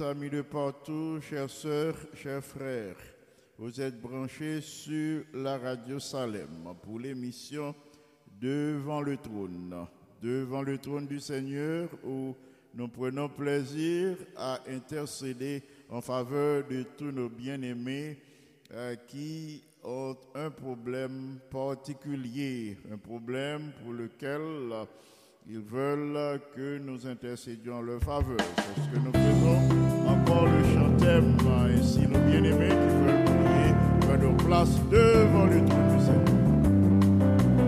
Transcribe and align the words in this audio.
amis 0.00 0.30
de 0.30 0.42
partout, 0.42 1.20
chères 1.20 1.50
sœurs, 1.50 1.96
chers 2.14 2.44
frères. 2.44 2.96
Vous 3.58 3.80
êtes 3.80 4.00
branchés 4.00 4.60
sur 4.60 5.24
la 5.34 5.58
radio 5.58 5.98
Salem 5.98 6.74
pour 6.82 7.00
l'émission 7.00 7.74
Devant 8.40 9.00
le 9.00 9.16
trône. 9.16 9.74
Devant 10.22 10.62
le 10.62 10.78
trône 10.78 11.06
du 11.06 11.18
Seigneur 11.18 11.88
où 12.04 12.36
nous 12.74 12.88
prenons 12.88 13.28
plaisir 13.28 14.16
à 14.36 14.60
intercéder 14.68 15.62
en 15.88 16.00
faveur 16.00 16.64
de 16.68 16.84
tous 16.96 17.10
nos 17.10 17.28
bien-aimés 17.28 18.18
euh, 18.72 18.94
qui 19.08 19.62
ont 19.82 20.16
un 20.34 20.50
problème 20.50 21.38
particulier, 21.50 22.76
un 22.92 22.98
problème 22.98 23.72
pour 23.82 23.92
lequel... 23.92 24.40
Ils 25.50 25.60
veulent 25.60 26.40
que 26.54 26.78
nous 26.78 27.06
intercédions 27.06 27.80
leur 27.80 28.02
faveur. 28.02 28.36
C'est 28.56 28.82
ce 28.82 28.88
que 28.90 28.98
nous 28.98 29.12
faisons 29.12 30.06
encore 30.06 30.44
le 30.44 30.62
chantème. 30.74 31.36
Hein, 31.40 31.68
et 31.74 31.82
si 31.82 32.00
nos 32.00 32.18
bien-aimés 32.18 32.68
qui 32.68 32.96
veulent 33.06 33.24
prier, 33.24 33.74
prennent 34.00 34.20
leur 34.20 34.36
place 34.36 34.78
devant 34.90 35.46
le 35.46 35.64
trône 35.64 35.96
du 35.96 36.04
Seigneur. 36.04 36.36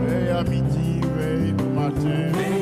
Veille 0.06 0.28
à 0.28 0.42
midi, 0.42 1.00
veille 1.16 1.54
au 1.58 1.74
matin. 1.74 2.59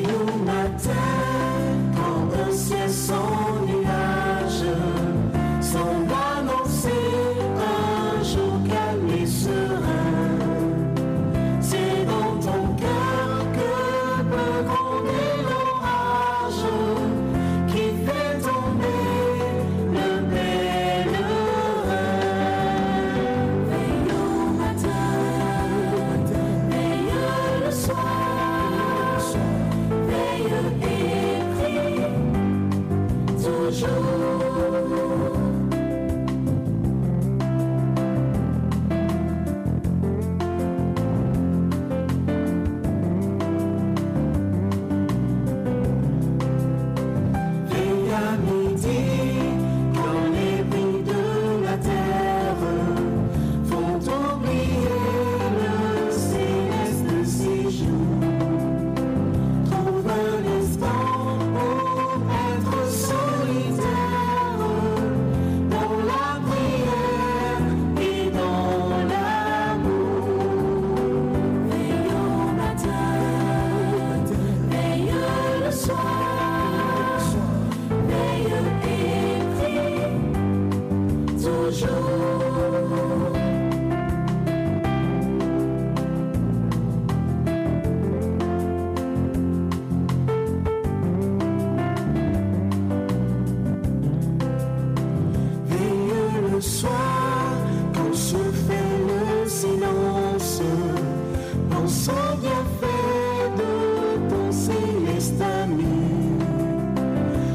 bienfaits 102.37 103.57
de 103.57 104.29
ton 104.29 104.53
céleste 104.53 105.41
ami. 105.63 105.85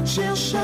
Cherche 0.04 0.54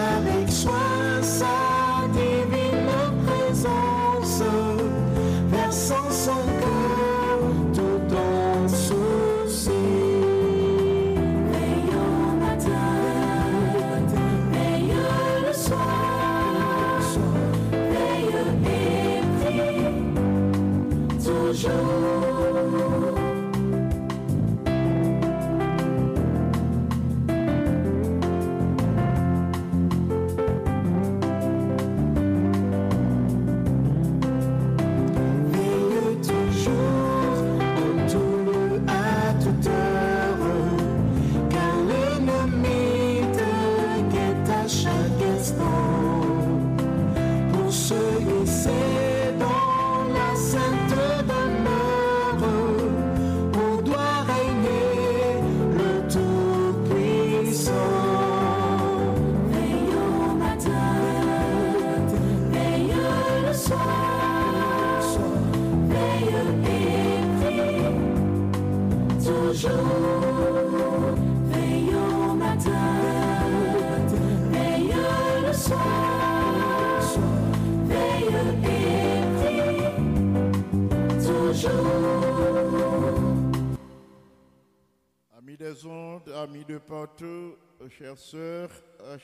amis 86.43 86.65
de 86.65 86.79
partout, 86.79 87.55
chères 87.91 88.17
sœurs, 88.17 88.71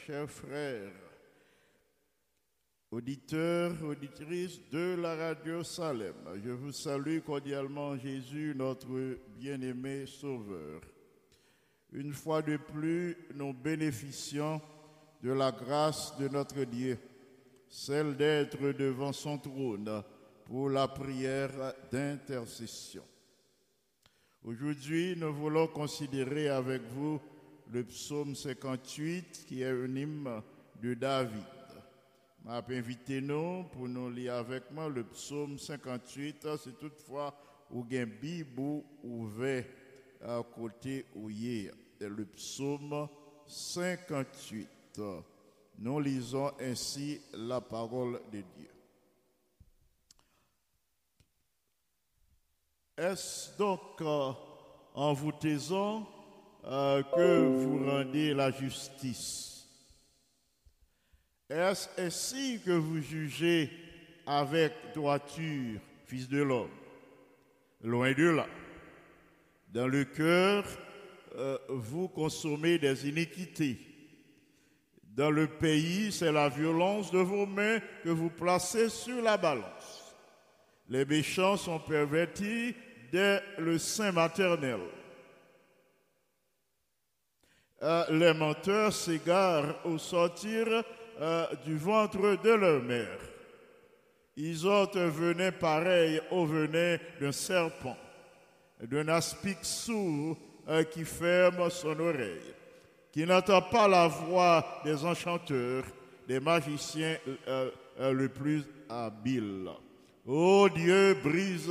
chers 0.07 0.31
frères, 0.31 0.93
auditeurs, 2.91 3.73
auditrices 3.83 4.61
de 4.71 4.97
la 5.01 5.17
radio 5.17 5.63
Salem, 5.63 6.15
je 6.45 6.51
vous 6.51 6.73
salue 6.73 7.21
cordialement 7.21 7.89
en 7.89 7.97
Jésus, 7.97 8.55
notre 8.55 9.17
bien-aimé 9.39 10.05
Sauveur. 10.05 10.83
Une 11.93 12.13
fois 12.13 12.43
de 12.43 12.59
plus, 12.59 13.17
nous 13.35 13.55
bénéficions 13.55 14.61
de 15.23 15.33
la 15.33 15.53
grâce 15.53 16.15
de 16.19 16.29
notre 16.29 16.65
Dieu, 16.65 16.99
celle 17.71 18.15
d'être 18.15 18.73
devant 18.73 19.15
son 19.15 19.39
trône 19.39 20.03
pour 20.45 20.69
la 20.69 20.87
prière 20.87 21.73
d'intercession. 21.91 23.05
Aujourd'hui, 24.47 25.17
nous 25.17 25.35
voulons 25.35 25.67
considérer 25.67 26.49
avec 26.49 26.81
vous 26.95 27.21
le 27.73 27.83
psaume 27.83 28.37
58 28.37 29.45
qui 29.45 29.63
est 29.63 29.69
un 29.73 29.97
hymne 29.97 30.41
de 30.81 30.95
David. 30.95 31.43
M'a 32.45 32.63
invité 32.69 33.21
nous 33.21 33.65
pour 33.65 33.89
nous 33.89 34.09
lire 34.09 34.35
avec 34.35 34.71
moi 34.71 34.89
le 34.89 35.03
psaume 35.03 35.59
58. 35.59 36.47
C'est 36.63 36.79
toutefois 36.79 37.37
a 37.75 37.85
une 37.91 38.05
Bible 38.05 38.85
ouvert 39.03 39.65
à 40.23 40.41
côté 40.55 41.07
a. 41.17 41.73
C'est 41.99 42.09
le 42.09 42.25
psaume 42.27 43.09
58. 43.49 45.01
Nous 45.81 45.99
lisons 45.99 46.53
ainsi 46.61 47.21
la 47.35 47.61
parole 47.61 48.21
de 48.31 48.43
Dieu. 48.57 48.76
Est-ce 52.97 53.55
donc 53.59 53.81
euh, 54.01 54.33
en 54.95 55.13
vous 55.13 55.33
taisant 55.33 56.09
euh, 56.65 57.03
que 57.03 57.47
vous 57.47 57.85
rendez 57.85 58.33
la 58.33 58.51
justice? 58.51 59.69
Est-ce 61.51 61.89
ainsi 62.01 62.59
que 62.65 62.71
vous 62.71 63.03
jugez 63.03 63.71
avec 64.27 64.73
droiture, 64.95 65.79
fils 66.07 66.27
de 66.27 66.41
l'homme? 66.41 66.71
Loin 67.83 68.13
de 68.13 68.31
là. 68.31 68.47
Dans 69.69 69.87
le 69.87 70.07
cœur, 70.07 70.65
euh, 71.35 71.59
vous 71.69 72.09
consommez 72.09 72.79
des 72.79 73.07
iniquités. 73.07 73.79
Dans 75.03 75.31
le 75.31 75.47
pays, 75.47 76.11
c'est 76.13 76.33
la 76.33 76.49
violence 76.49 77.11
de 77.11 77.19
vos 77.19 77.45
mains 77.45 77.79
que 78.03 78.09
vous 78.09 78.31
placez 78.31 78.89
sur 78.89 79.21
la 79.21 79.37
balance. 79.37 80.15
Les 80.89 81.05
méchants 81.05 81.59
sont 81.59 81.79
pervertis 81.79 82.75
dès 83.11 83.43
le 83.59 83.79
sein 83.79 84.13
maternel. 84.13 84.81
Euh, 87.83 88.05
les 88.11 88.33
menteurs 88.33 88.93
s'égarent 88.93 89.75
au 89.85 89.99
sortir 89.99 90.83
euh, 91.21 91.47
du 91.65 91.77
ventre 91.77 92.43
de 92.43 92.51
leur 92.51 92.83
mère. 92.83 93.19
Ils 94.37 94.67
ont 94.67 94.89
un 94.95 95.09
venin 95.09 95.53
pareil 95.53 96.21
au 96.31 96.47
venin 96.47 96.97
d'un 97.21 97.33
serpent, 97.33 97.97
d'un 98.81 99.09
aspic 99.09 99.59
sourd 99.63 100.37
euh, 100.69 100.85
qui 100.85 101.05
ferme 101.05 101.69
son 101.71 101.99
oreille, 102.01 102.55
qui 103.13 103.25
n'entend 103.27 103.63
pas 103.63 103.89
la 103.89 104.09
voix 104.09 104.81
des 104.85 105.05
enchanteurs, 105.05 105.85
des 106.27 106.41
magiciens 106.41 107.17
le 107.99 108.29
plus 108.29 108.65
habiles. 108.89 109.71
Ô 110.27 110.69
Dieu, 110.69 111.15
brise 111.23 111.71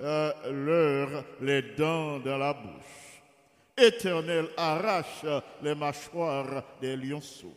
euh, 0.00 0.32
leur 0.50 1.24
les 1.40 1.62
dents 1.76 2.18
dans 2.18 2.38
la 2.38 2.52
bouche. 2.52 3.22
Éternel, 3.76 4.48
arrache 4.56 5.24
les 5.62 5.74
mâchoires 5.74 6.64
des 6.80 6.96
lionceaux. 6.96 7.56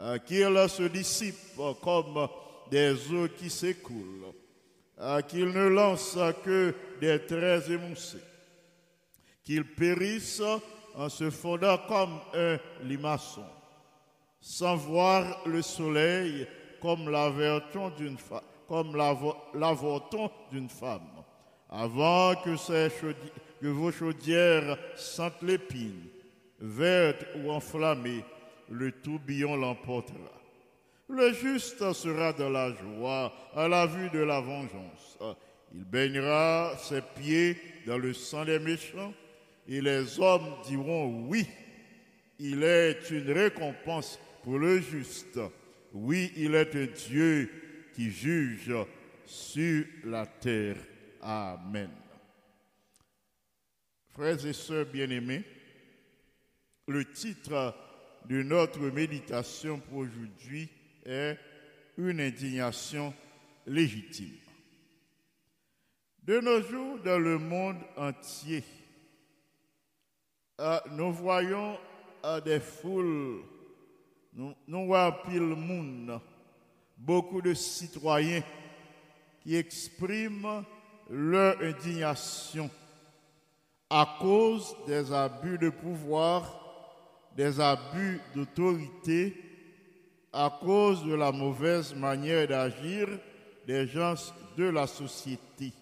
Euh, 0.00 0.18
Qu'ils 0.18 0.68
se 0.68 0.84
dissipent 0.84 1.60
comme 1.82 2.28
des 2.70 2.94
eaux 3.12 3.28
qui 3.28 3.50
s'écoulent. 3.50 4.32
Euh, 4.98 5.20
Qu'ils 5.22 5.50
ne 5.52 5.68
lancent 5.68 6.18
que 6.44 6.74
des 7.00 7.24
traits 7.26 7.68
émoussés. 7.68 8.24
Qu'ils 9.44 9.74
périssent 9.74 10.42
en 10.94 11.08
se 11.08 11.30
fondant 11.30 11.78
comme 11.88 12.20
un 12.34 12.58
limaçon 12.82 13.44
sans 14.40 14.76
voir 14.76 15.42
le 15.46 15.62
soleil 15.62 16.46
comme 16.80 17.10
l'avorton 17.10 17.90
d'une 17.98 18.16
femme, 20.68 21.19
avant 21.70 22.34
que, 22.34 22.56
vos 23.62 23.92
chaudières 23.92 24.76
sentent 24.96 25.42
l'épine, 25.42 26.08
verte 26.58 27.24
ou 27.36 27.50
enflammée, 27.50 28.24
le 28.68 28.90
tourbillon 28.92 29.56
l'emportera. 29.56 30.40
Le 31.08 31.32
juste 31.32 31.92
sera 31.92 32.32
dans 32.32 32.50
la 32.50 32.72
joie 32.72 33.32
à 33.54 33.68
la 33.68 33.86
vue 33.86 34.10
de 34.10 34.20
la 34.20 34.40
vengeance. 34.40 35.18
Il 35.74 35.84
baignera 35.84 36.76
ses 36.78 37.00
pieds 37.00 37.56
dans 37.86 37.98
le 37.98 38.12
sang 38.12 38.44
des 38.44 38.58
méchants, 38.58 39.12
et 39.68 39.80
les 39.80 40.18
hommes 40.18 40.54
diront 40.66 41.26
oui. 41.28 41.46
Il 42.38 42.62
est 42.64 43.10
une 43.10 43.30
récompense 43.30 44.18
pour 44.42 44.58
le 44.58 44.80
juste. 44.80 45.38
Oui, 45.92 46.32
il 46.36 46.54
est 46.54 46.74
un 46.74 46.86
Dieu 47.08 47.50
qui 47.94 48.10
juge 48.10 48.72
sur 49.26 49.84
la 50.04 50.26
terre. 50.26 50.76
Amen. 51.22 51.90
Frères 54.08 54.44
et 54.44 54.52
sœurs 54.52 54.86
bien-aimés, 54.86 55.44
le 56.88 57.04
titre 57.12 57.74
de 58.26 58.42
notre 58.42 58.80
méditation 58.80 59.78
pour 59.78 59.98
aujourd'hui 59.98 60.68
est 61.04 61.38
Une 61.96 62.20
indignation 62.20 63.12
légitime. 63.66 64.36
De 66.22 66.40
nos 66.40 66.62
jours, 66.62 66.98
dans 67.04 67.18
le 67.18 67.38
monde 67.38 67.78
entier, 67.96 68.64
euh, 70.60 70.80
nous 70.92 71.12
voyons 71.12 71.78
euh, 72.24 72.40
des 72.40 72.60
foules, 72.60 73.42
nous, 74.32 74.54
voyons 74.86 75.12
pile 75.24 75.40
monde, 75.40 76.20
beaucoup 76.96 77.42
de 77.42 77.52
citoyens 77.52 78.42
qui 79.42 79.56
expriment 79.56 80.64
leur 81.10 81.60
indignation 81.60 82.70
à 83.90 84.16
cause 84.20 84.76
des 84.86 85.12
abus 85.12 85.58
de 85.58 85.68
pouvoir, 85.68 86.60
des 87.36 87.60
abus 87.60 88.20
d'autorité, 88.34 89.34
à 90.32 90.58
cause 90.62 91.04
de 91.04 91.14
la 91.14 91.32
mauvaise 91.32 91.92
manière 91.94 92.46
d'agir 92.46 93.08
des 93.66 93.86
gens 93.88 94.14
de 94.56 94.64
la 94.64 94.86
société. 94.86 95.72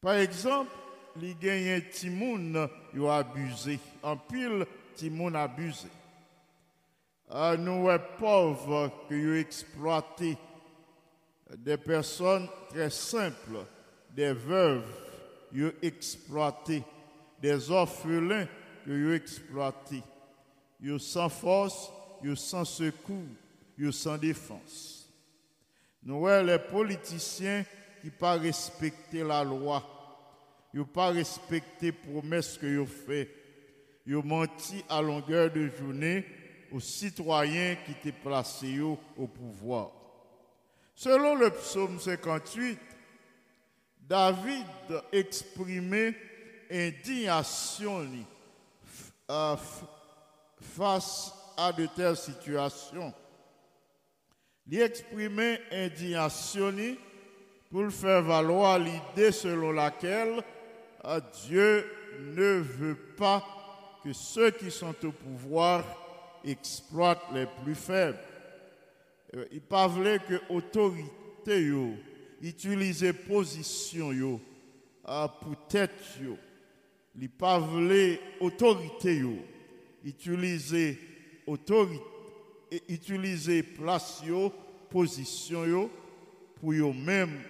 Par 0.00 0.14
exemple, 0.14 0.72
les 1.20 1.34
gagnants 1.34 1.84
Timoun 1.92 2.68
ont 2.98 3.10
abusé, 3.10 3.78
en 4.02 4.16
pile 4.16 4.66
Timoun 4.96 5.36
abusé. 5.36 5.88
Ah, 7.28 7.56
nous 7.56 7.88
pauvres 8.18 8.90
qui 9.08 9.14
ont 9.14 9.34
exploité 9.34 10.36
des 11.56 11.76
personnes 11.76 12.48
très 12.68 12.90
simples, 12.90 13.66
des 14.16 14.32
veuves, 14.32 14.86
ils 15.52 15.74
exploité, 15.82 16.82
des 17.40 17.70
orphelins 17.70 18.48
ont 18.88 19.12
exploité. 19.12 20.02
Ils 20.80 20.98
sans 20.98 21.28
force, 21.28 21.92
ils 22.24 22.36
sans 22.36 22.64
secours, 22.64 23.28
ils 23.76 23.92
sans 23.92 24.16
défense. 24.16 25.10
Nous 26.02 26.18
voyons 26.20 26.46
les 26.46 26.58
politiciens 26.58 27.64
qui 28.00 28.08
pas 28.08 28.38
respecter 28.38 29.22
la 29.22 29.44
loi, 29.44 29.84
ils 30.72 30.84
pas 30.84 31.10
respecté 31.10 31.92
promesses 31.92 32.56
que 32.56 32.80
ont 32.80 32.86
fait. 32.86 33.30
Ils 34.06 34.16
ont 34.16 34.22
menti 34.22 34.82
à 34.88 35.02
longueur 35.02 35.50
de 35.50 35.68
journée 35.68 36.24
aux 36.72 36.80
citoyens 36.80 37.76
qui 37.84 37.92
étaient 37.92 38.18
placés 38.18 38.80
au 38.80 39.26
pouvoir. 39.26 39.90
Selon 40.94 41.34
le 41.34 41.50
psaume 41.50 41.98
58, 41.98 42.78
David 44.08 44.66
exprimait 45.12 46.14
indignation 46.70 48.06
face 50.60 51.32
à 51.56 51.72
de 51.72 51.86
telles 51.86 52.16
situations. 52.16 53.12
Il 54.68 54.80
exprimait 54.80 55.60
indignation 55.72 56.72
pour 57.70 57.90
faire 57.90 58.22
valoir 58.22 58.78
l'idée 58.78 59.32
selon 59.32 59.72
laquelle 59.72 60.42
euh, 61.04 61.20
Dieu 61.46 61.84
ne 62.20 62.60
veut 62.60 62.98
pas 63.16 63.44
que 64.02 64.12
ceux 64.12 64.50
qui 64.52 64.70
sont 64.70 64.94
au 65.04 65.12
pouvoir 65.12 65.84
exploitent 66.44 67.32
les 67.32 67.46
plus 67.62 67.74
faibles. 67.74 68.18
Euh, 69.34 69.46
Il 69.50 69.60
pas 69.60 69.86
voulu 69.86 70.18
que 70.20 70.40
autorité 70.48 71.62
yo 71.62 71.94
utiliser 72.42 73.12
position 73.12 74.12
yo 74.12 74.40
euh, 75.08 75.28
pour 75.40 75.56
tête 75.68 76.18
yo. 76.22 76.36
Pas 77.38 77.58
voulu 77.58 78.18
autorité 78.40 79.16
yo 79.16 79.38
utiliser 82.88 83.62
place 83.62 84.22
yo 84.26 84.52
position 84.90 85.64
yo 85.64 85.90
pour 86.60 86.74
yo 86.74 86.92
même 86.92 87.40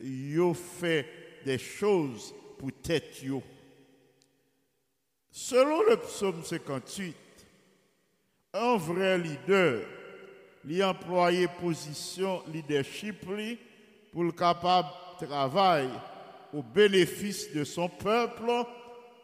yo 0.00 0.54
fait 0.54 1.06
des 1.44 1.58
choses 1.58 2.34
pour 2.58 2.72
tête. 2.72 3.22
Selon 5.30 5.82
le 5.82 5.96
psaume 5.96 6.44
58, 6.44 7.16
un 8.54 8.76
vrai 8.76 9.18
leader, 9.18 9.84
lui 10.64 10.82
employer 10.82 11.48
position 11.60 12.42
leadership 12.52 13.16
li, 13.36 13.58
pour 14.14 14.22
le 14.22 14.30
capable 14.30 14.88
travail 15.18 15.90
au 16.52 16.62
bénéfice 16.62 17.52
de 17.52 17.64
son 17.64 17.88
peuple 17.88 18.48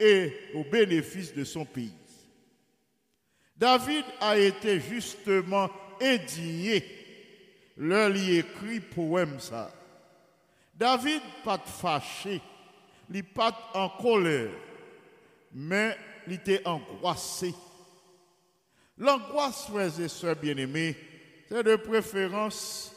et 0.00 0.34
au 0.52 0.64
bénéfice 0.64 1.32
de 1.32 1.44
son 1.44 1.64
pays. 1.64 1.94
David 3.56 4.04
a 4.20 4.36
été 4.36 4.80
justement 4.80 5.70
indigné 6.00 6.84
leur 7.76 8.10
lui 8.10 8.38
écrit 8.38 8.80
poème 8.80 9.38
ça. 9.38 9.72
David 10.74 11.22
pas 11.44 11.58
de 11.58 11.68
fâché, 11.68 12.40
il 13.12 13.22
pas 13.22 13.70
en 13.74 13.90
colère, 13.90 14.50
mais 15.52 15.96
il 16.26 16.32
était 16.32 16.66
angoissé. 16.66 17.54
L'angoisse, 18.98 19.68
frères 19.70 20.00
et 20.00 20.08
sœurs 20.08 20.36
bien-aimés, 20.36 20.96
c'est 21.48 21.62
de 21.62 21.76
préférence 21.76 22.92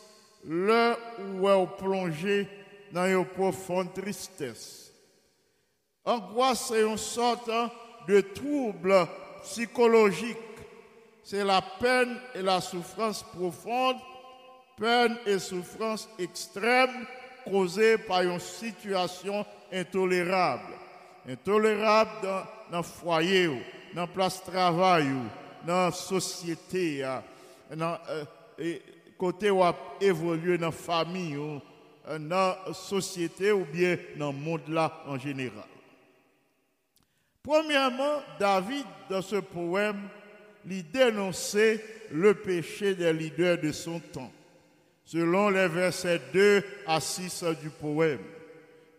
l'heure 0.45 0.97
où 1.19 1.47
elle 1.47 1.67
plongé 1.77 2.47
dans 2.91 3.05
une 3.05 3.25
profonde 3.25 3.93
tristesse. 3.93 4.93
Angoisse 6.05 6.71
est 6.71 6.83
une 6.83 6.97
sorte 6.97 7.49
de 8.07 8.21
trouble 8.21 9.07
psychologique. 9.43 10.37
C'est 11.23 11.43
la 11.43 11.61
peine 11.61 12.17
et 12.35 12.41
la 12.41 12.59
souffrance 12.59 13.23
profonde, 13.23 13.95
peine 14.77 15.17
et 15.25 15.39
souffrance 15.39 16.09
extrême 16.19 17.05
causées 17.45 17.97
par 17.97 18.21
une 18.21 18.39
situation 18.39 19.45
intolérable. 19.71 20.73
Intolérable 21.27 22.43
dans, 22.69 22.77
le 22.77 22.83
foyer, 22.83 23.47
dans 23.95 24.01
la 24.01 24.07
place 24.07 24.45
de 24.45 24.51
travail, 24.51 25.07
dans 25.65 25.85
la 25.85 25.91
société, 25.91 27.03
ah, 27.03 27.23
dans 27.73 27.97
euh, 28.09 28.25
côté 29.17 29.49
où 29.49 29.63
a 29.63 29.75
évolué 29.99 30.57
dans 30.57 30.67
la 30.67 30.71
famille, 30.71 31.35
euh, 31.35 32.19
dans 32.19 32.55
la 32.67 32.73
société 32.73 33.51
ou 33.51 33.65
bien 33.65 33.97
dans 34.17 34.31
le 34.31 34.37
monde 34.37 34.67
là 34.67 35.03
en 35.07 35.17
général. 35.17 35.65
Premièrement, 37.41 38.21
David, 38.39 38.85
dans 39.09 39.21
ce 39.21 39.35
poème, 39.35 40.07
il 40.69 40.89
dénonçait 40.89 41.83
le 42.11 42.33
péché 42.33 42.95
des 42.95 43.11
leaders 43.11 43.57
de 43.59 43.71
son 43.71 43.99
temps, 43.99 44.31
selon 45.03 45.49
les 45.49 45.67
versets 45.67 46.21
2 46.31 46.63
à 46.87 47.01
6 47.01 47.43
du 47.61 47.69
poème. 47.69 48.21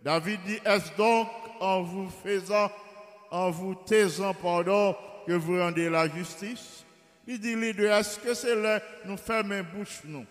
David 0.03 0.41
dit, 0.45 0.59
est-ce 0.65 0.95
donc 0.97 1.29
en 1.61 1.83
vous 1.83 2.11
faisant, 2.23 2.71
en 3.31 3.51
vous 3.51 3.75
taisant, 3.75 4.35
pardon, 4.35 4.95
que 5.27 5.33
vous 5.33 5.59
rendez 5.59 5.89
la 5.89 6.07
justice? 6.09 6.84
Il 7.27 7.41
dit, 7.41 7.57
leader, 7.57 7.99
est-ce 7.99 8.19
que 8.19 8.35
c'est 8.35 8.55
là 8.55 8.81
nous 9.05 9.17
fermer 9.17 9.63
bouche, 9.63 10.01
nous? 10.05 10.27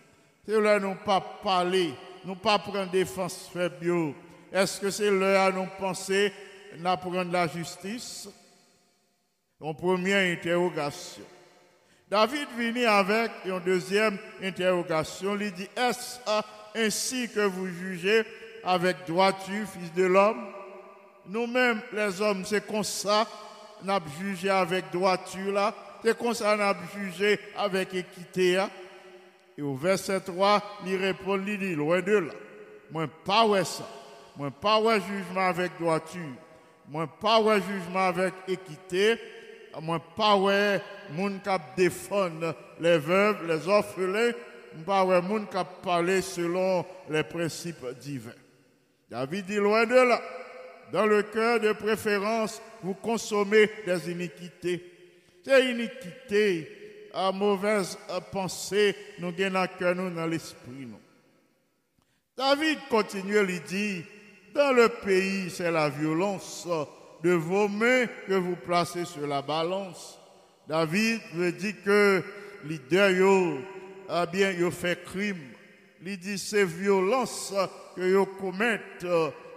C'est 0.45 0.59
là 0.59 0.79
nous 0.79 0.95
pas 0.95 1.21
parler, 1.21 1.93
nous 2.23 2.35
pas 2.35 2.59
prendre 2.59 2.91
défense 2.91 3.49
faible. 3.51 4.13
Est-ce 4.51 4.79
que 4.79 4.91
c'est 4.91 5.09
là 5.09 5.51
nous 5.51 5.67
penser, 5.79 6.31
nous 6.77 6.97
prendre 6.97 7.31
la 7.31 7.47
justice? 7.47 8.29
En 9.59 9.73
première 9.73 10.31
interrogation. 10.31 11.23
David 12.09 12.47
vient 12.57 12.91
avec 12.91 13.31
une 13.45 13.59
deuxième 13.61 14.17
interrogation. 14.43 15.37
Il 15.39 15.51
dit, 15.53 15.69
est-ce 15.75 16.19
ainsi 16.75 17.29
que 17.29 17.39
vous 17.39 17.67
jugez 17.67 18.23
avec 18.63 18.97
droiture, 19.07 19.65
fils 19.67 19.93
de 19.93 20.03
l'homme? 20.03 20.45
Nous-mêmes, 21.25 21.81
les 21.93 22.21
hommes, 22.21 22.43
c'est 22.45 22.67
comme 22.67 22.83
ça, 22.83 23.25
nous 23.81 23.93
jugé 24.19 24.49
avec 24.49 24.91
droiture 24.91 25.53
là. 25.53 25.73
C'est 26.03 26.17
comme 26.17 26.33
ça, 26.33 26.57
nous 26.57 27.01
jugé 27.01 27.39
avec 27.55 27.93
équité 27.93 28.55
là. 28.55 28.69
Et 29.57 29.61
au 29.61 29.75
verset 29.75 30.19
3, 30.19 30.61
il 30.85 30.95
répond, 30.95 31.41
il 31.45 31.59
dit, 31.59 31.75
loin 31.75 32.01
de 32.01 32.17
là. 32.17 32.33
Moi, 32.91 33.07
pas 33.23 33.45
ouais 33.45 33.63
ça. 33.63 33.87
Moi, 34.35 34.51
pas 34.51 34.79
ouais 34.79 34.99
jugement 34.99 35.47
avec 35.47 35.71
droiture. 35.79 36.21
Moi, 36.89 37.07
pas 37.07 37.39
ouais 37.39 37.61
jugement 37.61 38.07
avec 38.07 38.33
équité. 38.47 39.17
Moi, 39.81 39.99
pas 40.15 40.35
ouais 40.35 40.81
moun 41.11 41.39
kap 41.39 41.75
défendre 41.77 42.55
les 42.79 42.97
veuves, 42.97 43.47
les 43.47 43.67
orphelins. 43.67 44.31
Moi, 44.75 44.85
pas 44.85 45.05
ouais 45.05 45.21
moun 45.21 45.47
kap 45.47 45.81
parler 45.81 46.21
selon 46.21 46.85
les 47.09 47.23
principes 47.23 47.85
divins. 47.99 48.31
David 49.09 49.45
dit, 49.45 49.55
loin 49.55 49.85
de 49.85 49.95
là. 49.95 50.21
Dans 50.91 51.05
le 51.05 51.23
cœur 51.23 51.59
de 51.59 51.71
préférence, 51.73 52.61
vous 52.83 52.93
consommez 52.93 53.69
des 53.85 54.11
iniquités. 54.11 54.92
Ces 55.45 55.71
iniquités, 55.71 57.09
à 57.13 57.31
mauvaise 57.31 57.97
pensée, 58.31 58.95
nous 59.19 59.31
gagnons 59.31 59.67
cœur, 59.77 59.95
nous 59.95 60.09
dans 60.09 60.25
l'esprit. 60.25 60.87
David 62.35 62.79
continue, 62.89 63.37
il 63.37 63.61
dit, 63.63 64.03
dans 64.55 64.71
le 64.71 64.89
pays, 64.89 65.49
c'est 65.49 65.71
la 65.71 65.89
violence 65.89 66.67
de 67.23 67.31
vos 67.31 67.67
mains 67.67 68.05
que 68.27 68.33
vous 68.33 68.55
placez 68.55 69.05
sur 69.05 69.27
la 69.27 69.41
balance. 69.41 70.19
David 70.67 71.19
veut 71.33 71.51
dire 71.51 71.75
que 71.83 72.23
leader 72.63 73.11
yo, 73.11 73.59
a 74.09 74.25
bien, 74.25 74.51
yo 74.51 74.71
fait 74.71 75.03
crime. 75.03 75.51
Il 76.05 76.17
dit, 76.17 76.37
c'est 76.37 76.65
violence 76.65 77.53
que 77.95 78.01
yo 78.01 78.25
commettent, 78.25 79.05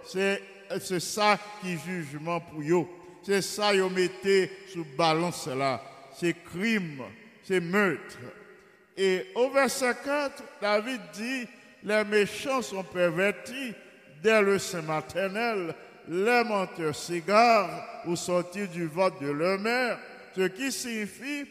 c'est, 0.03 0.41
c'est 0.79 0.99
ça 0.99 1.39
qui 1.61 1.77
jugement 1.77 2.39
pour 2.39 2.61
yo. 2.61 2.96
C'est 3.27 3.41
ça 3.41 3.73
yo 3.73 3.89
mettez 3.89 4.49
sous 4.71 4.85
balance 4.97 5.47
là. 5.47 5.81
C'est 6.17 6.33
crime, 6.45 7.03
c'est 7.43 7.59
meurtre. 7.59 8.19
Et 8.95 9.25
au 9.35 9.49
verset 9.49 9.95
4, 10.01 10.43
David 10.61 11.01
dit, 11.11 11.45
les 11.83 12.05
méchants 12.05 12.61
sont 12.61 12.85
pervertis 12.85 13.73
dès 14.23 14.41
le 14.41 14.57
sein 14.57 14.81
maternel, 14.81 15.75
les 16.07 16.43
menteurs 16.45 16.95
s'égarent 16.95 18.05
au 18.05 18.15
sortir 18.15 18.69
du 18.69 18.85
vote 18.85 19.21
de 19.21 19.29
leur 19.29 19.59
mère, 19.59 19.99
ce 20.33 20.47
qui 20.47 20.71
signifie 20.71 21.49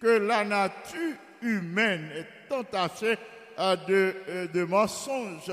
que 0.00 0.06
la 0.06 0.44
nature 0.44 1.14
humaine 1.42 2.08
est 2.16 2.54
entachée 2.54 3.18
euh, 3.58 4.46
de, 4.54 4.64
mensonges, 4.64 5.52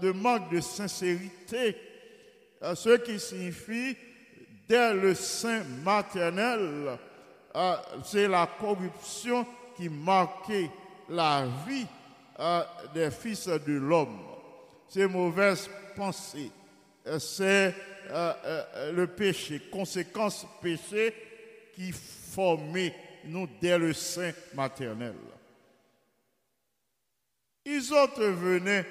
de 0.00 0.10
manque 0.12 0.50
de 0.50 0.60
sincérité, 0.60 1.76
euh, 2.62 2.74
ce 2.74 2.96
qui 2.96 3.20
signifie 3.20 3.94
dès 4.68 4.92
le 4.92 5.14
sein 5.14 5.64
maternel, 5.82 6.98
euh, 7.56 7.76
c'est 8.04 8.28
la 8.28 8.46
corruption 8.46 9.46
qui 9.76 9.88
marquait 9.88 10.70
la 11.08 11.46
vie 11.66 11.86
euh, 12.38 12.62
des 12.94 13.10
fils 13.10 13.48
de 13.48 13.72
l'homme. 13.72 14.20
Ces 14.88 15.06
mauvaises 15.06 15.68
pensées, 15.96 16.50
euh, 17.06 17.18
c'est 17.18 17.74
le 18.10 19.06
péché, 19.06 19.60
conséquence 19.70 20.46
péché 20.62 21.14
qui 21.74 21.92
formait 21.92 22.94
nous 23.26 23.46
dès 23.60 23.76
le 23.76 23.92
sein 23.92 24.32
maternel. 24.54 25.14
Ils 27.66 27.92
autres 27.92 28.24
venaient 28.24 28.86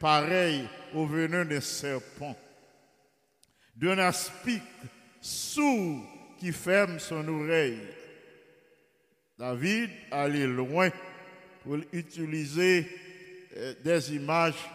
pareil 0.00 0.68
au 0.92 1.06
venin 1.06 1.44
des 1.44 1.60
serpents, 1.60 2.36
d'un 3.76 3.98
aspic 3.98 4.62
sourd 5.20 6.02
qui 6.38 6.52
ferme 6.52 6.98
son 6.98 7.26
oreille. 7.28 7.80
David 9.38 9.90
allait 10.10 10.46
loin 10.46 10.90
pour 11.62 11.76
utiliser 11.92 12.86
euh, 13.56 13.74
des 13.84 14.14
images 14.14 14.68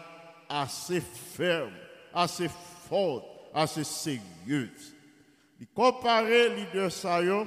assez 0.48 1.00
fermes, 1.00 1.72
assez 2.12 2.48
fortes, 2.88 3.26
assez 3.54 3.84
sérieuses. 3.84 4.94
Il 5.60 5.66
comparait 5.68 6.50
ça 6.90 7.22
yo 7.22 7.46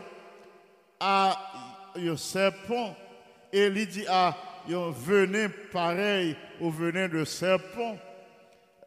à 0.99 1.37
un 1.95 2.17
serpent 2.17 2.95
et 3.51 3.67
il 3.67 3.87
dit 3.87 4.05
à 4.07 4.35
un 4.69 4.91
venin 4.91 5.49
pareil 5.71 6.35
au 6.59 6.69
venin 6.69 7.07
de 7.07 7.23
serpent. 7.25 7.97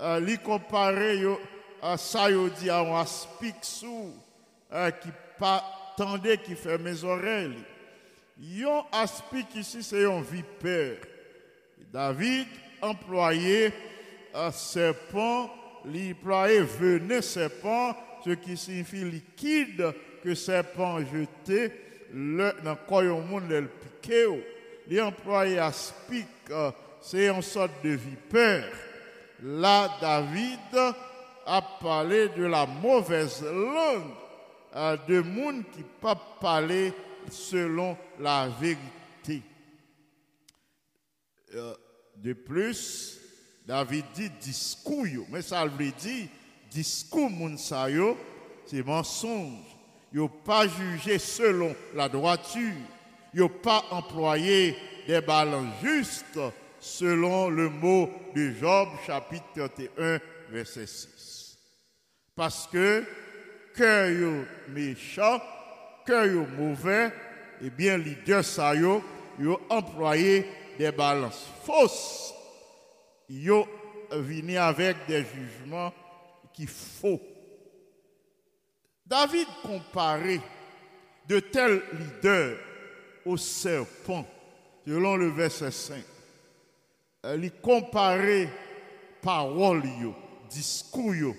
Euh, 0.00 0.24
il 0.26 0.38
comparait 0.38 1.18
ça 1.96 2.30
yo 2.30 2.48
dit 2.48 2.70
à 2.70 2.80
un 2.80 2.94
aspic 3.00 3.56
sous 3.62 4.12
euh, 4.72 4.90
qui 4.90 5.08
pas 5.38 5.64
qui 6.44 6.54
fait 6.54 6.78
mes 6.78 7.04
oreilles. 7.04 7.62
Yon 8.40 8.84
aspic 8.90 9.54
ici 9.54 9.82
c'est 9.82 10.04
un 10.04 10.22
vipère. 10.22 10.96
David 11.92 12.46
employait 12.80 13.72
un 14.34 14.50
serpent, 14.50 15.50
il 15.84 16.12
employait 16.12 16.62
venin 16.62 17.20
serpent, 17.20 17.94
ce 18.24 18.30
qui 18.30 18.56
signifie 18.56 19.04
liquide 19.04 19.92
que 20.22 20.34
serpent 20.34 21.00
jeté 21.00 21.72
le, 22.14 22.52
dans 22.64 23.00
le 23.00 23.12
monde 23.14 23.50
le 23.50 23.68
piqué. 23.68 24.26
Il 24.88 25.02
employait 25.02 25.58
aspic, 25.58 26.26
euh, 26.50 26.70
c'est 27.00 27.28
une 27.28 27.42
sorte 27.42 27.72
de 27.84 27.90
vipère. 27.90 28.64
Là, 29.42 29.88
David 30.00 30.94
a 31.50 31.60
parlé 31.62 32.28
de 32.28 32.44
la 32.44 32.64
mauvaise 32.64 33.42
langue 33.42 34.14
euh, 34.76 34.96
de 35.08 35.20
monde 35.20 35.64
qui 35.72 35.82
pas 36.00 36.14
parler 36.40 36.92
selon 37.28 37.96
la 38.20 38.48
vérité. 38.48 39.42
Euh, 41.52 41.74
de 42.16 42.34
plus, 42.34 43.18
David 43.66 44.04
dit 44.14 44.30
discours, 44.40 45.26
mais 45.28 45.42
ça 45.42 45.66
veut 45.66 45.90
dire 45.90 46.28
discours 46.70 47.30
c'est 48.66 48.86
mensonge. 48.86 49.76
Yo 50.12 50.28
pas 50.28 50.68
jugé 50.68 51.18
selon 51.18 51.74
la 51.94 52.08
droiture. 52.08 52.74
Yo 53.34 53.48
pas 53.48 53.84
employé 53.90 54.76
des 55.08 55.20
balances 55.20 55.74
justes 55.82 56.38
selon 56.78 57.50
le 57.50 57.68
mot 57.68 58.08
de 58.36 58.52
Job 58.52 58.88
chapitre 59.04 59.44
31 59.56 60.20
verset 60.50 60.86
6. 60.86 61.19
Parce 62.34 62.66
que 62.66 63.04
cœur 63.74 64.44
méchant, 64.68 65.40
cœur 66.06 66.46
mauvais, 66.58 67.12
eh 67.62 67.70
bien 67.70 67.98
les 67.98 68.16
deux 68.26 68.42
ça 68.42 68.74
yo, 68.74 69.02
yo 69.38 69.60
employé 69.68 70.46
des 70.78 70.92
balances 70.92 71.46
fausses. 71.64 72.34
Yo 73.28 73.66
venu 74.10 74.56
avec 74.56 74.96
des 75.06 75.24
jugements 75.24 75.92
qui 76.52 76.66
faux. 76.66 77.20
David 79.06 79.46
comparait 79.62 80.40
de 81.28 81.40
tels 81.40 81.82
leaders 81.92 82.56
au 83.24 83.36
serpent, 83.36 84.26
selon 84.86 85.16
le 85.16 85.28
verset 85.28 85.70
5. 85.70 86.02
Il 87.24 87.52
comparait 87.60 88.48
parole, 89.20 89.82
discours 90.48 91.34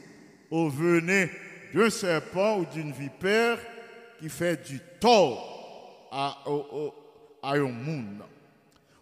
au 0.52 0.70
venin 0.70 1.28
d'un 1.74 1.90
serpent 1.90 2.58
ou 2.60 2.66
d'une 2.66 2.92
vipère 2.92 3.58
qui 4.20 4.30
fait 4.30 4.62
du 4.70 4.80
tort 5.00 6.10
à, 6.12 6.38
au- 6.46 6.68
au- 6.72 6.94
à 7.42 7.54
un 7.54 7.72
monde. 7.72 8.22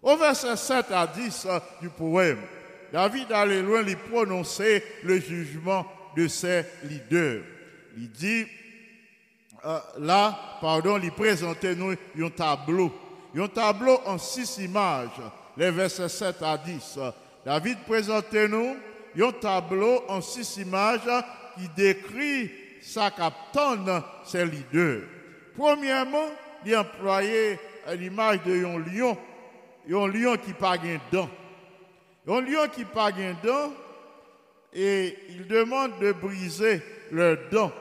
Au 0.01 0.15
verset 0.15 0.55
7 0.55 0.91
à 0.91 1.07
10 1.07 1.45
euh, 1.49 1.59
du 1.81 1.89
poème, 1.89 2.39
David 2.93 3.31
allait 3.31 3.61
loin 3.61 3.81
lui 3.81 3.95
prononcer 3.95 4.83
le 5.03 5.19
jugement 5.19 5.85
de 6.15 6.27
ses 6.27 6.63
leaders. 6.83 7.41
Il 7.97 8.09
dit, 8.11 8.45
euh, 9.65 9.79
là, 9.99 10.37
pardon, 10.61 10.97
il 11.01 11.11
présentait 11.11 11.75
nous 11.75 11.91
un 12.17 12.29
tableau. 12.29 12.93
Un 13.35 13.47
tableau 13.47 13.99
en 14.05 14.17
six 14.17 14.57
images, 14.59 15.09
les 15.57 15.69
versets 15.71 16.07
7 16.09 16.41
à 16.41 16.57
10. 16.57 16.97
David 17.45 17.77
présentait 17.87 18.47
nous 18.47 18.75
un 19.21 19.31
tableau 19.33 20.03
en 20.07 20.21
six 20.21 20.57
images 20.57 21.01
qui 21.59 21.69
décrit 21.75 22.51
sa 22.81 23.11
capitaine, 23.11 24.01
ses 24.23 24.45
leaders. 24.45 25.01
Premièrement, 25.57 26.29
il 26.65 26.75
employait 26.75 27.59
l'image 27.97 28.43
de 28.43 28.65
un 28.65 28.79
lion, 28.79 29.17
un 29.89 30.07
lion 30.07 30.37
qui 30.37 30.49
n'a 30.49 30.55
pas 30.55 30.77
de. 30.77 31.19
Un 32.27 32.41
lion 32.41 32.67
qui 32.73 32.81
n'a 32.81 32.87
pas 32.87 33.11
de 33.11 33.89
et 34.73 35.17
il 35.29 35.47
demande 35.47 35.99
de 35.99 36.11
briser 36.11 36.81
leurs 37.11 37.37
dents. 37.51 37.71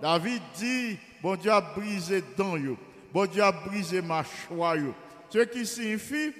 David 0.00 0.40
dit, 0.56 0.98
bon 1.22 1.36
Dieu 1.36 1.50
a 1.50 1.60
brisé 1.60 2.22
dents, 2.36 2.56
bon 3.12 3.26
Dieu 3.26 3.42
a 3.42 3.52
brisé 3.52 4.00
mâchoire. 4.00 4.76
yo. 4.76 4.94
Ce 5.30 5.40
qui 5.40 5.66
signifie 5.66 6.32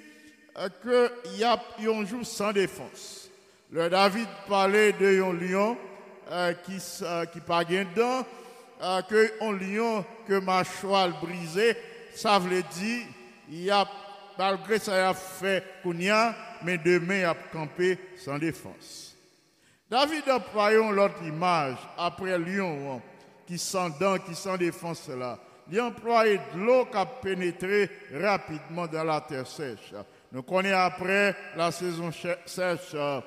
euh, 0.57 1.09
qu'il 1.23 1.39
y 1.39 1.43
a 1.43 1.61
un 1.79 2.05
jour 2.05 2.25
sans 2.25 2.51
défense. 2.51 3.29
Le 3.71 3.87
David 3.87 4.27
parlait 4.47 4.93
de 4.93 5.21
un 5.21 5.33
lion 5.33 5.77
euh, 6.31 6.53
qui 6.53 6.77
euh, 7.01 7.25
qui 7.25 7.39
pas 7.39 7.63
de 7.63 7.83
dents, 7.95 8.25
euh, 8.81 9.01
que 9.03 9.43
un 9.43 9.53
lion 9.53 10.05
que 10.27 10.39
mâchoire 10.39 11.09
brisé, 11.21 11.75
ça 12.15 12.39
veut 12.39 12.63
dire 12.73 13.05
il 13.49 13.63
y 13.63 13.71
a 13.71 13.85
malgré 14.37 14.79
ça 14.79 14.97
il 14.97 15.03
a 15.03 15.13
fait 15.13 15.63
kounia, 15.83 16.35
mais 16.63 16.77
demain 16.77 17.19
il 17.19 17.25
a 17.25 17.35
campé 17.51 17.97
sans 18.17 18.37
défense. 18.37 19.15
David 19.89 20.29
employons 20.29 20.91
l'autre 20.91 21.23
image 21.23 21.77
après 21.97 22.37
lion 22.37 22.95
hein, 22.95 23.01
qui 23.47 23.57
sans 23.57 23.89
dents, 23.89 24.17
qui 24.19 24.35
sans 24.35 24.57
défense 24.57 25.09
là. 25.09 25.39
Il 25.71 25.79
employé 25.81 26.39
de 26.53 26.59
l'eau 26.59 26.85
qui 26.85 26.97
a 26.97 27.05
pénétré 27.05 27.89
rapidement 28.13 28.87
dans 28.87 29.03
la 29.03 29.21
terre 29.21 29.45
sèche. 29.45 29.93
Nous 30.31 30.41
connaissons 30.41 30.79
après 30.79 31.35
la 31.55 31.71
saison 31.71 32.11
sèche, 32.11 32.93
euh, 32.93 33.21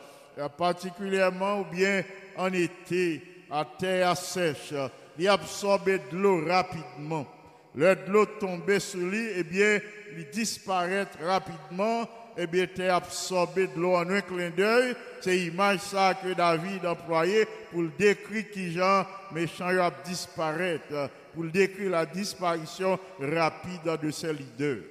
particulièrement 0.57 1.61
ou 1.61 1.65
bien 1.65 2.03
en 2.37 2.53
été, 2.53 3.23
à 3.51 3.65
terre 3.65 4.17
sèche. 4.17 4.75
Il 5.19 5.29
absorbé 5.29 5.99
de 6.11 6.17
l'eau 6.17 6.45
rapidement. 6.47 7.27
Le 7.75 7.95
de 7.95 8.11
l'eau 8.11 8.27
tombait 8.27 8.81
sur 8.81 9.01
lui, 9.01 9.29
eh 9.37 9.45
bien, 9.45 9.81
il 10.17 10.29
disparaît 10.31 11.07
rapidement, 11.23 12.09
eh 12.37 12.47
bien, 12.47 12.65
était 12.65 12.89
absorbé 12.89 13.67
de 13.67 13.81
l'eau 13.81 13.95
en 13.95 14.09
un 14.11 14.21
clin 14.21 14.51
d'œil. 14.51 14.95
C'est 15.21 15.37
l'image 15.37 15.81
ça 15.81 16.15
que 16.15 16.33
David 16.35 16.85
employé 16.85 17.47
pour 17.71 17.85
décrire 17.99 18.51
qui 18.51 18.73
genre 18.73 19.07
méchant 19.33 19.69
a 19.69 19.91
disparaître, 20.05 21.11
pour 21.35 21.45
décrire 21.45 21.91
la 21.91 22.07
disparition 22.07 22.99
rapide 23.21 23.99
de 24.03 24.11
ses 24.11 24.33
leaders. 24.33 24.85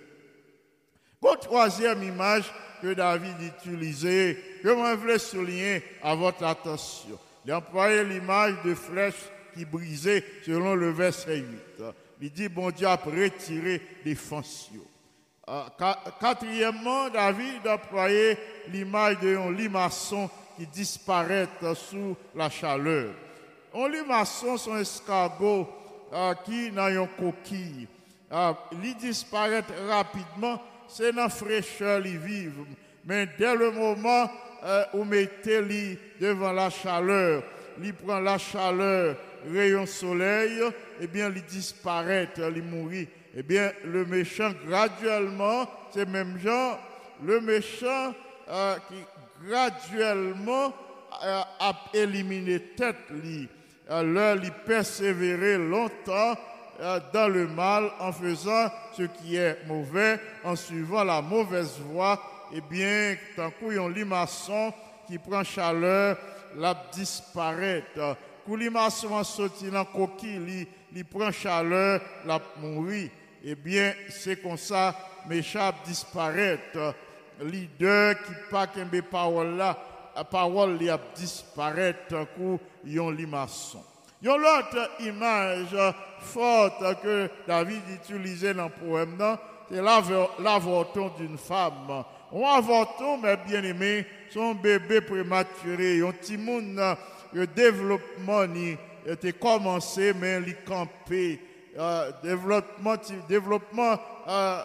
Une 1.23 1.37
troisième 1.39 2.01
image 2.01 2.51
que 2.81 2.93
David 2.93 3.35
utilisait, 3.41 4.37
que 4.63 4.69
je 4.69 4.95
voulais 4.95 5.19
souligner 5.19 5.83
à 6.01 6.15
votre 6.15 6.43
attention. 6.43 7.19
Il 7.45 7.53
employait 7.53 8.03
l'image 8.03 8.55
de 8.63 8.73
flèche 8.75 9.29
qui 9.53 9.65
brisait 9.65 10.23
selon 10.45 10.75
le 10.75 10.91
verset 10.91 11.37
8. 11.37 11.83
Il 12.21 12.31
dit, 12.31 12.47
bon 12.49 12.69
Dieu 12.71 12.87
a 12.87 12.95
retiré 12.95 13.81
des 14.05 14.15
fonciaux. 14.15 14.85
Euh, 15.49 15.63
qua- 15.77 15.99
Quatrièmement, 16.19 17.09
David 17.09 17.67
employait 17.67 18.37
l'image 18.69 19.17
d'un 19.19 19.51
limaçon 19.51 20.29
qui 20.55 20.67
disparaît 20.67 21.47
sous 21.75 22.15
la 22.35 22.49
chaleur. 22.49 23.13
Un 23.73 23.89
limaçon, 23.89 24.57
c'est 24.57 24.71
un 24.71 24.77
escargot 24.79 25.67
euh, 26.13 26.33
qui 26.45 26.71
n'a 26.71 26.91
une 26.91 27.07
coquille. 27.17 27.87
Euh, 28.31 28.53
il 28.71 28.95
disparaît 28.97 29.63
rapidement, 29.89 30.61
c'est 30.87 31.11
dans 31.11 31.23
la 31.23 31.29
fraîcheur 31.29 32.05
il 32.05 32.17
vivent. 32.19 32.65
Mais 33.05 33.27
dès 33.37 33.55
le 33.55 33.71
moment 33.71 34.29
euh, 34.63 34.83
où 34.93 35.03
mettez 35.03 35.61
lui 35.61 35.97
devant 36.19 36.51
la 36.51 36.69
chaleur, 36.69 37.43
il 37.81 37.93
prend 37.93 38.19
la 38.19 38.37
chaleur, 38.37 39.15
rayon 39.51 39.85
soleil, 39.85 40.61
eh 40.99 41.07
bien, 41.07 41.31
il 41.33 41.43
disparaît, 41.43 42.29
il 42.37 42.63
mourit. 42.63 43.07
Eh 43.35 43.43
bien, 43.43 43.71
le 43.85 44.05
méchant, 44.05 44.51
graduellement, 44.67 45.67
c'est 45.93 46.07
même 46.07 46.37
genre, 46.37 46.79
le 47.23 47.39
méchant 47.41 48.13
euh, 48.49 48.75
qui 48.87 48.95
graduellement 49.47 50.73
euh, 51.23 51.41
a 51.59 51.73
éliminé 51.93 52.59
tête, 52.75 52.95
lui, 53.09 53.47
euh, 53.89 54.35
lui 54.35 54.51
persévérer 54.65 55.57
longtemps 55.57 56.35
euh, 56.79 56.99
dans 57.13 57.27
le 57.27 57.47
mal 57.47 57.91
en 57.99 58.11
faisant 58.11 58.71
ce 58.97 59.03
qui 59.03 59.35
est 59.35 59.57
mauvais, 59.67 60.19
en 60.43 60.55
suivant 60.55 61.03
la 61.03 61.21
mauvaise 61.21 61.79
voie, 61.79 62.21
eh 62.53 62.61
bien, 62.61 63.15
tant 63.35 63.51
un 63.61 63.89
limaçon 63.89 64.73
qui 65.07 65.17
prend 65.17 65.43
chaleur, 65.43 66.17
la 66.55 66.75
disparaît. 66.93 67.83
Quand 67.95 68.55
limaçon 68.55 69.09
dans 69.71 69.85
coquille, 69.85 70.67
il, 70.93 71.05
prend 71.05 71.31
chaleur, 71.31 72.01
la 72.25 72.39
mourit. 72.57 73.09
Eh 73.43 73.55
bien, 73.55 73.93
c'est 74.09 74.41
comme 74.41 74.57
ça, 74.57 74.95
mes 75.27 75.41
chats 75.41 75.73
disparaissent 75.85 76.77
leader 77.41 78.15
qui 78.23 78.31
pas 78.49 78.67
qu'un 78.67 78.87
parole 79.09 79.55
là, 79.57 79.77
parole 80.29 80.77
a 80.89 80.99
disparaître 81.15 82.15
un 82.15 82.25
coup 82.25 82.59
yon 82.85 83.09
limaçon. 83.11 83.83
Yon 84.21 84.37
l'autre 84.37 84.91
image 84.99 85.75
forte 86.19 87.01
que 87.01 87.29
David 87.47 87.81
utilisait 87.95 88.53
dans 88.53 88.65
le 88.65 88.69
poème 88.69 89.17
c'est 89.71 89.81
l'avo- 89.81 90.29
l'avorton 90.39 91.11
d'une 91.17 91.37
femme. 91.37 92.03
Un 92.33 92.43
avorton, 92.43 93.17
mes 93.17 93.35
bien-aimés, 93.45 94.05
son 94.29 94.55
bébé 94.55 95.01
prématuré, 95.01 96.01
un 96.01 96.11
petit 96.11 96.37
monde, 96.37 96.79
le 97.33 97.47
développement 97.47 98.43
était 99.05 99.33
commencé, 99.33 100.13
mais 100.13 100.39
il 100.45 100.55
campé. 100.63 101.39
Euh, 101.77 102.11
développement, 102.21 102.95
développement, 103.29 103.97
euh, 104.27 104.59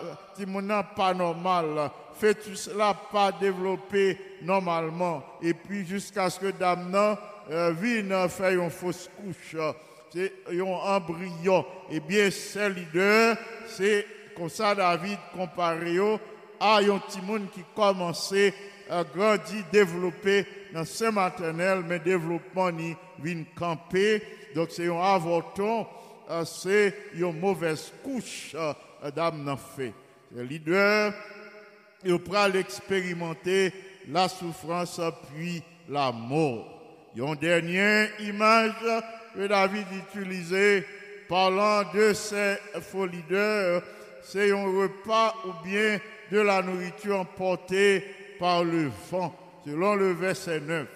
pas 0.96 1.14
normal. 1.14 1.90
Fœtus 2.14 2.68
là 2.76 2.94
pas 3.12 3.30
développé 3.30 4.18
normalement. 4.42 5.22
Et 5.40 5.54
puis 5.54 5.86
jusqu'à 5.86 6.28
ce 6.30 6.40
que 6.40 6.50
dame 6.50 6.90
nan 6.90 7.16
euh, 7.50 7.72
vienne 7.80 8.28
faire 8.28 8.60
une 8.60 8.70
fausse 8.70 9.08
couche. 9.16 9.56
C'est 10.12 10.32
un 10.50 10.60
embryon. 10.62 11.64
Eh 11.90 12.00
bien, 12.00 12.28
c'est 12.30 12.70
leader, 12.70 13.36
c'est 13.68 14.06
comme 14.36 14.48
ça 14.48 14.74
David 14.74 15.18
comparé 15.32 15.98
à 16.60 16.78
un 16.78 16.98
petit 16.98 17.20
monde 17.20 17.50
qui 17.52 17.62
commençait 17.74 18.54
à 18.88 19.02
grandir, 19.04 19.64
développer 19.72 20.46
dans 20.72 20.84
ce 20.84 21.04
maternel, 21.06 21.82
mais 21.86 21.98
développement 21.98 22.70
ni 22.70 22.94
vient 23.18 23.44
camper. 23.54 24.22
Donc 24.54 24.68
c'est 24.70 24.88
un 24.88 25.00
avorton, 25.00 25.86
c'est 26.44 26.94
une 27.14 27.38
mauvaise 27.38 27.92
couche 28.02 28.54
d'âme 29.14 29.42
n'en 29.42 29.56
fait. 29.56 29.92
Le 30.34 30.42
leader, 30.42 31.12
il 32.04 32.18
pourra 32.18 32.48
l'expérimenter 32.48 33.72
la 34.08 34.28
souffrance 34.28 35.00
puis 35.28 35.62
la 35.88 36.12
mort. 36.12 36.72
Une 37.16 37.34
dernière 37.36 38.08
image 38.20 38.74
que 39.34 39.46
David 39.46 39.86
utilisait 40.08 40.84
parlant 41.28 41.82
de 41.92 42.12
ces 42.12 42.56
faux 42.82 43.06
leaders, 43.06 43.82
c'est 44.22 44.52
un 44.52 44.64
repas 44.64 45.34
ou 45.46 45.66
bien 45.66 45.98
de 46.30 46.40
la 46.40 46.62
nourriture 46.62 47.20
emportée 47.20 48.04
par 48.38 48.64
le 48.64 48.90
vent, 49.10 49.34
selon 49.64 49.94
le 49.94 50.12
verset 50.12 50.60
9. 50.60 50.86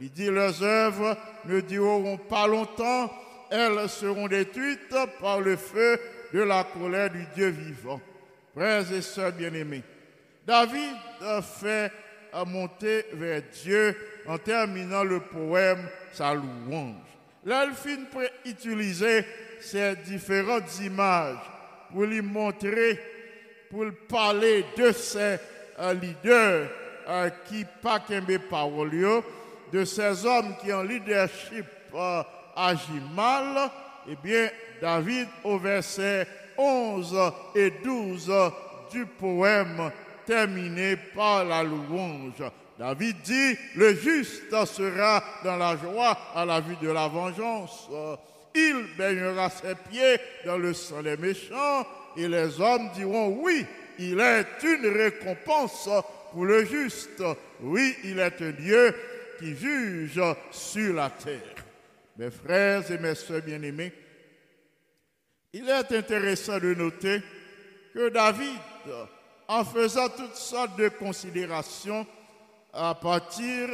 Il 0.00 0.10
dit, 0.10 0.26
leurs 0.26 0.62
œuvres 0.62 1.16
ne 1.44 1.60
dureront 1.60 2.16
pas 2.16 2.46
longtemps, 2.46 3.12
elles 3.50 3.88
seront 3.88 4.26
détruites 4.26 4.94
par 5.20 5.40
le 5.40 5.56
feu 5.56 6.00
de 6.32 6.40
la 6.40 6.64
colère 6.64 7.10
du 7.10 7.24
Dieu 7.34 7.48
vivant. 7.48 8.00
Frères 8.54 8.92
et 8.92 9.02
sœurs 9.02 9.32
bien-aimés, 9.32 9.82
David 10.46 10.96
fait 11.42 11.92
monter 12.46 13.04
vers 13.12 13.42
Dieu 13.62 13.96
en 14.26 14.38
terminant 14.38 15.04
le 15.04 15.20
poème 15.20 15.86
sa 16.12 16.34
louange. 16.34 16.96
Finit 17.76 18.06
par 18.12 18.22
utiliser 18.44 19.24
ces 19.60 19.94
différentes 19.96 20.80
images 20.80 21.38
pour 21.90 22.04
lui 22.04 22.22
montrer, 22.22 22.98
pour 23.72 23.86
parler 24.06 24.66
de 24.76 24.92
ces 24.92 25.38
euh, 25.78 25.94
leaders 25.94 26.68
euh, 27.08 27.30
qui 27.46 27.64
pas 27.82 28.00
qu'aimer 28.00 28.38
parole, 28.38 29.22
de 29.72 29.84
ces 29.86 30.26
hommes 30.26 30.54
qui 30.60 30.70
en 30.70 30.82
leadership 30.82 31.64
euh, 31.94 32.22
agit 32.54 33.00
mal. 33.16 33.70
Eh 34.06 34.16
bien, 34.22 34.50
David, 34.80 35.26
au 35.44 35.58
verset 35.58 36.26
11 36.58 37.16
et 37.54 37.70
12 37.82 38.30
du 38.92 39.06
poème, 39.06 39.90
terminé 40.26 40.96
par 40.96 41.42
la 41.44 41.62
louange. 41.62 42.42
David 42.78 43.16
dit, 43.22 43.56
le 43.76 43.94
juste 43.94 44.50
sera 44.66 45.24
dans 45.44 45.56
la 45.56 45.76
joie 45.78 46.18
à 46.34 46.44
la 46.44 46.60
vue 46.60 46.76
de 46.82 46.90
la 46.90 47.08
vengeance. 47.08 47.88
Il 48.54 48.84
baignera 48.98 49.48
ses 49.48 49.74
pieds 49.88 50.18
dans 50.44 50.58
le 50.58 50.74
sang 50.74 51.02
des 51.02 51.16
méchants 51.16 51.86
et 52.16 52.28
les 52.28 52.60
hommes 52.60 52.90
diront, 52.94 53.38
oui, 53.40 53.66
il 53.98 54.20
est 54.20 54.46
une 54.62 54.86
récompense 54.86 55.88
pour 56.32 56.44
le 56.44 56.64
juste. 56.64 57.22
Oui, 57.60 57.94
il 58.04 58.18
est 58.18 58.40
un 58.42 58.50
Dieu 58.50 58.94
qui 59.38 59.56
juge 59.56 60.20
sur 60.50 60.94
la 60.94 61.10
terre. 61.10 61.54
Mes 62.16 62.30
frères 62.30 62.90
et 62.90 62.98
mes 62.98 63.14
sœurs 63.14 63.42
bien-aimés, 63.42 63.92
il 65.52 65.68
est 65.68 65.92
intéressant 65.92 66.58
de 66.58 66.74
noter 66.74 67.20
que 67.94 68.08
David, 68.08 68.58
en 69.48 69.64
faisant 69.64 70.08
toutes 70.08 70.36
sortes 70.36 70.78
de 70.78 70.88
considérations 70.88 72.06
à 72.72 72.94
partir 72.94 73.68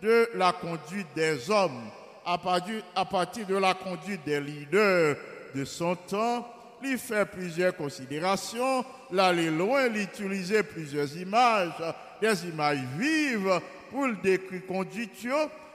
de 0.00 0.28
la 0.34 0.52
conduite 0.52 1.08
des 1.14 1.50
hommes, 1.50 1.90
à 2.24 2.38
partir, 2.38 2.82
à 2.94 3.04
partir 3.04 3.46
de 3.46 3.56
la 3.56 3.74
conduite 3.74 4.24
des 4.24 4.40
leaders 4.40 5.16
de 5.54 5.64
son 5.64 5.96
temps, 5.96 6.48
il 6.84 6.98
fait 6.98 7.24
plusieurs 7.26 7.76
considérations, 7.76 8.84
l'aller 9.10 9.50
loin, 9.50 9.86
il 9.86 10.02
utilisait 10.02 10.62
plusieurs 10.62 11.16
images, 11.16 11.72
des 12.20 12.46
images 12.46 12.78
vives 12.98 13.60
pour 13.90 14.06
le 14.06 14.16
décrire 14.22 14.66
conduite, 14.66 15.26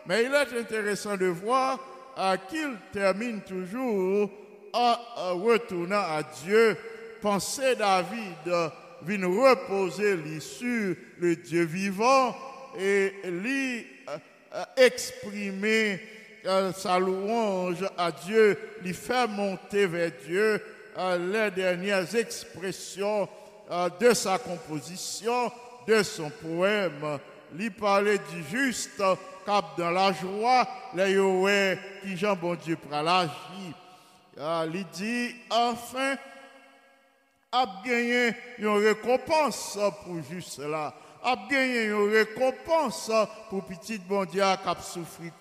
mais 0.06 0.24
il 0.24 0.34
est 0.34 0.60
intéressant 0.60 1.16
de 1.16 1.28
voir 1.28 1.80
euh, 2.18 2.36
qu'il 2.50 2.74
termine 2.92 3.42
toujours 3.42 4.30
en 4.74 4.96
euh, 5.18 5.32
retournant 5.34 5.98
à 5.98 6.24
Dieu. 6.44 6.76
Pensez 7.22 7.76
David 7.76 8.72
vient 9.04 9.28
reposer 9.28 10.40
sur 10.40 10.96
le 11.20 11.36
Dieu 11.36 11.64
vivant 11.64 12.36
et 12.80 13.14
lui 13.26 13.86
euh, 14.10 14.64
exprimer 14.78 16.00
sa 16.76 16.98
louange 16.98 17.84
à 17.98 18.10
Dieu, 18.10 18.58
lui 18.82 18.94
faire 18.94 19.28
monter 19.28 19.86
vers 19.86 20.12
Dieu 20.26 20.62
les 20.98 21.52
dernières 21.52 22.16
expressions 22.16 23.28
de 24.00 24.14
sa 24.14 24.38
composition, 24.38 25.52
de 25.88 26.04
son 26.04 26.30
poème. 26.30 27.20
Lui 27.54 27.70
parler 27.70 28.18
du 28.32 28.44
juste 28.44 29.02
cap 29.46 29.66
dans 29.78 29.92
la 29.92 30.12
joie, 30.12 30.68
les 30.94 31.14
yoé 31.14 31.78
qui 32.02 32.18
Jean 32.18 32.36
bon 32.36 32.56
Dieu. 32.56 32.78
Euh, 34.40 34.68
Il 34.74 34.86
dit 34.88 35.36
enfin 35.50 36.16
a 37.52 37.66
gagné 37.86 38.36
une 38.60 38.68
récompense 38.68 39.80
pour 40.04 40.22
juste 40.30 40.60
là. 40.60 40.94
A 41.24 41.36
gagné 41.50 41.86
une 41.86 42.12
récompense 42.12 43.10
pour 43.50 43.64
petit 43.66 43.98
bon 44.00 44.26
Dieu 44.26 44.42
qui 44.42 44.70
a 44.70 44.76
souffert 44.82 45.32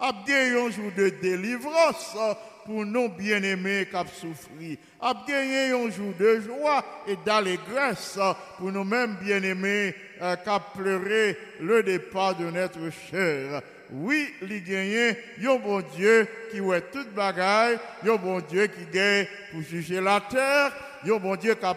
connaît. 0.00 0.10
A 0.10 0.12
gagné 0.26 0.60
un 0.60 0.70
jour 0.70 0.90
de 0.96 1.08
délivrance 1.08 2.16
pour 2.64 2.84
nos 2.84 3.08
bien-aimés 3.08 3.86
qui 3.90 3.96
ont 3.96 4.06
souffert. 4.06 4.76
A 5.00 5.14
gagné 5.26 5.72
un 5.72 5.90
jour 5.90 6.12
de 6.18 6.40
joie 6.40 6.84
et 7.06 7.16
d'allégresse 7.24 8.18
pour 8.58 8.72
nous-mêmes 8.72 9.16
bien-aimés 9.20 9.94
euh, 10.22 10.36
qui 10.36 10.48
ont 10.48 10.60
pleuré 10.76 11.36
le 11.60 11.82
départ 11.82 12.36
de 12.36 12.50
notre 12.50 12.90
cher. 13.10 13.62
Oui, 13.92 14.28
il 14.42 14.62
gagne 14.62 15.16
un 15.44 15.56
bon 15.56 15.82
Dieu 15.96 16.28
qui 16.50 16.58
est 16.58 16.90
toute 16.92 17.12
bagaille, 17.12 17.78
un 18.06 18.16
bon 18.16 18.40
Dieu 18.40 18.68
qui 18.68 18.84
gagne 18.92 19.26
pour 19.50 19.62
juger 19.62 20.00
la 20.00 20.20
terre, 20.20 20.72
un 21.04 21.16
bon 21.16 21.34
Dieu 21.34 21.54
qui 21.54 21.64
a 21.64 21.74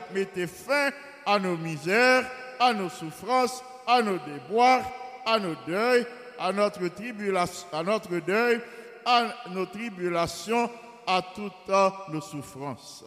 fin 0.48 0.92
à 1.26 1.40
nos 1.40 1.58
misères, 1.58 2.30
à 2.60 2.74
nos 2.74 2.90
souffrances, 2.90 3.64
à 3.88 4.02
nos 4.02 4.20
déboires, 4.20 4.84
à 5.26 5.40
nos 5.40 5.56
deuils, 5.66 6.06
à 6.39 6.52
notre 6.52 6.88
tribulation, 6.89 7.67
à 7.72 7.84
notre 7.84 8.17
deuil, 8.19 8.62
à 9.06 9.28
nos 9.52 9.65
tribulations, 9.65 10.69
à 11.06 11.22
toutes 11.36 12.12
nos 12.13 12.22
souffrances. 12.22 13.06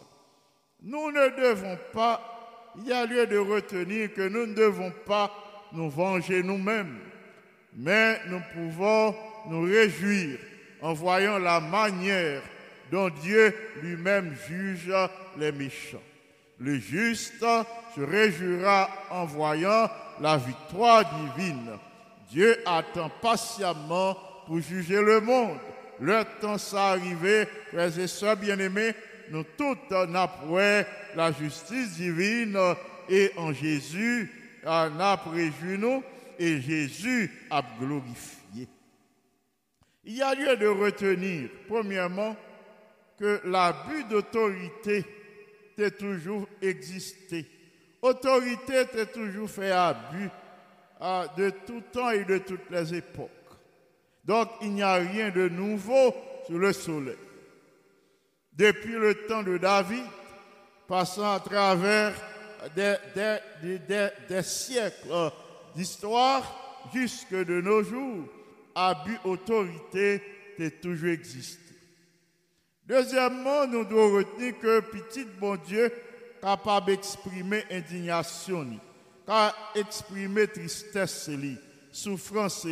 Nous 0.81 1.11
ne 1.11 1.41
devons 1.41 1.77
pas, 1.93 2.73
il 2.77 2.87
y 2.87 2.93
a 2.93 3.05
lieu 3.05 3.25
de 3.25 3.37
retenir 3.37 4.13
que 4.13 4.27
nous 4.27 4.45
ne 4.45 4.53
devons 4.53 4.91
pas 5.05 5.31
nous 5.73 5.89
venger 5.89 6.43
nous-mêmes, 6.43 6.99
mais 7.75 8.19
nous 8.27 8.41
pouvons 8.53 9.15
nous 9.47 9.61
réjouir 9.61 10.37
en 10.81 10.93
voyant 10.93 11.39
la 11.39 11.59
manière 11.59 12.41
dont 12.91 13.09
Dieu 13.09 13.53
lui-même 13.81 14.35
juge 14.47 14.93
les 15.37 15.51
méchants. 15.51 15.97
Le 16.59 16.79
juste 16.79 17.45
se 17.95 18.01
réjouira 18.01 18.89
en 19.11 19.25
voyant 19.25 19.89
la 20.19 20.37
victoire 20.37 21.03
divine. 21.35 21.77
Dieu 22.29 22.57
attend 22.65 23.09
patiemment 23.21 24.17
pour 24.45 24.59
juger 24.59 25.01
le 25.01 25.21
monde. 25.21 25.57
Le 25.99 26.23
temps 26.39 26.57
s'est 26.57 26.75
arrivé, 26.75 27.47
frères 27.69 27.97
et 27.97 28.07
sœurs 28.07 28.37
bien-aimés, 28.37 28.93
nous 29.31 29.43
toutes 29.57 29.91
n'apprêtons 30.09 30.89
la 31.15 31.31
justice 31.31 31.95
divine 31.95 32.57
et 33.09 33.31
en 33.37 33.51
Jésus, 33.51 34.31
on 34.63 34.99
a 34.99 35.17
préju 35.17 35.77
nous 35.77 36.03
et 36.37 36.61
Jésus 36.61 37.31
a 37.49 37.63
glorifié. 37.79 38.67
Il 40.05 40.15
y 40.15 40.21
a 40.21 40.35
lieu 40.35 40.55
de 40.55 40.67
retenir, 40.67 41.49
premièrement, 41.67 42.35
que 43.19 43.41
l'abus 43.45 44.03
d'autorité 44.03 45.03
a 45.79 45.89
toujours 45.89 46.47
existé 46.61 47.45
autorité 48.01 48.85
t'a 48.85 49.05
toujours 49.05 49.49
fait 49.49 49.71
abus 49.71 50.29
euh, 51.01 51.25
de 51.37 51.49
tout 51.65 51.81
temps 51.91 52.09
et 52.09 52.25
de 52.25 52.39
toutes 52.39 52.69
les 52.69 52.95
époques. 52.95 53.29
Donc 54.23 54.49
il 54.61 54.71
n'y 54.71 54.83
a 54.83 54.95
rien 54.95 55.29
de 55.29 55.47
nouveau 55.47 56.13
sur 56.45 56.57
le 56.57 56.73
soleil. 56.73 57.17
Depuis 58.53 58.93
le 58.93 59.13
temps 59.27 59.43
de 59.43 59.57
David, 59.57 60.03
passant 60.87 61.33
à 61.33 61.39
travers 61.39 62.13
des, 62.75 64.41
siècles 64.41 65.31
d'histoire 65.75 66.89
jusque 66.93 67.35
de 67.35 67.61
nos 67.61 67.83
jours, 67.83 68.27
abus 68.73 69.19
autorité 69.23 70.21
a 70.59 70.69
toujours 70.81 71.09
existé. 71.09 71.75
Deuxièmement, 72.85 73.67
nous 73.67 73.83
devons 73.83 74.15
retenir 74.15 74.57
que 74.59 74.79
petit 74.79 75.25
bon 75.25 75.57
Dieu 75.57 75.91
capable 76.41 76.87
d'exprimer 76.87 77.63
indignation, 77.69 78.79
capable 79.27 79.55
d'exprimer 79.75 80.47
tristesse, 80.47 81.29
souffrance 81.91 82.65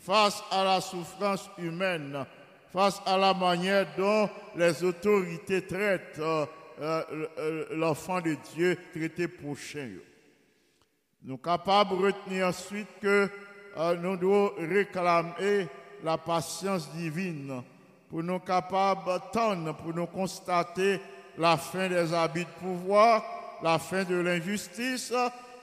face 0.00 0.42
à 0.50 0.64
la 0.64 0.80
souffrance 0.80 1.48
humaine, 1.56 2.26
face 2.72 3.00
à 3.06 3.16
la 3.16 3.32
manière 3.32 3.86
dont 3.96 4.28
les 4.54 4.84
autorités 4.84 5.62
traitent 5.62 6.18
euh, 6.18 6.44
euh, 6.80 7.26
euh, 7.38 7.66
l'enfant 7.72 8.20
de 8.20 8.36
Dieu, 8.54 8.76
traité 8.92 9.28
prochain. 9.28 9.90
Nous 11.22 11.34
sommes 11.34 11.38
capables 11.38 11.96
de 11.96 12.02
retenir 12.06 12.48
ensuite 12.48 12.88
que 13.00 13.30
nous 14.02 14.16
devons 14.16 14.50
réclamer 14.58 15.68
la 16.02 16.18
patience 16.18 16.90
divine 16.92 17.62
pour 18.10 18.22
nous 18.22 18.40
capables 18.40 19.06
d'attendre, 19.06 19.74
pour 19.76 19.94
nous 19.94 20.06
constater 20.06 21.00
la 21.38 21.56
fin 21.56 21.88
des 21.88 22.12
habits 22.12 22.44
de 22.44 22.60
pouvoir, 22.60 23.24
la 23.62 23.78
fin 23.78 24.04
de 24.04 24.16
l'injustice, 24.16 25.14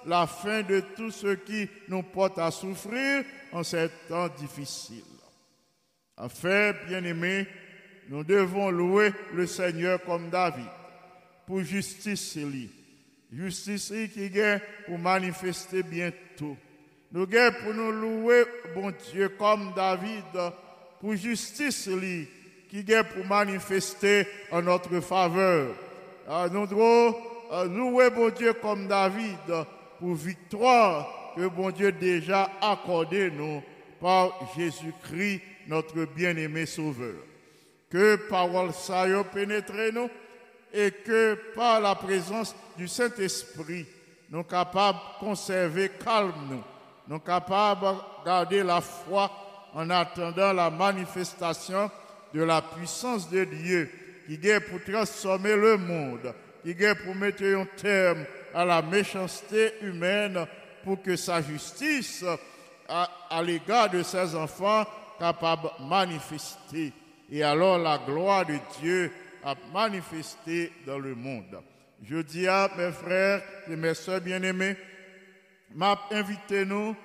la 0.09 0.25
fin 0.27 0.63
de 0.63 0.81
tout 0.95 1.11
ce 1.11 1.35
qui 1.35 1.69
nous 1.87 2.03
porte 2.03 2.39
à 2.39 2.49
souffrir 2.51 3.23
en 3.51 3.63
ces 3.63 3.89
temps 4.07 4.27
difficiles. 4.27 5.03
Enfin, 6.17 6.73
bien-aimés, 6.87 7.47
nous 8.09 8.23
devons 8.23 8.71
louer 8.71 9.11
le 9.33 9.45
Seigneur 9.45 10.03
comme 10.03 10.29
David 10.29 10.65
pour 11.45 11.61
justice 11.61 12.35
li. 12.35 12.69
Justice 13.31 13.93
qui 14.11 14.23
est 14.23 14.61
pour 14.87 14.97
manifester 14.97 15.83
bientôt. 15.83 16.57
Nous 17.11 17.21
avons 17.21 17.55
pour 17.63 17.73
nous 17.73 17.91
louer 17.91 18.43
bon 18.73 18.91
Dieu 19.11 19.29
comme 19.29 19.71
David 19.75 20.25
pour 20.99 21.15
justice 21.15 21.87
li 21.87 22.27
qui 22.67 22.79
est 22.79 23.03
pour 23.03 23.25
manifester 23.25 24.27
en 24.51 24.63
notre 24.63 24.99
faveur. 24.99 25.75
Ah, 26.27 26.47
Nous 26.51 26.67
devons 26.67 27.15
euh, 27.51 27.65
louer 27.65 28.09
bon 28.09 28.29
Dieu 28.29 28.53
comme 28.53 28.87
David 28.87 29.37
pour 29.99 30.15
victoire 30.15 31.33
que 31.35 31.47
bon 31.47 31.71
Dieu 31.71 31.91
déjà 31.91 32.49
accordé 32.61 33.29
nous 33.29 33.61
par 33.99 34.31
Jésus-Christ, 34.55 35.41
notre 35.67 36.05
bien-aimé 36.05 36.65
Sauveur. 36.65 37.15
Que 37.89 38.15
parole 38.29 38.71
ça 38.73 39.07
yo 39.07 39.23
pénètre 39.23 39.73
nous 39.93 40.09
et 40.73 40.91
que 40.91 41.37
par 41.55 41.81
la 41.81 41.95
présence 41.95 42.55
du 42.77 42.87
Saint-Esprit, 42.87 43.85
nous 44.29 44.43
capables 44.43 44.99
de 44.99 45.25
conserver 45.25 45.89
calme 46.03 46.33
nous, 46.49 46.63
nous 47.07 47.19
capables 47.19 47.87
de 47.87 48.25
garder 48.25 48.63
la 48.63 48.79
foi 48.79 49.31
en 49.73 49.89
attendant 49.89 50.53
la 50.53 50.69
manifestation 50.69 51.89
de 52.33 52.43
la 52.43 52.61
puissance 52.61 53.29
de 53.29 53.43
Dieu 53.43 53.89
qui 54.27 54.47
est 54.47 54.59
pour 54.59 54.83
transformer 54.83 55.55
le 55.55 55.77
monde, 55.77 56.33
qui 56.63 56.71
est 56.71 56.95
pour 56.95 57.15
mettre 57.15 57.43
un 57.43 57.65
terme 57.75 58.25
à 58.53 58.65
la 58.65 58.81
méchanceté 58.81 59.73
humaine 59.81 60.45
pour 60.83 61.01
que 61.01 61.15
sa 61.15 61.41
justice 61.41 62.23
à, 62.87 63.43
l'égard 63.43 63.89
de 63.89 64.01
ses 64.03 64.35
enfants 64.35 64.85
capable 65.19 65.69
manifester. 65.81 66.93
Et 67.31 67.43
alors 67.43 67.77
la 67.77 67.99
gloire 67.99 68.45
de 68.45 68.57
Dieu 68.79 69.11
a 69.43 69.53
manifesté 69.73 70.71
dans 70.85 70.97
le 70.97 71.15
monde. 71.15 71.61
Je 72.03 72.17
dis 72.17 72.47
à 72.47 72.69
mes 72.77 72.91
frères 72.91 73.41
et 73.69 73.75
mes 73.75 73.93
soeurs 73.93 74.21
bien-aimés, 74.21 74.77
m'a 75.75 75.99
invité 76.11 76.65
nous 76.65 76.95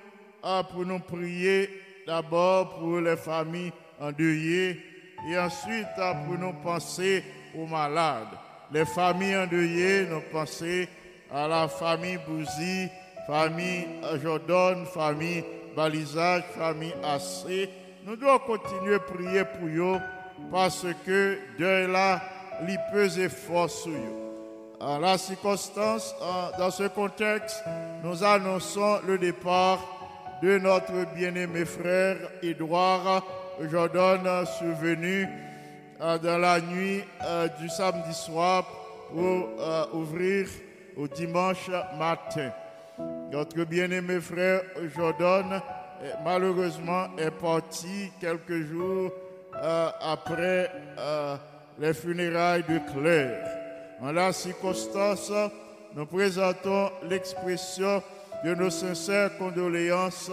à 0.43 0.65
pour 0.65 0.87
nous 0.87 1.01
prier 1.01 1.69
d'abord 2.07 2.79
pour 2.79 3.01
les 3.01 3.17
familles 3.17 3.73
endeuillées 4.01 4.81
et 5.29 5.39
ensuite 5.39 5.87
à 5.99 6.15
pour 6.15 6.39
nous 6.39 6.53
penser 6.55 7.25
aux 7.57 7.67
malades. 7.67 8.39
Les 8.73 8.85
familles 8.85 9.37
endeuillées, 9.37 10.07
nous 10.07 10.23
penser 10.33 10.89
à 11.35 11.49
la 11.49 11.67
famille 11.67 12.19
Bouzy, 12.29 12.89
famille 13.27 13.87
Jordan, 14.23 14.87
famille 14.87 15.45
Balisage, 15.77 16.45
famille 16.57 16.95
AC. 17.03 17.69
Nous 18.07 18.15
devons 18.15 18.39
continuer 18.39 18.95
à 18.95 19.01
prier 19.01 19.45
pour 19.45 19.67
eux 19.67 19.99
parce 20.53 20.87
que 21.05 21.39
Dieu 21.57 21.89
là, 21.89 22.23
il 22.69 22.79
peut 22.93 23.09
fort 23.29 23.69
sur 23.69 23.91
eux. 23.91 24.77
En 24.79 24.99
la 25.01 25.19
circonstance, 25.19 26.15
dans 26.59 26.71
ce 26.71 26.85
contexte, 26.85 27.65
nous 28.05 28.23
annonçons 28.23 29.01
le 29.07 29.19
départ 29.19 29.81
de 30.41 30.59
notre 30.59 31.13
bien-aimé 31.15 31.65
frère 31.65 32.17
Édouard 32.43 33.25
Jordan, 33.71 34.47
survenu 34.59 35.27
euh, 36.01 36.19
dans 36.19 36.39
la 36.39 36.61
nuit 36.61 37.03
euh, 37.23 37.49
du 37.61 37.69
samedi 37.69 38.13
soir 38.13 38.65
pour 39.11 39.49
euh, 39.59 39.87
ouvrir 39.93 40.49
au 40.97 41.09
dimanche 41.09 41.71
matin. 41.99 42.51
Notre 43.31 43.65
bien-aimé 43.65 44.21
frère 44.21 44.63
Jordan, 44.97 45.61
malheureusement, 46.25 47.09
est 47.19 47.31
parti 47.31 48.13
quelques 48.21 48.63
jours 48.63 49.11
euh, 49.63 49.91
après 50.01 50.71
euh, 50.99 51.37
les 51.79 51.95
funérailles 51.95 52.65
de 52.69 52.79
Claire. 52.93 53.47
En 54.01 54.13
la 54.13 54.33
circonstance, 54.33 55.33
nous 55.95 56.07
présentons 56.07 56.91
l'expression 57.09 58.03
de 58.45 58.55
nos 58.55 58.71
sincères 58.71 59.37
condoléances 59.39 60.31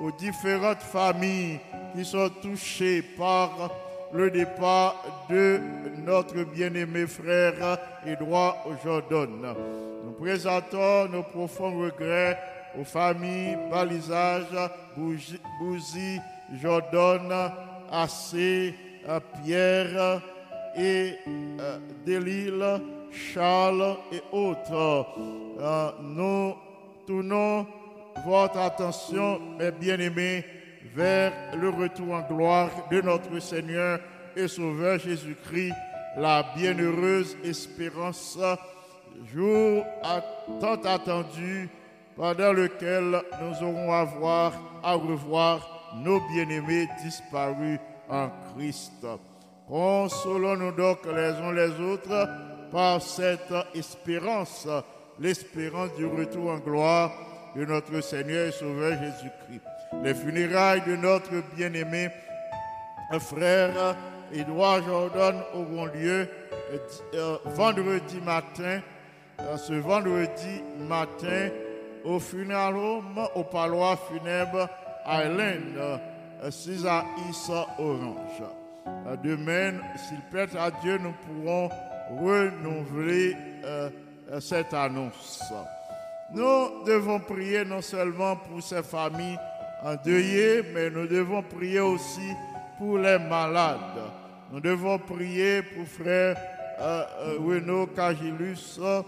aux 0.00 0.12
différentes 0.12 0.82
familles 0.82 1.58
qui 1.94 2.04
sont 2.04 2.28
touchées 2.42 3.02
par 3.02 3.70
le 4.12 4.30
départ 4.30 5.26
de 5.28 5.60
notre 6.04 6.44
bien-aimé 6.44 7.06
frère 7.06 7.78
Édouard 8.06 8.66
Jordan. 8.84 9.54
Nous 10.04 10.12
présentons 10.12 11.08
nos 11.08 11.22
profonds 11.22 11.80
regrets 11.80 12.38
aux 12.78 12.84
familles 12.84 13.56
Balisage, 13.70 14.46
Bouzy, 14.96 16.20
Jordan, 16.62 17.52
Assé, 17.90 18.74
Pierre 19.44 20.20
et 20.76 21.14
euh, 21.60 21.78
Delille, 22.06 22.80
Charles 23.10 23.96
et 24.12 24.20
autres. 24.32 25.06
Euh, 25.58 25.90
nous 26.02 26.54
tournons 27.06 27.66
votre 28.26 28.58
attention, 28.58 29.40
mes 29.58 29.70
bien-aimés, 29.70 30.44
vers 30.94 31.32
le 31.56 31.68
retour 31.68 32.14
en 32.14 32.22
gloire 32.22 32.70
de 32.90 33.00
notre 33.00 33.38
Seigneur 33.40 34.00
et 34.36 34.48
Sauveur 34.48 34.98
Jésus-Christ, 34.98 35.74
la 36.16 36.44
bienheureuse 36.56 37.36
espérance, 37.44 38.38
jour 39.34 39.84
tant 40.60 40.80
attendu, 40.84 41.68
pendant 42.16 42.52
lequel 42.52 43.22
nous 43.42 43.66
aurons 43.66 43.92
à 43.92 44.04
voir, 44.04 44.52
à 44.82 44.94
revoir 44.94 45.92
nos 46.02 46.20
bien-aimés 46.28 46.88
disparus 47.02 47.78
en 48.08 48.30
Christ. 48.54 49.06
Consolons-nous 49.68 50.72
donc 50.72 50.98
les 51.06 51.32
uns 51.32 51.52
les 51.52 51.80
autres 51.80 52.28
par 52.70 53.02
cette 53.02 53.52
espérance, 53.74 54.66
l'espérance 55.18 55.94
du 55.96 56.06
retour 56.06 56.50
en 56.50 56.58
gloire 56.58 57.12
de 57.56 57.64
notre 57.64 58.00
Seigneur 58.00 58.48
et 58.48 58.52
Sauveur 58.52 58.92
Jésus-Christ. 58.92 59.75
Les 60.02 60.14
funérailles 60.14 60.82
de 60.86 60.96
notre 60.96 61.42
bien-aimé 61.56 62.10
frère 63.20 63.96
Édouard 64.32 64.82
Jordan 64.82 65.36
auront 65.54 65.86
lieu 65.86 66.28
euh, 66.72 66.78
euh, 67.14 67.36
vendredi 67.44 68.20
matin, 68.24 68.80
euh, 69.40 69.56
ce 69.56 69.74
vendredi 69.74 70.62
matin, 70.88 71.50
au 72.04 72.18
funérarium, 72.18 73.28
au 73.34 73.44
palois 73.44 73.96
funèbre 73.96 74.68
Island, 75.06 75.76
euh, 75.76 76.50
6 76.50 76.86
à 76.86 77.04
East 77.28 77.50
Orange. 77.78 78.42
Demain, 79.22 79.74
s'il 79.96 80.20
plaît 80.30 80.56
à 80.56 80.70
Dieu, 80.70 80.98
nous 80.98 81.14
pourrons 81.26 81.68
renouveler 82.20 83.36
cette 84.40 84.72
annonce. 84.74 85.42
Nous 86.32 86.84
devons 86.84 87.18
prier 87.20 87.64
non 87.64 87.80
seulement 87.80 88.36
pour 88.36 88.62
ces 88.62 88.82
familles 88.82 89.38
endeuillées, 89.86 90.62
mais 90.74 90.90
nous 90.90 91.06
devons 91.06 91.42
prier 91.42 91.80
aussi 91.80 92.32
pour 92.78 92.98
les 92.98 93.18
malades. 93.18 94.02
Nous 94.52 94.60
devons 94.60 94.98
prier 94.98 95.62
pour 95.62 95.86
frère 95.86 96.36
euh, 96.80 97.04
euh, 97.20 97.38
Renaud 97.40 97.86
Cagilus, 97.86 98.78
euh, 98.80 99.02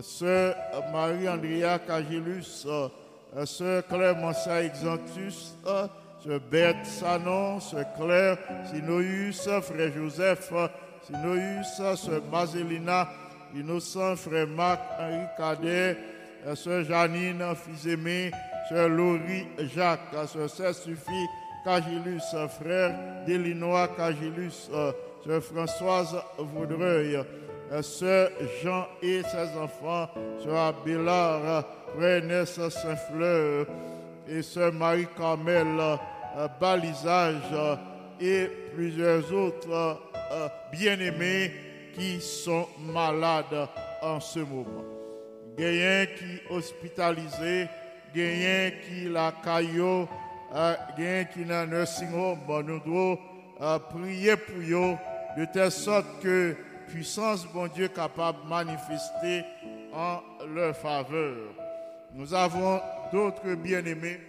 Sœur 0.00 0.54
Marie-Andrea 0.92 1.78
Cagilus, 1.86 2.66
euh, 2.66 2.88
Sœur 3.46 3.86
Claire 3.86 4.16
Mansa 4.16 4.62
Exantus, 4.62 5.56
Sœur 5.64 6.40
Berthe 6.50 6.84
Sanon, 6.86 7.60
Sœur 7.60 7.84
Claire 7.96 8.38
Sinoïus, 8.70 9.48
Frère 9.62 9.92
Joseph 9.94 10.52
Sinoïus, 11.06 11.96
Sœur 11.96 12.22
Mazelina 12.30 13.08
Innocent, 13.54 14.16
Frère 14.16 14.48
Marc 14.48 14.80
Henri 14.98 15.26
Cadet, 15.38 15.96
Sœur 16.54 16.84
Janine 16.84 17.42
Fils 17.56 17.90
aimé, 17.92 18.30
Sœur 18.68 18.88
Laurie 18.88 19.46
Jacques, 19.74 20.14
Sœur 20.26 20.50
Sœur 20.50 20.74
Suffit 20.74 21.26
Cagilus, 21.64 22.34
Frère 22.60 23.24
Delinois 23.26 23.88
Cagilus, 23.96 24.70
Sœur 25.24 25.42
Françoise 25.42 26.16
Vaudreuil, 26.38 27.16
euh, 27.72 27.82
Sœur 27.82 28.30
Jean 28.62 28.86
et 29.02 29.22
ses 29.22 29.58
enfants, 29.58 30.08
Sœur 30.42 30.56
Abélard, 30.56 31.64
Frère 31.96 32.46
Saint-Fleur 32.46 33.66
et 34.28 34.42
Sœur 34.42 34.72
Marie-Carmel 34.72 35.66
euh, 36.36 36.48
Balisage 36.60 37.36
euh, 37.52 37.76
et 38.20 38.48
plusieurs 38.74 39.32
autres 39.32 39.98
euh, 40.32 40.48
bien-aimés 40.72 41.52
qui 41.94 42.20
sont 42.20 42.66
malades 42.78 43.68
en 44.02 44.20
ce 44.20 44.40
moment. 44.40 44.84
Gayen 45.56 46.06
qui 46.06 46.54
hospitalisé, 46.54 47.66
gayen 48.14 48.70
qui 48.82 49.08
la 49.08 49.32
caillou, 49.42 50.08
gayen 50.96 51.24
qui 51.24 51.44
dans 51.44 51.68
nursing 51.68 52.12
home, 52.14 52.38
Bon, 52.46 52.62
nous 52.62 52.80
devons 52.80 53.18
euh, 53.60 53.78
prier 53.78 54.36
pour 54.36 54.56
eux 54.56 54.96
de 55.36 55.44
telle 55.46 55.70
sorte 55.70 56.06
que 56.22 56.56
puissance, 56.88 57.46
bon 57.46 57.66
Dieu, 57.68 57.88
capable 57.88 58.44
de 58.44 58.48
manifester 58.48 59.44
en 59.92 60.20
leur 60.54 60.76
faveur. 60.76 61.36
Nous 62.14 62.32
avons 62.32 62.80
d'autres 63.12 63.54
bien-aimés 63.54 64.20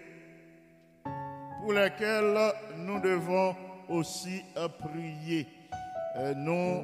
pour 1.62 1.74
lesquels 1.74 2.54
nous 2.78 3.00
devons 3.00 3.56
aussi 3.90 4.44
euh, 4.58 4.68
prier. 4.68 5.48
Nous 6.36 6.84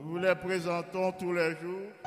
vous 0.00 0.18
les 0.18 0.34
présentons 0.34 1.12
tous 1.12 1.32
les 1.32 1.50
jours. 1.50 2.01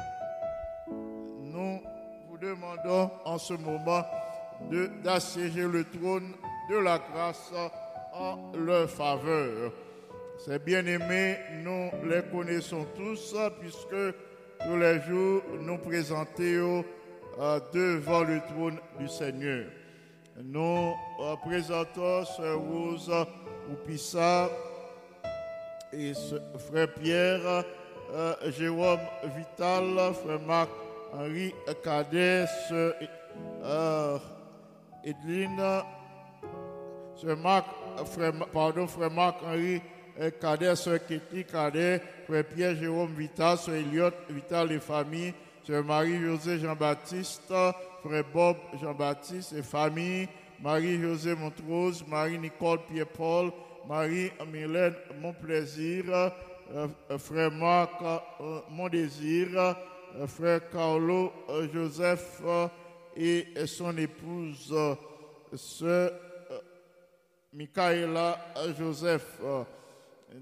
Demandons 2.41 3.09
en 3.25 3.37
ce 3.37 3.53
moment 3.53 4.03
d'assiéger 5.03 5.63
le 5.67 5.83
trône 5.85 6.31
de 6.69 6.77
la 6.77 6.99
grâce 6.99 7.51
en 8.13 8.51
leur 8.57 8.89
faveur. 8.89 9.71
Ces 10.45 10.59
bien-aimés, 10.59 11.37
nous 11.63 11.89
les 12.09 12.21
connaissons 12.31 12.85
tous 12.95 13.35
puisque 13.59 14.15
tous 14.65 14.77
les 14.77 15.01
jours 15.01 15.41
nous 15.61 15.77
présentons 15.77 16.83
euh, 17.39 17.59
devant 17.73 18.23
le 18.23 18.39
trône 18.47 18.79
du 18.99 19.07
Seigneur. 19.07 19.65
Nous 20.43 20.93
euh, 21.21 21.35
présentons 21.45 22.25
Sœur 22.25 22.59
Rose 22.59 23.11
Oupissa 23.71 24.49
et 25.93 26.13
ce- 26.13 26.35
Frère 26.69 26.93
Pierre, 26.93 27.63
euh, 28.13 28.33
Jérôme 28.51 28.99
Vital, 29.37 30.13
Frère 30.13 30.39
Marc 30.45 30.69
Henri 31.13 31.53
Cadet, 31.83 32.45
Sœur 32.67 32.93
euh, 33.63 34.17
Edline, 35.03 35.83
Sœur 37.15 37.37
Marc, 37.37 37.65
pardon, 38.51 38.87
frère 38.87 39.11
Marc 39.11 39.37
Henri 39.43 39.81
Cadet, 40.39 40.75
Sœur 40.75 41.05
Ketty 41.05 41.45
Cadet, 41.45 42.01
Frère 42.25 42.43
Pierre 42.45 42.75
Jérôme 42.75 43.13
Vital, 43.13 43.57
Sœur 43.57 43.75
Elliot 43.75 44.11
Vital 44.29 44.71
et 44.71 44.79
famille, 44.79 45.33
Sœur 45.63 45.83
Marie-José 45.83 46.59
Jean-Baptiste, 46.59 47.53
Frère 48.03 48.23
Bob 48.33 48.57
Jean-Baptiste 48.81 49.53
et 49.53 49.63
famille, 49.63 50.27
Marie-José 50.61 51.35
Montrose, 51.35 52.05
Marie-Nicole 52.07 52.79
Pierre-Paul, 52.87 53.51
Marie-Mylène 53.87 54.95
Mon 55.21 55.33
Plaisir, 55.33 56.05
euh, 56.73 56.87
Frère 57.17 57.51
Marc 57.51 58.01
euh, 58.01 58.59
Mon 58.69 58.89
Désir, 58.89 59.75
Frère 60.27 60.69
Carlo 60.69 61.31
euh, 61.49 61.67
Joseph 61.73 62.41
euh, 62.45 62.67
et 63.15 63.47
son 63.65 63.97
épouse, 63.97 64.71
euh, 64.71 64.95
Sœur 65.53 66.11
euh, 66.51 66.59
Michaela 67.53 68.37
Joseph. 68.77 69.39
Euh, 69.43 69.63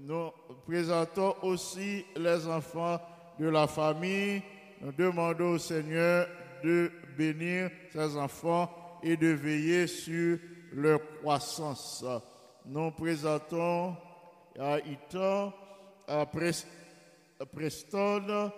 Nous 0.00 0.30
présentons 0.66 1.34
aussi 1.42 2.04
les 2.16 2.46
enfants 2.46 3.00
de 3.38 3.48
la 3.48 3.66
famille. 3.66 4.42
Nous 4.80 4.92
demandons 4.92 5.52
au 5.52 5.58
Seigneur 5.58 6.26
de 6.62 6.90
bénir 7.16 7.70
ces 7.92 8.16
enfants 8.16 8.70
et 9.02 9.16
de 9.16 9.28
veiller 9.28 9.86
sur 9.86 10.38
leur 10.72 11.00
croissance. 11.20 12.04
Nous 12.66 12.90
présentons 12.92 13.96
à 14.58 14.78
Itan, 14.80 15.52
à 16.08 16.26
Preston, 16.26 18.50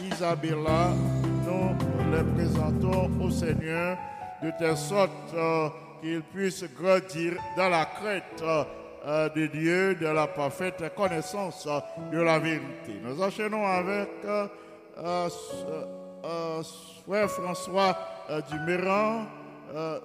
Isabella, 0.00 0.90
nous 1.46 1.76
les 2.12 2.24
présentons 2.34 3.10
au 3.20 3.30
Seigneur 3.30 3.96
de 4.42 4.50
telle 4.58 4.76
sorte 4.76 5.10
euh, 5.34 5.68
qu'ils 6.00 6.22
puissent 6.22 6.64
grandir 6.80 7.34
dans 7.56 7.68
la 7.68 7.84
crête 7.86 8.42
euh, 8.42 9.28
de 9.30 9.46
Dieu, 9.46 9.94
de 9.94 10.06
la 10.06 10.26
parfaite 10.26 10.82
connaissance 10.94 11.66
euh, 11.66 11.80
de 12.12 12.20
la 12.20 12.38
vérité. 12.38 13.00
Nous 13.02 13.20
enchaînons 13.22 13.66
avec 13.66 14.08
frère 17.06 17.30
François 17.30 17.96
Duméran, 18.50 19.26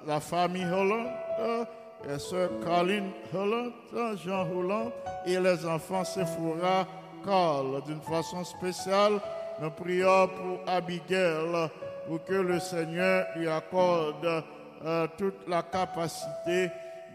la 0.08 0.20
famille 0.20 0.66
Holland, 0.66 1.08
euh, 1.40 1.66
et 2.10 2.20
sœur 2.20 2.50
Caroline 2.64 3.12
Holland, 3.34 3.72
euh, 3.96 4.16
Jean 4.18 4.48
Holland 4.50 4.92
et 5.26 5.40
les 5.40 5.66
enfants 5.66 6.04
Sephora 6.04 6.86
Carl. 7.26 7.82
D'une 7.86 8.02
façon 8.02 8.44
spéciale, 8.44 9.20
nous 9.60 9.72
prions 9.72 10.28
pour 10.28 10.60
Abigail, 10.68 11.70
pour 12.08 12.24
que 12.24 12.34
le 12.34 12.60
Seigneur 12.60 13.26
lui 13.36 13.48
accorde 13.48 14.44
euh, 14.86 15.08
toute 15.18 15.48
la 15.48 15.64
capacité 15.64 16.70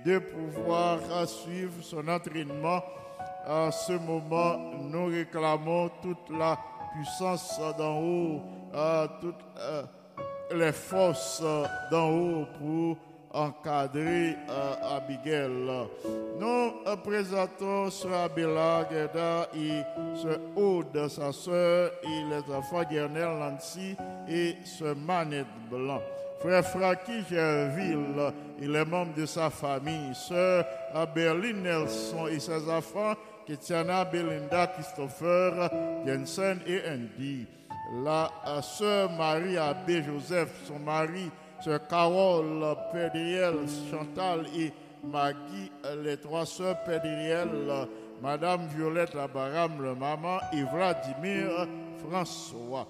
de 0.05 0.19
pouvoir 0.19 0.99
euh, 1.11 1.27
suivre 1.27 1.83
son 1.83 2.07
entraînement. 2.09 2.83
En 3.47 3.71
ce 3.71 3.93
moment, 3.93 4.59
nous 4.81 5.07
réclamons 5.07 5.91
toute 6.03 6.31
la 6.31 6.59
puissance 6.93 7.61
d'en 7.79 7.99
haut, 8.01 8.43
euh, 8.75 9.07
toutes 9.21 9.35
les 10.55 10.73
forces 10.73 11.43
d'en 11.91 12.11
haut 12.11 12.47
pour 12.59 12.97
encadrer 13.33 14.37
euh, 14.49 14.97
Abigail. 14.97 15.51
Nous 16.39 16.73
présentons 17.05 17.91
Sœur 17.91 18.25
Abela 18.25 18.87
Gerda 18.91 19.49
et 19.55 19.83
Sœur 20.21 20.39
Aude, 20.57 21.09
sa 21.09 21.33
sœur, 21.33 21.91
et 22.03 22.25
les 22.31 22.55
enfants 22.55 22.83
Guernel 22.89 23.39
Nancy 23.39 23.97
et 24.29 24.57
Sœur 24.65 24.97
Manette 24.97 25.47
Blanc. 25.71 26.01
Frère 26.41 26.65
Francky 26.65 27.23
Gerville 27.31 28.33
et 28.61 28.67
les 28.67 28.85
membres 28.85 29.15
de 29.15 29.27
sa 29.27 29.49
famille, 29.49 30.13
Sœur 30.15 30.65
Berlin 31.15 31.53
Nelson 31.53 32.27
et 32.27 32.41
ses 32.41 32.69
enfants, 32.69 33.15
Ketiana 33.47 34.05
Belinda 34.05 34.67
Christopher 34.67 35.71
Jensen 36.05 36.61
et 36.67 36.81
Andy. 36.89 37.47
La 38.05 38.31
euh, 38.47 38.63
sœur 38.63 39.11
Marie 39.13 39.59
Abbé 39.59 40.03
Joseph, 40.03 40.49
son 40.67 40.79
mari, 40.79 41.31
sœur 41.65 41.87
Carole 41.87 42.65
Pédriel, 42.93 43.55
Chantal 43.91 44.47
et 44.57 44.73
Maggie, 45.05 45.71
les 46.03 46.17
trois 46.17 46.47
sœurs 46.47 46.83
Pédriel, 46.85 47.49
Madame 48.21 48.67
Violette 48.69 49.15
Labaram, 49.15 49.81
le 49.81 49.95
maman 49.95 50.39
et 50.53 50.63
Vladimir 50.65 51.67
François. 51.99 52.87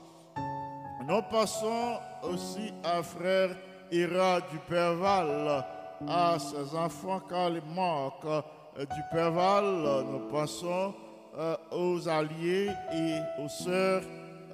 Nous 1.07 1.23
passons 1.31 1.99
aussi 2.23 2.73
à 2.85 3.03
frère 3.03 3.51
Ira 3.91 4.41
du 4.41 4.59
Perval, 4.69 5.65
à 6.09 6.39
ses 6.39 6.77
enfants 6.77 7.21
Carl 7.29 7.57
et 7.57 7.75
Marc 7.75 8.25
euh, 8.25 8.41
du 8.79 9.03
Perval. 9.11 10.05
Nous 10.11 10.31
passons 10.31 10.95
euh, 11.39 11.57
aux 11.71 12.09
alliés 12.09 12.71
et 12.93 13.43
aux 13.43 13.49
sœurs 13.49 14.03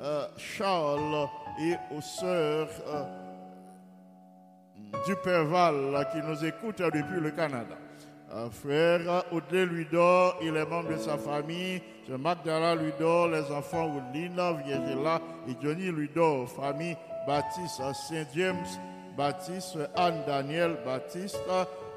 euh, 0.00 0.26
Charles 0.36 1.28
et 1.60 1.74
aux 1.96 2.00
sœurs 2.00 2.68
euh, 2.88 3.04
du 5.06 5.14
Perval 5.16 6.06
qui 6.12 6.18
nous 6.22 6.44
écoutent 6.44 6.78
depuis 6.82 7.20
le 7.20 7.30
Canada. 7.30 7.76
Euh, 8.34 8.50
frère 8.50 9.24
Audley 9.32 9.64
Ludor 9.64 10.36
et 10.42 10.50
les 10.50 10.64
membres 10.66 10.90
de 10.90 10.96
sa 10.98 11.16
famille, 11.16 11.80
Magdala 12.18 12.74
Ludor, 12.74 13.28
les 13.28 13.50
enfants 13.50 13.86
Oudlina, 13.88 14.52
Viegela 14.52 15.20
et 15.48 15.52
Johnny 15.62 15.90
Ludor, 15.90 16.46
famille 16.50 16.96
Baptiste, 17.26 17.76
Saint 18.08 18.26
James 18.34 18.64
Baptiste, 19.16 19.78
Anne 19.96 20.22
Daniel 20.26 20.76
Baptiste 20.84 21.40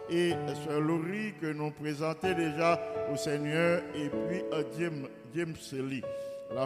et 0.10 0.32
Sœur 0.66 0.80
Laurie 0.82 1.34
que 1.42 1.48
nous 1.54 1.72
présentons 1.72 2.34
déjà 2.34 2.80
au 3.12 3.16
Seigneur 3.18 3.82
et 3.96 4.10
puis 4.10 4.42
James, 4.80 5.08
James 5.36 5.56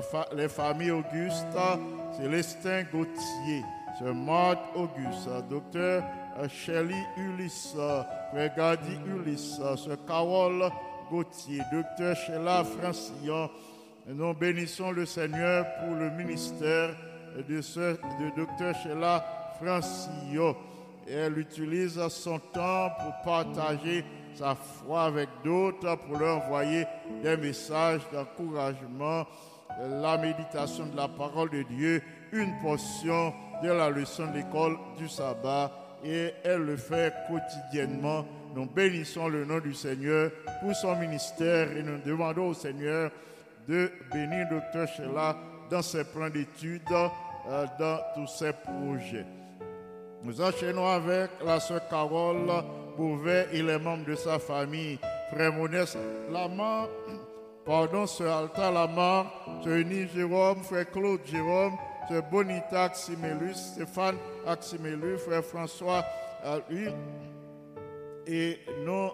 fa- 0.02 0.28
les 0.36 0.48
familles 0.48 0.92
Auguste, 0.92 1.46
Célestin 2.18 2.84
Gauthier, 2.92 3.64
Sœur 3.98 4.14
Marthe 4.14 4.60
Auguste, 4.76 5.30
Docteur 5.50 6.04
euh, 6.38 6.50
Shelley 6.50 7.02
Ulysse, 7.16 7.76
Frère 8.32 8.54
Gadi 8.56 8.98
Ulysse, 9.08 9.58
euh, 9.62 9.78
Sœur 9.78 9.98
Carole 10.06 10.70
Gauthier, 11.10 11.62
Docteur 11.72 12.16
Sheila 12.16 12.66
Francillon. 12.66 13.50
Nous 14.08 14.34
bénissons 14.34 14.92
le 14.92 15.06
Seigneur 15.06 15.66
pour 15.80 15.96
le 15.96 16.10
ministère 16.12 16.90
de, 17.48 17.62
ce, 17.62 17.98
Docteur 18.36 18.76
Sheila 18.76 19.26
Francillon. 19.62 20.56
Elle 21.08 21.38
utilise 21.38 22.06
son 22.10 22.40
temps 22.40 22.90
pour 23.00 23.14
partager 23.24 24.04
sa 24.34 24.56
foi 24.56 25.04
avec 25.04 25.30
d'autres, 25.44 25.96
pour 26.00 26.20
leur 26.20 26.44
envoyer 26.44 26.86
des 27.24 27.38
messages 27.38 28.02
d'encouragement, 28.12 29.26
la 29.80 30.18
méditation 30.18 30.86
de 30.88 30.98
la 30.98 31.08
parole 31.08 31.50
de 31.50 31.64
Dieu, 31.64 32.02
une 32.34 32.60
portion 32.62 33.34
de 33.64 33.70
la 33.70 33.90
leçon 33.90 34.28
de 34.28 34.38
l'école 34.38 34.78
du 34.98 35.08
sabbat. 35.08 35.72
Et 36.04 36.34
elle 36.44 36.62
le 36.62 36.78
fait 36.78 37.14
quotidiennement. 37.28 38.26
Nous 38.56 38.66
bénissons 38.68 39.28
le 39.28 39.44
nom 39.44 39.60
du 39.60 39.74
Seigneur 39.74 40.32
pour 40.62 40.76
son 40.76 40.96
ministère 40.96 41.76
et 41.76 41.84
nous 41.84 41.98
demandons 42.06 42.50
au 42.50 42.54
Seigneur 42.54 43.12
de 43.68 43.92
bénir 44.14 44.48
Dr. 44.50 44.88
Sheila 44.88 45.36
dans 45.70 45.82
ses 45.82 46.04
plans 46.04 46.30
d'études, 46.30 46.82
euh, 46.92 47.66
dans 47.80 48.00
tous 48.14 48.28
ses 48.28 48.52
projets. 48.54 49.26
Nous 50.24 50.42
enchaînons 50.42 50.88
avec 50.88 51.32
la 51.44 51.60
sœur 51.60 51.88
Carole 51.88 52.50
Bouvet 52.98 53.48
et 53.52 53.62
les 53.62 53.78
membres 53.78 54.06
de 54.06 54.16
sa 54.16 54.40
famille. 54.40 54.98
Frère 55.32 55.54
Monès 55.54 55.98
Lamar, 56.32 56.88
pardon, 57.66 58.08
sœur 58.08 58.38
Alta 58.38 58.72
Lamar, 58.72 59.26
Eunice 59.66 60.12
Jérôme, 60.14 60.64
frère 60.64 60.90
Claude 60.92 61.20
Jérôme, 61.26 61.74
sœur 62.08 62.24
Bonita 62.32 62.84
Aximélus, 62.84 63.56
Stéphane 63.56 64.18
Aximélus, 64.46 65.18
frère 65.18 65.44
François 65.44 66.06
lui. 66.70 66.88
Et 68.28 68.60
nous 68.86 69.10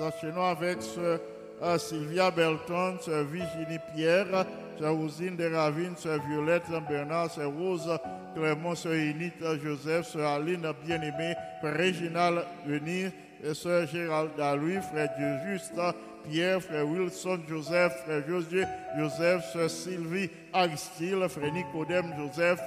enchaînons 0.00 0.44
avec 0.44 0.82
sœur 0.82 1.20
euh, 1.62 1.78
Sylvia 1.78 2.30
Belton, 2.30 2.98
sœur 3.00 3.24
Virginie 3.24 3.78
Pierre, 3.94 4.46
sœur 4.78 4.94
Rosine 4.94 5.36
de 5.36 5.52
Ravine, 5.52 5.96
sœur 5.96 6.20
Violette 6.28 6.64
Bernard, 6.88 7.30
sœur 7.30 7.50
Rose 7.52 7.98
Clément, 8.34 8.74
sœur 8.74 8.92
Enite 8.94 9.42
Joseph, 9.62 10.06
sœur 10.06 10.28
Aline 10.28 10.66
Bien-Aimée, 10.84 11.34
frère 11.60 11.74
Réginald 11.74 12.44
Venir, 12.66 13.12
sœur 13.52 13.86
Gérald 13.86 14.30
Dalui, 14.36 14.80
frère 14.80 15.10
Dieu 15.16 15.52
Juste, 15.52 15.74
Pierre, 16.28 16.60
frère 16.62 16.86
Wilson 16.86 17.40
Joseph, 17.48 17.92
frère 18.04 18.26
Josué 18.26 18.64
Joseph, 18.96 19.44
sœur 19.52 19.70
Sylvie 19.70 20.30
Aristide, 20.52 21.28
frère 21.28 21.52
Nicodème 21.52 22.14
Joseph, 22.16 22.60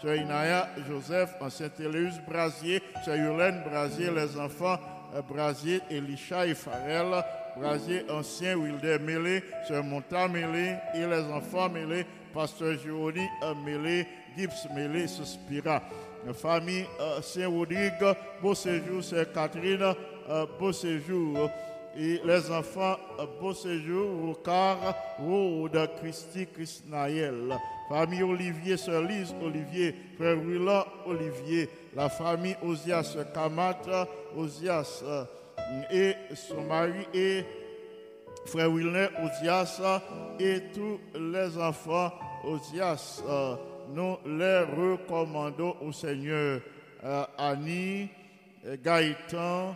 sœur 0.00 0.14
Inaya 0.14 0.68
Joseph, 0.88 1.34
ancien 1.40 1.68
Téléus 1.68 2.14
Brasier, 2.26 2.82
sœur 3.04 3.16
Yolène 3.16 3.62
Brasier, 3.68 4.10
les 4.10 4.38
enfants 4.38 4.78
euh, 5.14 5.22
Brasier, 5.22 5.80
Elisha 5.90 6.46
et 6.46 6.54
Farel, 6.54 7.24
Brasier 7.56 8.04
ancien, 8.10 8.56
Wilder 8.56 8.98
Mélé, 9.00 9.42
sœur 9.66 9.82
Monta 9.82 10.28
Mélé 10.28 10.76
et 10.94 11.06
les 11.06 11.24
enfants 11.32 11.68
Mélé, 11.68 12.06
pasteur 12.32 12.78
Jérôme 12.78 13.14
euh, 13.42 13.54
Mélé, 13.64 14.06
Gibbs 14.36 14.68
Mélé, 14.74 15.06
Suspira. 15.08 15.82
Famille 16.34 16.84
euh, 17.00 17.22
Saint-Rodrigue, 17.22 18.14
beau 18.42 18.54
séjour, 18.54 19.02
sœur 19.02 19.32
Catherine, 19.32 19.94
beau 20.58 20.70
séjour. 20.70 21.50
Et 21.96 22.20
les 22.24 22.50
enfants, 22.50 22.96
euh, 23.18 23.26
beau 23.40 23.52
séjour, 23.52 24.26
Rocard, 24.26 24.94
Rode, 25.18 25.90
Christy, 26.00 26.46
Christnaël. 26.46 27.56
Famille 27.88 28.22
Olivier, 28.22 28.76
sœur 28.76 29.02
Lise 29.02 29.34
Olivier, 29.42 29.96
frère 30.16 30.36
Willan 30.38 30.84
Olivier. 31.06 31.68
La 31.96 32.08
famille 32.08 32.56
Osias 32.62 33.16
Kamat, 33.34 33.82
Osias 34.36 35.02
euh, 35.04 35.24
et 35.90 36.14
son 36.36 36.62
mari 36.62 37.06
et 37.12 37.44
frère 38.46 38.70
Wilner 38.70 39.08
Osias 39.24 39.80
et 40.38 40.62
tous 40.72 41.00
les 41.18 41.58
enfants 41.58 42.12
Osias. 42.44 43.22
euh, 43.28 43.56
nous 43.92 44.16
les 44.24 44.60
recommandons 44.60 45.74
au 45.80 45.90
Seigneur. 45.90 46.60
Annie, 47.38 48.08
Gaëtan 48.84 49.74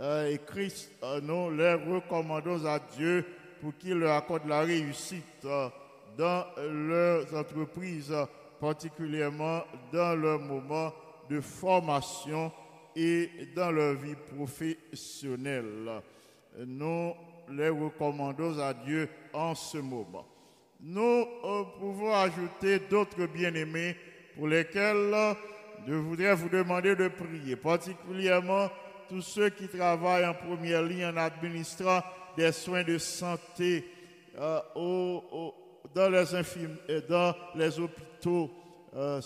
euh, 0.00 0.30
et 0.30 0.38
Christ, 0.38 0.90
euh, 1.02 1.20
nous 1.22 1.50
les 1.50 1.74
recommandons 1.74 2.64
à 2.66 2.80
Dieu 2.96 3.24
pour 3.60 3.76
qu'il 3.78 3.94
leur 3.94 4.16
accorde 4.16 4.46
la 4.48 4.60
réussite 4.60 5.44
euh, 5.44 5.68
dans 6.18 6.44
leurs 6.58 7.32
entreprises, 7.34 8.14
particulièrement 8.60 9.62
dans 9.92 10.14
leur 10.16 10.40
moment 10.40 10.92
de 11.30 11.40
formation 11.40 12.52
et 12.96 13.30
dans 13.54 13.70
leur 13.70 13.94
vie 13.94 14.16
professionnelle. 14.36 16.02
Nous 16.58 17.12
les 17.50 17.68
recommandons 17.68 18.58
à 18.60 18.74
Dieu 18.74 19.08
en 19.32 19.54
ce 19.54 19.78
moment. 19.78 20.26
Nous 20.80 21.24
pouvons 21.78 22.14
ajouter 22.14 22.80
d'autres 22.90 23.26
bien-aimés 23.26 23.96
pour 24.36 24.48
lesquels 24.48 25.36
je 25.86 25.94
voudrais 25.94 26.34
vous 26.34 26.48
demander 26.48 26.94
de 26.94 27.08
prier, 27.08 27.56
particulièrement 27.56 28.68
tous 29.14 29.22
ceux 29.22 29.50
qui 29.50 29.68
travaillent 29.68 30.26
en 30.26 30.34
première 30.34 30.82
ligne 30.82 31.06
en 31.06 31.16
administrant 31.16 32.00
des 32.36 32.50
soins 32.50 32.82
de 32.82 32.98
santé 32.98 33.88
euh, 34.36 34.58
euh, 34.76 35.50
dans 37.08 37.34
les 37.54 37.78
hôpitaux, 37.78 38.50
euh, 38.96 39.20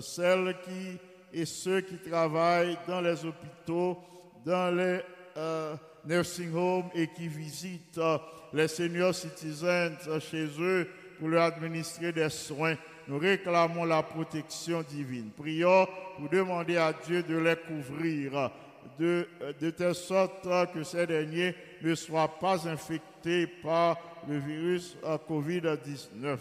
celles 0.00 0.56
qui 0.64 0.96
et 1.36 1.44
ceux 1.44 1.80
qui 1.80 1.96
travaillent 2.08 2.78
dans 2.86 3.00
les 3.00 3.24
hôpitaux, 3.24 3.98
dans 4.46 4.70
les 4.70 5.00
nursing 6.04 6.54
homes 6.54 6.90
et 6.94 7.08
qui 7.08 7.26
visitent 7.26 8.00
les 8.52 8.68
seniors 8.68 9.14
citizens 9.14 10.20
chez 10.20 10.46
eux 10.60 10.88
pour 11.18 11.28
leur 11.30 11.44
administrer 11.44 12.12
des 12.12 12.28
soins. 12.28 12.76
Nous 13.08 13.18
réclamons 13.18 13.86
la 13.86 14.04
protection 14.04 14.82
divine. 14.82 15.30
Prions 15.36 15.88
pour 16.16 16.28
demander 16.28 16.76
à 16.76 16.92
Dieu 16.92 17.24
de 17.24 17.38
les 17.38 17.56
couvrir 17.56 18.52
de, 18.98 19.26
de 19.60 19.70
telle 19.70 19.94
sorte 19.94 20.48
que 20.72 20.82
ces 20.82 21.06
derniers 21.06 21.54
ne 21.82 21.94
soient 21.94 22.38
pas 22.38 22.68
infectés 22.68 23.46
par 23.46 23.96
le 24.28 24.38
virus 24.38 24.96
euh, 25.04 25.18
COVID-19. 25.28 26.38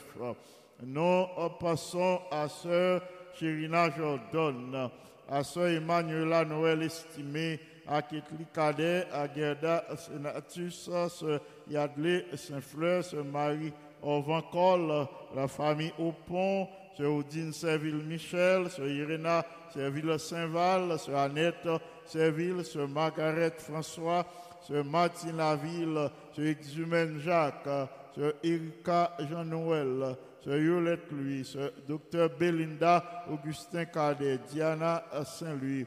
Nous 0.83 1.01
euh, 1.01 1.49
passons 1.59 2.19
à 2.31 2.47
Sœur 2.47 3.01
Chérina 3.39 3.89
Jordan, 3.95 4.89
à 5.29 5.43
Sœur 5.43 5.67
Emmanuela 5.67 6.43
Noël 6.45 6.83
estimée, 6.83 7.59
à 7.87 8.01
Ketli 8.01 8.45
Cadet, 8.53 9.07
à 9.11 9.31
Gerda 9.33 9.83
Senatus, 9.95 10.89
Sœur 11.09 11.41
Yadley 11.69 12.25
Saint-Fleur, 12.35 13.03
Sœur 13.03 13.25
Marie 13.25 13.73
Orvancol, 14.01 15.07
la 15.35 15.47
famille 15.47 15.93
Aupont, 15.99 16.67
Sœur 16.97 17.13
Odine 17.13 17.53
Serville-Michel, 17.53 18.69
Sœur 18.69 18.87
Irena 18.87 19.45
Serville-Saint-Val, 19.73 20.99
Sœur 20.99 21.17
Annette 21.17 21.67
Serville, 22.11 22.65
Sœur 22.65 22.89
Margaret 22.89 23.53
François, 23.57 24.25
Sœur 24.67 24.83
Martine 24.83 25.37
Laville, 25.37 26.09
Sœur 26.35 26.45
Exumène 26.45 27.19
Jacques, 27.19 27.69
Sœur 28.13 28.33
Erika 28.43 29.15
Jean-Noël, 29.29 30.17
Sœur 30.43 30.57
Yolette 30.57 31.09
Louis, 31.11 31.45
Sœur 31.45 31.71
Docteur 31.87 32.29
Belinda 32.37 33.25
Augustin 33.31 33.85
Cadet, 33.85 34.39
Diana 34.49 35.03
Saint-Louis, 35.23 35.85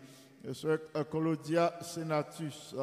Sœur 0.53 0.79
Claudia 1.11 1.75
Senatus, 1.83 2.75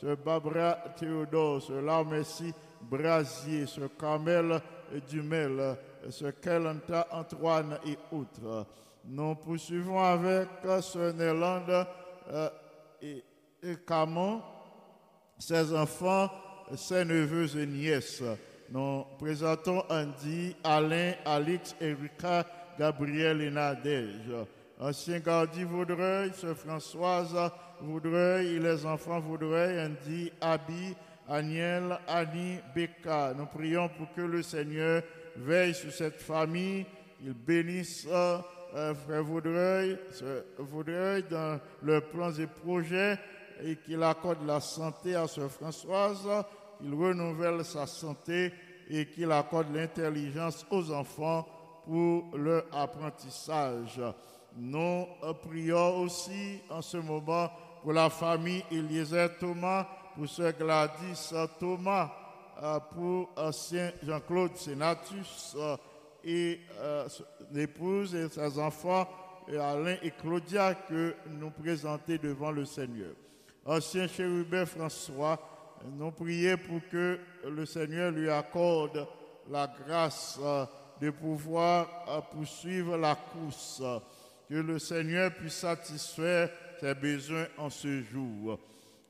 Sœur 0.00 0.16
Barbara 0.16 0.78
Théodore, 0.98 1.62
Sœur 1.62 1.82
Larmessi 1.82 2.52
Brasier, 2.82 3.66
Sœur 3.66 3.90
Carmel 3.96 4.60
Dumel, 5.08 5.76
Sœur 6.10 6.32
Kelanta 6.40 7.06
Antoine 7.12 7.78
et 7.86 7.96
autres. 8.12 8.66
Nous 9.04 9.36
poursuivons 9.36 10.00
avec 10.00 10.48
Sœur 10.80 11.14
Nélande 11.14 11.86
euh, 12.30 12.48
et, 13.02 13.24
Camon, 13.86 14.42
ses 15.38 15.74
enfants, 15.74 16.30
ses 16.76 17.04
neveux 17.04 17.56
et 17.56 17.66
nièces. 17.66 18.22
Nous 18.70 19.04
présentons 19.18 19.82
Andy, 19.88 20.54
Alain, 20.62 21.14
Alix, 21.24 21.74
Erika, 21.80 22.46
Gabriel 22.78 23.40
et 23.40 23.50
Nadège. 23.50 24.30
Ancien 24.78 25.18
gardien 25.18 25.64
Vaudreuil, 25.64 26.32
Sœur 26.34 26.56
Françoise 26.56 27.34
Vaudreuil 27.80 28.54
et 28.54 28.58
les 28.60 28.86
enfants 28.86 29.20
Vaudreuil, 29.20 29.80
Andy, 29.80 30.30
Abby, 30.40 30.94
Aniel, 31.28 31.98
Annie, 32.06 32.58
Becca. 32.74 33.34
Nous 33.36 33.46
prions 33.46 33.88
pour 33.88 34.12
que 34.14 34.20
le 34.20 34.42
Seigneur 34.42 35.02
veille 35.36 35.74
sur 35.74 35.92
cette 35.92 36.20
famille, 36.20 36.86
il 37.24 37.32
bénisse 37.32 38.06
euh, 38.74 38.94
Frère 38.94 39.24
Vaudreuil, 39.24 39.98
dans 41.30 41.60
leurs 41.82 42.08
plans 42.08 42.32
et 42.32 42.46
projets 42.46 43.18
et 43.62 43.76
qu'il 43.76 44.02
accorde 44.02 44.46
la 44.46 44.60
santé 44.60 45.14
à 45.14 45.26
Sœur 45.26 45.50
Françoise, 45.50 46.28
qu'il 46.80 46.94
renouvelle 46.94 47.64
sa 47.64 47.86
santé 47.86 48.52
et 48.88 49.06
qu'il 49.06 49.32
accorde 49.32 49.74
l'intelligence 49.74 50.64
aux 50.70 50.92
enfants 50.92 51.46
pour 51.84 52.36
leur 52.36 52.64
apprentissage. 52.72 54.00
Nous 54.56 55.06
prions 55.42 56.02
aussi 56.02 56.60
en 56.70 56.82
ce 56.82 56.98
moment 56.98 57.50
pour 57.82 57.92
la 57.92 58.10
famille 58.10 58.64
Eliezer 58.70 59.38
Thomas, 59.38 59.86
pour 60.14 60.28
Sœur 60.28 60.52
Gladys 60.52 61.32
Thomas, 61.58 62.10
euh, 62.60 62.80
pour 62.92 63.28
euh, 63.38 63.52
Saint 63.52 63.90
Jean-Claude 64.02 64.56
Sénatus 64.56 65.54
euh, 65.56 65.76
et 66.28 66.60
euh, 66.78 67.08
l'épouse 67.52 68.14
et 68.14 68.28
ses 68.28 68.58
enfants, 68.58 69.08
Alain 69.48 69.96
et 70.02 70.10
Claudia, 70.10 70.74
que 70.74 71.14
nous 71.26 71.50
présentons 71.50 72.18
devant 72.22 72.50
le 72.50 72.66
Seigneur. 72.66 73.14
Ancien 73.64 74.06
chérubin 74.06 74.66
François, 74.66 75.40
nous 75.96 76.10
prions 76.10 76.58
pour 76.58 76.80
que 76.90 77.18
le 77.48 77.64
Seigneur 77.64 78.10
lui 78.10 78.28
accorde 78.28 79.06
la 79.50 79.72
grâce 79.86 80.38
euh, 80.42 80.66
de 81.00 81.10
pouvoir 81.10 81.88
euh, 82.08 82.20
poursuivre 82.30 82.98
la 82.98 83.14
course, 83.14 83.82
que 84.50 84.54
le 84.54 84.78
Seigneur 84.78 85.32
puisse 85.32 85.54
satisfaire 85.54 86.50
ses 86.78 86.94
besoins 86.94 87.46
en 87.56 87.70
ce 87.70 88.02
jour. 88.02 88.58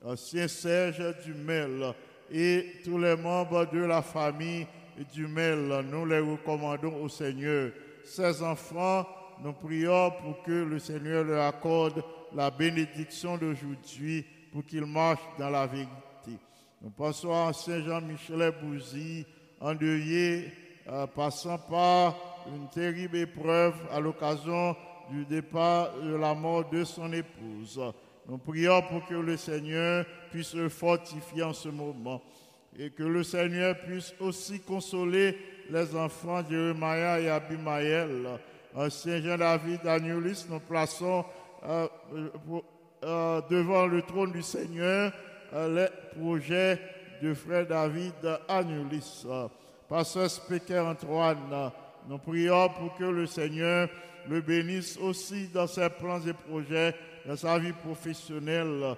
Ancien 0.05 0.47
Serge 0.47 1.17
Dumel 1.25 1.93
et 2.31 2.75
tous 2.85 2.97
les 2.97 3.17
membres 3.17 3.65
de 3.65 3.79
la 3.79 4.01
famille 4.01 4.65
Dumel, 5.05 5.85
nous 5.89 6.05
les 6.05 6.19
recommandons 6.19 7.01
au 7.01 7.09
Seigneur. 7.09 7.71
Ses 8.03 8.41
enfants, 8.41 9.05
nous 9.43 9.53
prions 9.53 10.11
pour 10.21 10.43
que 10.43 10.51
le 10.51 10.79
Seigneur 10.79 11.23
leur 11.23 11.45
accorde 11.45 12.03
la 12.33 12.51
bénédiction 12.51 13.37
d'aujourd'hui, 13.37 14.25
pour 14.51 14.65
qu'ils 14.65 14.85
marchent 14.85 15.19
dans 15.37 15.49
la 15.49 15.65
vérité. 15.67 15.89
Nous 16.81 16.89
pensons 16.89 17.47
à 17.47 17.53
Saint 17.53 17.81
Jean-Michel 17.81 18.53
Bouzy, 18.61 19.25
endeuillé, 19.59 20.51
euh, 20.87 21.07
passant 21.07 21.57
par 21.57 22.15
une 22.47 22.67
terrible 22.69 23.17
épreuve 23.17 23.75
à 23.91 23.99
l'occasion 23.99 24.75
du 25.11 25.25
départ 25.25 25.93
de 26.01 26.15
la 26.15 26.33
mort 26.33 26.69
de 26.69 26.83
son 26.83 27.11
épouse. 27.13 27.81
Nous 28.27 28.37
prions 28.37 28.81
pour 28.83 29.05
que 29.07 29.15
le 29.15 29.37
Seigneur 29.37 30.05
puisse 30.31 30.53
le 30.53 30.69
fortifier 30.69 31.43
en 31.43 31.53
ce 31.53 31.69
moment 31.69 32.21
et 32.79 32.91
que 32.91 33.03
le 33.03 33.23
Seigneur 33.23 33.75
puisse 33.79 34.13
aussi 34.21 34.61
consoler 34.61 35.37
les 35.69 35.95
enfants 35.95 36.41
Jérémia 36.49 37.19
et 37.19 37.29
Abimaël. 37.29 38.39
Ancien 38.73 39.21
Jean-David 39.21 39.85
Agnulis, 39.85 40.45
nous 40.49 40.61
plaçons 40.61 41.25
euh, 41.65 41.87
euh, 43.03 43.41
devant 43.49 43.85
le 43.85 44.01
trône 44.01 44.31
du 44.31 44.41
Seigneur 44.41 45.11
euh, 45.53 45.89
les 46.13 46.19
projets 46.21 46.79
de 47.21 47.33
frère 47.33 47.67
David 47.67 48.13
Agnulis. 48.47 49.25
Pasteur 49.89 50.29
Specker 50.29 50.79
Antoine, 50.79 51.71
nous 52.07 52.19
prions 52.19 52.69
pour 52.69 52.95
que 52.95 53.03
le 53.03 53.25
Seigneur 53.25 53.89
le 54.29 54.39
bénisse 54.39 54.97
aussi 54.97 55.47
dans 55.47 55.67
ses 55.67 55.89
plans 55.89 56.21
et 56.25 56.33
projets, 56.33 56.95
dans 57.25 57.35
sa 57.35 57.57
vie 57.57 57.73
professionnelle, 57.73 58.95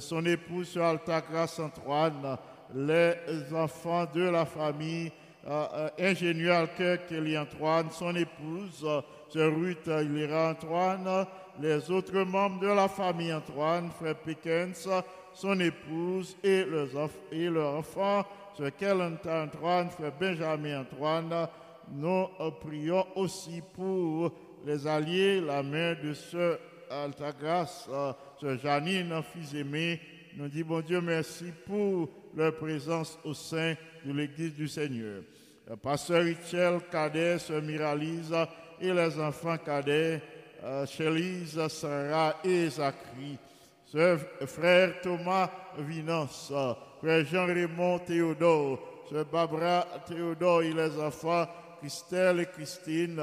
son 0.00 0.24
épouse 0.24 0.78
Altagrace 0.78 1.58
Antoine, 1.58 2.38
les 2.74 3.14
enfants 3.54 4.06
de 4.14 4.22
la 4.22 4.44
famille, 4.44 5.10
euh, 5.46 5.66
euh, 5.74 5.88
ingénieur 5.98 6.68
Kelly 6.74 7.38
Antoine, 7.38 7.90
son 7.90 8.14
épouse, 8.14 8.84
euh, 8.84 9.00
sœur 9.28 9.54
Ruth 9.54 9.86
Hilera 9.86 10.50
Antoine, 10.50 11.26
les 11.60 11.90
autres 11.90 12.18
membres 12.18 12.60
de 12.60 12.68
la 12.68 12.88
famille 12.88 13.32
Antoine, 13.32 13.90
frère 13.90 14.16
Pickens, 14.16 14.88
son 15.32 15.58
épouse 15.60 16.36
et 16.42 16.64
leurs, 16.64 17.10
et 17.32 17.48
leurs 17.48 17.76
enfants, 17.76 18.24
sœur 18.56 18.76
Kellen 18.76 19.18
Antoine, 19.24 19.90
frère 19.90 20.12
Benjamin 20.18 20.80
Antoine. 20.80 21.48
Nous 21.90 22.26
prions 22.60 23.06
aussi 23.16 23.62
pour 23.74 24.32
les 24.66 24.86
alliés, 24.86 25.40
la 25.40 25.62
mère 25.62 25.96
de 26.02 26.12
sœur 26.12 26.58
Altagrace, 26.90 27.88
euh, 27.90 28.12
sœur 28.40 28.58
Janine, 28.58 29.22
fils 29.32 29.54
aimé. 29.54 30.00
Nous 30.38 30.46
disons, 30.46 30.66
bon 30.68 30.80
Dieu, 30.82 31.00
merci 31.00 31.46
pour 31.66 32.08
leur 32.36 32.54
présence 32.54 33.18
au 33.24 33.34
sein 33.34 33.74
de 34.04 34.12
l'Église 34.12 34.54
du 34.54 34.68
Seigneur. 34.68 35.22
Euh, 35.68 35.74
Pasteur 35.74 36.22
Richel, 36.22 36.78
Cadet, 36.92 37.40
sœur 37.40 37.60
Miralise 37.60 38.32
et 38.80 38.92
les 38.92 39.18
enfants 39.18 39.58
cadets, 39.58 40.22
euh, 40.62 40.86
Chélise, 40.86 41.60
Sarah 41.66 42.36
et 42.44 42.70
Zachary. 42.70 43.36
Sœur, 43.84 44.20
frère 44.46 45.00
Thomas 45.02 45.50
Vinance, 45.76 46.52
euh, 46.54 46.72
frère 47.00 47.24
Jean-Raymond 47.24 47.98
Théodore, 48.06 48.78
sœur 49.10 49.24
Barbara 49.24 49.88
Théodore 50.06 50.62
et 50.62 50.72
les 50.72 51.00
enfants 51.00 51.48
Christelle 51.80 52.38
et 52.38 52.46
Christine, 52.46 53.20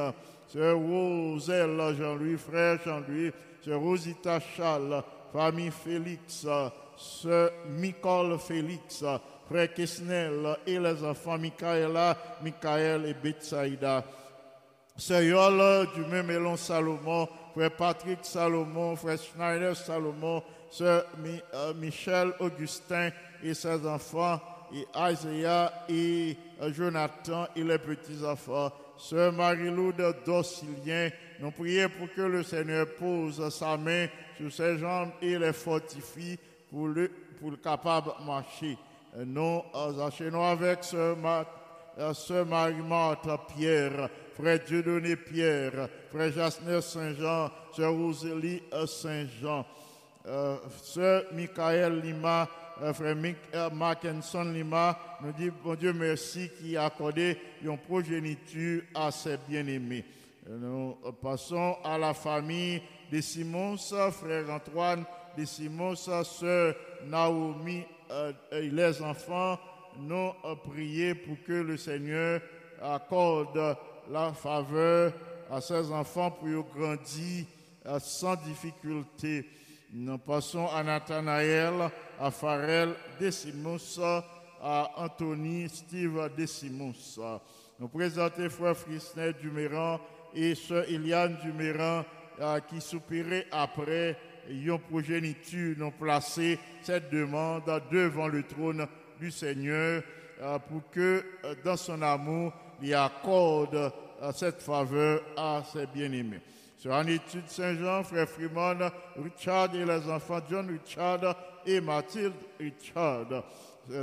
sœur 0.47 0.77
Roselle 0.77 1.95
Jean-Louis, 1.97 2.37
frère 2.37 2.77
Jean-Louis, 2.83 3.31
sœur 3.61 3.79
Rosita 3.79 4.41
Charles, 4.41 5.01
famille 5.31 5.71
Félix, 5.71 6.45
sœur 6.97 7.51
Nicole 7.69 8.37
Félix, 8.39 9.03
frère 9.47 9.73
Kesnel 9.73 10.57
et 10.65 10.79
les 10.79 11.03
enfants 11.03 11.37
Michaela, 11.37 12.17
Michael 12.41 13.05
et 13.05 13.13
Betsaïda. 13.13 14.03
Sœur 14.97 15.21
Yol 15.21 15.87
du 15.93 16.01
même 16.05 16.31
Élon 16.31 16.55
Salomon, 16.55 17.27
frère 17.53 17.75
Patrick 17.75 18.19
Salomon, 18.21 18.95
frère 18.95 19.17
Schneider 19.17 19.75
Salomon, 19.75 20.41
sœur 20.69 21.05
euh, 21.53 21.73
Michel 21.73 22.31
Augustin 22.39 23.09
et 23.43 23.53
ses 23.53 23.85
enfants, 23.85 24.39
et 24.73 24.85
Isaiah 25.11 25.85
et 25.89 26.37
euh, 26.61 26.71
Jonathan 26.73 27.47
et 27.55 27.63
les 27.63 27.77
petits-enfants, 27.77 28.71
sœur 28.97 29.33
Marie-Loude 29.33 30.15
Docilien, 30.25 31.09
nous 31.39 31.51
prions 31.51 31.89
pour 31.89 32.11
que 32.13 32.21
le 32.21 32.43
Seigneur 32.43 32.87
pose 32.97 33.49
sa 33.53 33.77
main 33.77 34.07
sur 34.37 34.51
ses 34.51 34.77
jambes 34.77 35.11
et 35.21 35.37
les 35.37 35.53
fortifie 35.53 36.39
pour 36.69 36.87
le, 36.87 37.09
pour 37.39 37.51
le 37.51 37.57
capable 37.57 38.11
marcher. 38.25 38.77
Nous 39.17 39.61
euh, 39.73 39.99
enchaînons 39.99 40.43
avec 40.43 40.83
ce. 40.83 41.15
Euh, 41.97 42.13
Sœur 42.13 42.45
Marie-Marthe 42.45 43.29
Pierre, 43.55 44.09
Frère 44.35 44.59
Dieudonné 44.65 45.15
Pierre, 45.15 45.87
Frère 46.11 46.31
Jasner 46.31 46.81
Saint-Jean, 46.81 47.49
Sœur 47.73 47.93
Rosélie 47.93 48.61
euh, 48.73 48.85
Saint-Jean, 48.85 49.65
euh, 50.27 50.57
Sœur 50.81 51.23
Michael 51.31 52.01
Lima, 52.01 52.49
Frère 52.93 53.15
Mick, 53.15 53.37
euh, 53.53 53.69
Lima, 54.51 54.99
nous 55.21 55.31
dit, 55.31 55.49
bon 55.63 55.75
Dieu, 55.75 55.93
merci 55.93 56.49
qui 56.59 56.75
a 56.75 56.85
accordé 56.85 57.37
une 57.63 57.77
progéniture 57.77 58.81
à 58.93 59.09
ses 59.11 59.37
bien-aimés. 59.47 60.03
Nous 60.49 60.97
passons 61.21 61.77
à 61.81 61.97
la 61.97 62.13
famille 62.13 62.81
de 63.09 63.21
Simons, 63.21 63.77
Frère 63.77 64.49
Antoine 64.49 65.05
de 65.37 65.45
Simons, 65.45 65.95
Sœur 65.95 66.75
Naomi 67.07 67.83
euh, 68.11 68.33
et 68.51 68.69
les 68.69 69.01
enfants, 69.01 69.57
nous 69.97 70.31
euh, 70.43 70.55
prions 70.55 71.15
pour 71.25 71.43
que 71.45 71.53
le 71.53 71.77
Seigneur 71.77 72.41
accorde 72.81 73.77
la 74.09 74.33
faveur 74.33 75.13
à 75.49 75.61
ses 75.61 75.91
enfants 75.91 76.31
pour 76.31 76.47
qu'ils 76.47 76.79
grandissent 76.79 77.45
euh, 77.85 77.99
sans 77.99 78.35
difficulté. 78.35 79.49
Nous 79.93 80.17
passons 80.17 80.67
à 80.67 80.83
Nathanaël, 80.83 81.89
à 82.19 82.31
Pharrell 82.31 82.95
Décimus, 83.19 83.99
à 84.61 84.91
Anthony 84.97 85.69
Steve 85.69 86.29
Décimus. 86.35 87.19
Nous 87.79 87.87
présentons 87.87 88.49
Frère 88.49 88.75
Frisnet 88.75 89.33
Duméran 89.33 89.99
et 90.33 90.55
Sœur 90.55 90.85
Eliane 90.89 91.37
Duméran 91.43 92.03
qui 92.67 92.81
soupiraient 92.81 93.47
après 93.51 94.17
une 94.49 94.79
progéniture, 94.79 95.75
nous 95.77 95.91
placé 95.91 96.59
cette 96.81 97.11
demande 97.11 97.63
devant 97.91 98.27
le 98.27 98.43
trône 98.43 98.87
du 99.19 99.31
Seigneur 99.31 100.03
euh, 100.41 100.59
pour 100.59 100.89
que 100.91 101.23
euh, 101.43 101.55
dans 101.63 101.77
son 101.77 102.01
amour, 102.01 102.53
il 102.81 102.93
accorde 102.93 103.75
euh, 103.75 104.31
cette 104.33 104.61
faveur 104.61 105.21
à 105.37 105.63
ses 105.71 105.87
bien-aimés. 105.87 106.41
Sur 106.77 106.93
en 106.93 107.03
Saint-Jean, 107.47 108.03
frère 108.03 108.29
Freeman, 108.29 108.91
Richard 109.17 109.73
et 109.73 109.85
les 109.85 110.09
enfants 110.09 110.39
John 110.49 110.69
Richard 110.69 111.35
et 111.65 111.81
Mathilde 111.81 112.33
Richard. 112.59 113.43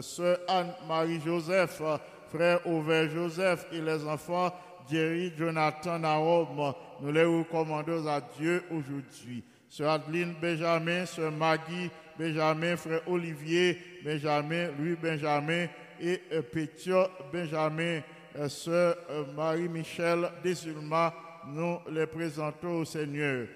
Sœur 0.00 0.38
Anne-Marie-Joseph, 0.48 1.80
euh, 1.80 1.96
frère 2.28 2.66
Auvert 2.66 3.10
Joseph 3.10 3.66
et 3.72 3.80
les 3.80 4.04
enfants 4.06 4.52
Jerry, 4.90 5.32
Jonathan, 5.36 5.98
Naom, 5.98 6.74
nous 7.00 7.12
les 7.12 7.24
recommandons 7.24 8.06
à 8.06 8.20
Dieu 8.20 8.64
aujourd'hui. 8.70 9.44
Sœur 9.72 9.92
Adeline 9.92 10.34
Benjamin, 10.38 11.06
Sœur 11.06 11.32
Maggie 11.32 11.90
Benjamin, 12.18 12.76
frère 12.76 13.00
Olivier 13.08 13.78
Benjamin, 14.04 14.68
Louis 14.78 14.96
Benjamin 14.96 15.66
et 15.98 16.20
euh, 16.30 16.42
Pétio 16.42 17.06
Benjamin, 17.32 18.00
euh, 18.36 18.48
Sœur 18.50 18.96
euh, 19.08 19.24
Marie-Michel 19.34 20.28
Desulma, 20.44 21.14
nous 21.46 21.78
les 21.90 22.06
présentons 22.06 22.80
au 22.80 22.84
Seigneur. 22.84 23.46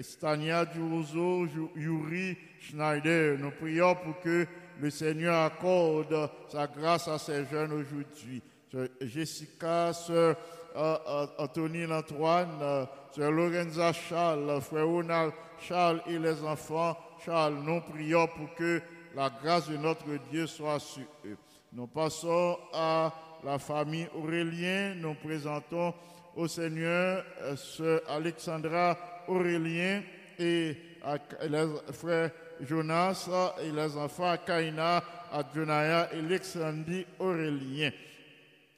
Stania 0.00 0.64
Durozo, 0.64 1.46
Ju- 1.46 1.68
Yuri 1.76 2.38
Schneider, 2.58 3.36
nous 3.38 3.50
prions 3.50 3.94
pour 3.96 4.18
que 4.20 4.46
le 4.80 4.88
Seigneur 4.90 5.44
accorde 5.44 6.30
sa 6.48 6.66
grâce 6.68 7.06
à 7.08 7.18
ces 7.18 7.44
jeunes 7.50 7.72
aujourd'hui. 7.72 8.42
Sœur 8.72 8.88
Jessica, 9.02 9.92
Sœur 9.92 10.36
Antonine 11.38 11.92
Antoine, 11.92 12.86
Sœur 13.14 13.30
Lorenza 13.30 13.92
Charles, 13.92 14.60
Frère 14.62 14.86
Ronald 14.86 15.32
Charles 15.60 16.02
et 16.06 16.18
les 16.18 16.42
enfants 16.44 16.96
Charles, 17.24 17.56
nous 17.62 17.80
prions 17.80 18.26
pour 18.28 18.54
que 18.54 18.80
la 19.14 19.30
grâce 19.30 19.68
de 19.68 19.76
notre 19.76 20.04
Dieu 20.30 20.46
soit 20.46 20.78
sur 20.78 21.04
eux. 21.24 21.36
Nous 21.72 21.86
passons 21.86 22.58
à 22.72 23.12
la 23.44 23.58
famille 23.58 24.08
Aurélien. 24.14 24.94
Nous 24.96 25.14
présentons 25.14 25.94
au 26.34 26.46
Seigneur 26.46 27.24
euh, 27.42 28.00
Alexandra 28.08 28.96
Aurélien 29.26 30.02
et 30.38 30.76
les 31.48 31.66
frères 31.92 32.30
Jonas 32.60 33.28
et 33.62 33.72
les 33.72 33.96
enfants 33.96 34.36
Kaina, 34.46 35.02
Adjonaya 35.32 36.10
et 36.12 36.18
Alexandrie 36.18 37.06
Aurélien. 37.18 37.90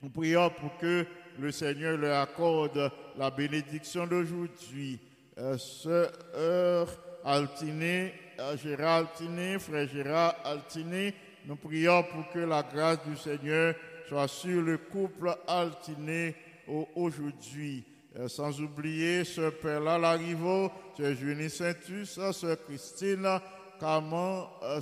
Nous 0.01 0.11
prions 0.11 0.51
pour 0.51 0.76
que 0.79 1.05
le 1.39 1.51
Seigneur 1.51 1.97
leur 1.97 2.20
accorde 2.20 2.91
la 3.16 3.31
bénédiction 3.31 4.07
d'aujourd'hui. 4.07 5.01
Euh, 5.39 5.57
Sœur 5.57 6.89
Altiné, 7.24 8.12
euh, 8.41 8.57
Gérard 8.57 8.99
Altiné, 8.99 9.59
frère 9.59 9.89
Gérard 9.89 10.34
Altiné, 10.45 11.14
nous 11.47 11.57
prions 11.57 12.03
pour 12.05 12.28
que 12.32 12.41
la 12.41 12.62
grâce 12.62 12.99
du 13.07 13.16
Seigneur 13.16 13.74
soit 14.09 14.26
sur 14.28 14.61
le 14.62 14.78
couple 14.78 15.32
Altiné 15.47 16.34
au- 16.66 16.89
aujourd'hui. 16.97 17.84
Euh, 18.18 18.26
sans 18.26 18.61
oublier 18.61 19.22
ce 19.24 19.51
Père-là 19.51 19.99
Larivo, 19.99 20.72
Sœur 20.97 21.14
Julie 21.14 21.51
Saintus, 21.51 22.18
Sœur 22.32 22.57
Christine 22.66 23.28
Caman, 23.78 24.49
euh, 24.64 24.80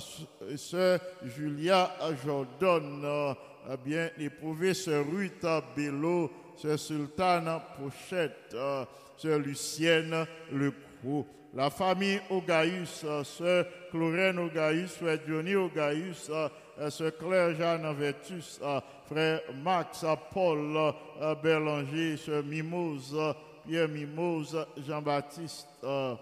Sœur 0.55 0.99
Julia 1.23 1.91
Jordan, 2.25 3.01
euh, 3.03 3.33
euh, 3.69 3.77
bien 3.85 4.09
éprouvée 4.17 4.73
Sœur 4.73 5.05
Ruth 5.11 5.45
Bello, 5.75 6.31
Sœur 6.57 6.79
Sultane 6.79 7.61
Pochette, 7.79 8.53
euh, 8.53 8.83
Sœur 9.15 9.39
Lucienne 9.39 10.25
Lecroux. 10.51 11.25
La 11.53 11.69
famille 11.69 12.19
Ogaïus, 12.29 13.03
euh, 13.05 13.23
Sœur 13.23 13.65
Chlorène 13.91 14.39
Ogaïus, 14.39 14.91
Frère 14.91 15.19
Johnny 15.27 15.55
Ogaïus, 15.55 16.27
euh, 16.29 16.49
euh, 16.79 16.89
Sœur 16.89 17.15
Claire 17.17 17.55
Jeanne 17.55 17.93
Vertus, 17.95 18.59
euh, 18.63 18.79
Frère 19.09 19.41
Max 19.63 20.03
euh, 20.03 20.15
Paul 20.33 20.75
euh, 21.21 21.35
Berlanger, 21.35 22.17
Sœur 22.17 22.43
Mimose, 22.43 23.15
euh, 23.17 23.33
Pierre 23.65 23.87
Mimose, 23.89 24.65
Jean-Baptiste. 24.85 25.67
euh, 25.83 26.15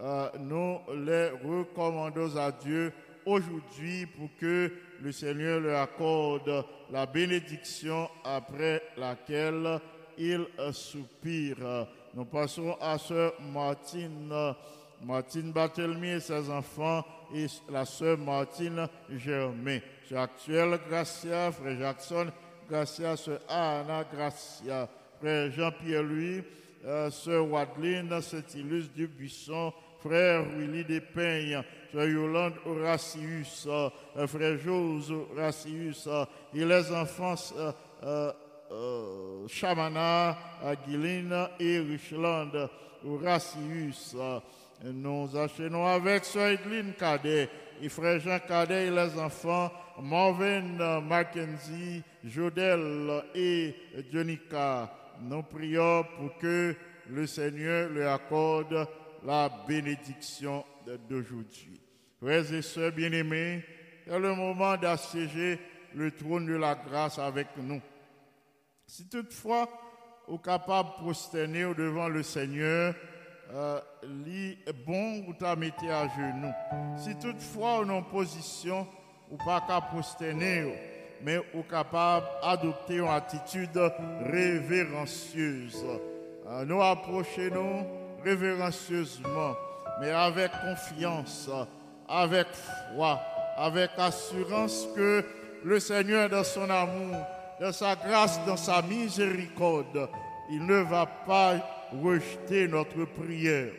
euh, 0.00 0.28
nous 0.40 0.78
les 1.04 1.28
recommandons 1.44 2.36
à 2.36 2.50
Dieu 2.50 2.92
aujourd'hui 3.24 4.06
pour 4.06 4.28
que 4.40 4.72
le 5.00 5.12
Seigneur 5.12 5.60
leur 5.60 5.80
accorde 5.82 6.64
la 6.92 7.06
bénédiction 7.06 8.08
après 8.22 8.82
laquelle 8.98 9.80
il 10.18 10.46
soupire. 10.72 11.86
Nous 12.14 12.26
passons 12.26 12.76
à 12.80 12.98
sœur 12.98 13.32
Martine, 13.40 14.30
Martine 15.02 15.52
Barthélemy 15.52 16.08
et 16.10 16.20
ses 16.20 16.50
enfants 16.50 17.02
et 17.34 17.46
la 17.70 17.86
sœur 17.86 18.18
Martine 18.18 18.86
Germain. 19.10 19.78
Sœur 20.06 20.20
Actuelle 20.20 20.78
Gracia, 20.86 21.50
frère 21.50 21.78
Jackson 21.78 22.26
Gracia, 22.68 23.16
sœur 23.16 23.40
Anna 23.48 24.04
Gracia, 24.04 24.86
frère 25.18 25.50
Jean-Pierre 25.50 26.02
Louis, 26.02 26.42
euh, 26.84 27.10
sœur 27.10 27.50
Wadeline 27.50 28.20
Saint-Ilus 28.20 28.90
Dubuisson, 28.94 29.72
frère 30.00 30.44
Willy 30.58 30.84
Despeignes, 30.84 31.62
sœur 31.92 32.06
Yolande 32.08 32.54
Horacius, 32.64 33.66
euh, 33.68 34.26
frère 34.26 34.58
Jose 34.58 35.12
Horacius, 35.12 36.06
euh, 36.06 36.24
et 36.54 36.64
les 36.64 36.90
enfants 36.92 37.34
euh, 37.56 37.72
euh, 38.02 38.32
euh, 38.72 39.48
Chamana, 39.48 40.36
euh, 40.64 40.74
Guiline 40.86 41.48
et 41.60 41.78
Richland 41.78 42.50
Horacius. 43.06 44.16
euh, 44.18 44.40
nous 44.84 45.28
enchaînons 45.36 45.86
avec 45.86 46.24
sœur 46.24 46.58
Cadet 46.98 47.48
et 47.80 47.88
frère 47.88 48.18
Jean 48.18 48.38
Cadet 48.40 48.88
et 48.88 48.90
les 48.90 49.18
enfants 49.20 49.70
Marvin 50.00 50.80
euh, 50.80 51.00
Mackenzie, 51.00 52.02
Jodel 52.24 53.22
et 53.34 53.74
Jonica. 54.12 54.90
Nous 55.20 55.42
prions 55.42 56.04
pour 56.18 56.36
que 56.38 56.74
le 57.10 57.26
Seigneur 57.26 57.90
leur 57.90 58.14
accorde 58.14 58.88
la 59.24 59.50
bénédiction 59.66 60.64
d'aujourd'hui. 61.08 61.80
Frères 62.20 62.52
et 62.52 62.62
sœurs 62.62 62.92
bien-aimés, 62.92 63.64
c'est 64.06 64.18
le 64.18 64.34
moment 64.34 64.76
d'assiéger 64.76 65.58
le 65.94 66.10
trône 66.10 66.46
de 66.46 66.54
la 66.54 66.74
grâce 66.74 67.18
avec 67.18 67.48
nous. 67.56 67.80
Si 68.86 69.08
toutefois, 69.08 69.68
vous 70.28 70.38
capable 70.38 70.90
de 70.90 70.94
prosterner 71.02 71.74
devant 71.74 72.08
le 72.08 72.22
Seigneur, 72.22 72.94
euh, 73.52 73.80
li 74.24 74.56
bon 74.86 75.24
ou 75.28 75.34
t'a 75.34 75.56
mettez 75.56 75.90
à 75.90 76.08
genoux. 76.08 76.54
Si 76.96 77.18
toutefois, 77.18 77.80
on 77.80 77.88
en 77.90 78.02
position, 78.02 78.86
ou 79.30 79.36
pas 79.36 79.62
qu'à 79.66 79.80
prosterner, 79.80 80.74
mais 81.22 81.38
ou 81.54 81.62
capable 81.62 82.26
d'adopter 82.42 82.96
une 82.98 83.08
attitude 83.08 83.78
révérencieuse. 84.24 85.84
Euh, 86.46 86.64
nous 86.64 86.82
approchons 86.82 88.01
révérencieusement, 88.24 89.54
mais 90.00 90.10
avec 90.10 90.50
confiance, 90.52 91.50
avec 92.08 92.46
foi, 92.94 93.20
avec 93.56 93.90
assurance 93.98 94.88
que 94.94 95.24
le 95.64 95.80
Seigneur, 95.80 96.28
dans 96.28 96.44
son 96.44 96.68
amour, 96.68 97.16
dans 97.60 97.72
sa 97.72 97.94
grâce, 97.94 98.44
dans 98.46 98.56
sa 98.56 98.82
miséricorde, 98.82 100.08
il 100.50 100.66
ne 100.66 100.82
va 100.82 101.06
pas 101.06 101.54
rejeter 102.02 102.66
notre 102.68 103.04
prière. 103.04 103.72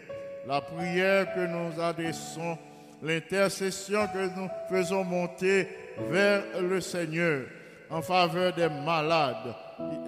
La 0.47 0.61
prière 0.61 1.33
que 1.33 1.45
nous 1.45 1.81
adressons, 1.81 2.57
l'intercession 3.01 4.07
que 4.07 4.39
nous 4.39 4.49
faisons 4.69 5.03
monter 5.03 5.67
vers 6.09 6.43
le 6.61 6.81
Seigneur 6.81 7.43
en 7.89 8.01
faveur 8.01 8.53
des 8.53 8.69
malades. 8.69 9.55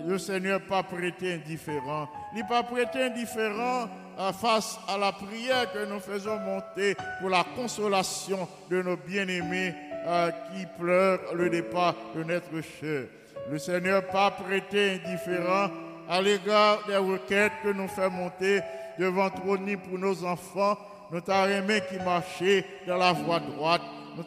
Le 0.07 0.17
Seigneur 0.17 0.61
pas 0.61 0.83
prêté 0.83 1.33
indifférent. 1.33 2.09
Il 2.33 2.41
n'est 2.41 2.47
pas 2.47 2.63
prêté 2.63 3.03
indifférent 3.03 3.89
face 4.33 4.79
à 4.87 4.97
la 4.97 5.11
prière 5.11 5.71
que 5.71 5.85
nous 5.85 5.99
faisons 5.99 6.39
monter 6.39 6.95
pour 7.19 7.29
la 7.29 7.43
consolation 7.55 8.47
de 8.69 8.81
nos 8.81 8.97
bien-aimés 8.97 9.73
euh, 10.07 10.31
qui 10.31 10.65
pleurent 10.79 11.33
le 11.33 11.49
départ 11.49 11.95
de 12.15 12.23
notre 12.23 12.61
cher. 12.61 13.05
Le 13.49 13.59
Seigneur 13.59 14.05
pas 14.07 14.31
prêté 14.31 15.01
indifférent 15.05 15.69
à 16.09 16.21
l'égard 16.21 16.79
des 16.87 16.97
requêtes 16.97 17.53
que 17.63 17.69
nous 17.69 17.87
faisons 17.87 18.11
monter 18.11 18.61
devant 18.97 19.29
trône 19.29 19.77
pour 19.77 19.99
nos 19.99 20.23
enfants. 20.23 20.77
Nous 21.11 21.21
aimé 21.31 21.81
qui 21.89 21.97
marchaient 22.03 22.65
dans 22.87 22.97
la 22.97 23.13
voie 23.13 23.39
droite. 23.39 23.81
Nous 24.17 24.23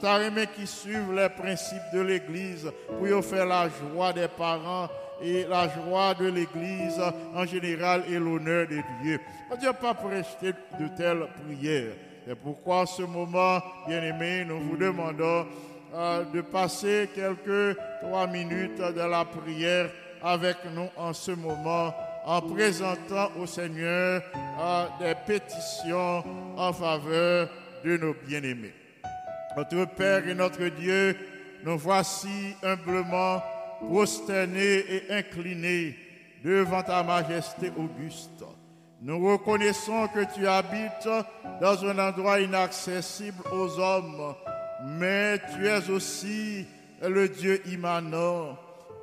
qui 0.54 0.66
suivent 0.66 1.12
les 1.14 1.28
principes 1.30 1.78
de 1.92 2.00
l'Église 2.00 2.70
pour 2.86 3.08
y 3.08 3.22
faire 3.22 3.46
la 3.46 3.68
joie 3.68 4.12
des 4.12 4.28
parents 4.28 4.88
et 5.22 5.44
la 5.44 5.68
joie 5.68 6.14
de 6.14 6.26
l'Église 6.26 7.00
en 7.34 7.44
général 7.44 8.04
et 8.08 8.18
l'honneur 8.18 8.66
de 8.66 8.80
Dieu. 9.02 9.20
On 9.50 9.56
ne 9.56 9.72
pas 9.72 9.94
prêter 9.94 10.52
de 10.78 10.88
telles 10.96 11.26
prières. 11.44 11.92
C'est 12.26 12.34
pourquoi 12.34 12.84
ce 12.86 13.02
moment, 13.02 13.60
bien-aimés, 13.86 14.44
nous 14.44 14.60
vous 14.60 14.76
demandons 14.76 15.46
euh, 15.94 16.24
de 16.34 16.42
passer 16.42 17.08
quelques 17.14 17.78
trois 18.02 18.26
minutes 18.26 18.78
de 18.78 19.00
la 19.00 19.24
prière 19.24 19.90
avec 20.22 20.56
nous 20.74 20.88
en 20.96 21.12
ce 21.12 21.30
moment 21.30 21.94
en 22.26 22.42
présentant 22.42 23.30
au 23.40 23.46
Seigneur 23.46 24.22
euh, 24.60 24.84
des 25.00 25.14
pétitions 25.26 26.22
en 26.56 26.72
faveur 26.72 27.48
de 27.82 27.96
nos 27.96 28.14
bien-aimés. 28.26 28.74
Notre 29.56 29.86
Père 29.86 30.28
et 30.28 30.34
notre 30.34 30.68
Dieu, 30.68 31.16
nous 31.64 31.78
voici 31.78 32.54
humblement 32.62 33.42
prosternés 33.80 34.84
et 34.88 35.12
inclinés 35.12 35.96
devant 36.44 36.82
ta 36.82 37.02
majesté 37.02 37.72
auguste. 37.76 38.44
Nous 39.00 39.24
reconnaissons 39.24 40.08
que 40.08 40.24
tu 40.34 40.46
habites 40.48 41.08
dans 41.60 41.84
un 41.84 41.98
endroit 41.98 42.40
inaccessible 42.40 43.42
aux 43.52 43.78
hommes, 43.78 44.34
mais 44.98 45.38
tu 45.54 45.68
es 45.68 45.88
aussi 45.88 46.66
le 47.00 47.28
Dieu 47.28 47.62
immanent. 47.68 48.58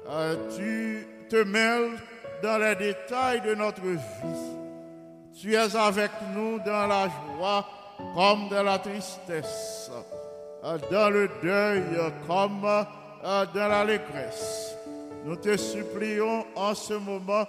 Euh, 0.09 0.36
tu 0.55 1.07
te 1.30 1.43
mêles 1.43 1.97
dans 2.43 2.57
les 2.57 2.76
détails 2.76 3.41
de 3.41 3.55
notre 3.55 3.82
vie. 3.82 4.55
Tu 5.39 5.53
es 5.53 5.76
avec 5.76 6.11
nous 6.34 6.59
dans 6.59 6.88
la 6.88 7.07
joie 7.07 7.65
comme 8.13 8.49
dans 8.49 8.63
la 8.63 8.80
tristesse, 8.80 9.89
euh, 10.63 10.78
dans 10.91 11.09
le 11.09 11.30
deuil 11.41 11.84
comme 12.28 12.67
dans 13.26 13.67
l'allégresse. 13.67 14.76
Nous 15.26 15.36
te 15.36 15.57
supplions 15.57 16.45
en 16.55 16.76
ce 16.76 16.93
moment 16.93 17.45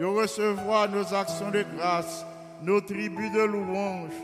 de 0.00 0.06
recevoir 0.06 0.88
nos 0.88 1.12
actions 1.12 1.50
de 1.50 1.64
grâce, 1.76 2.24
nos 2.62 2.80
tribus 2.80 3.30
de 3.32 3.42
louange. 3.42 4.14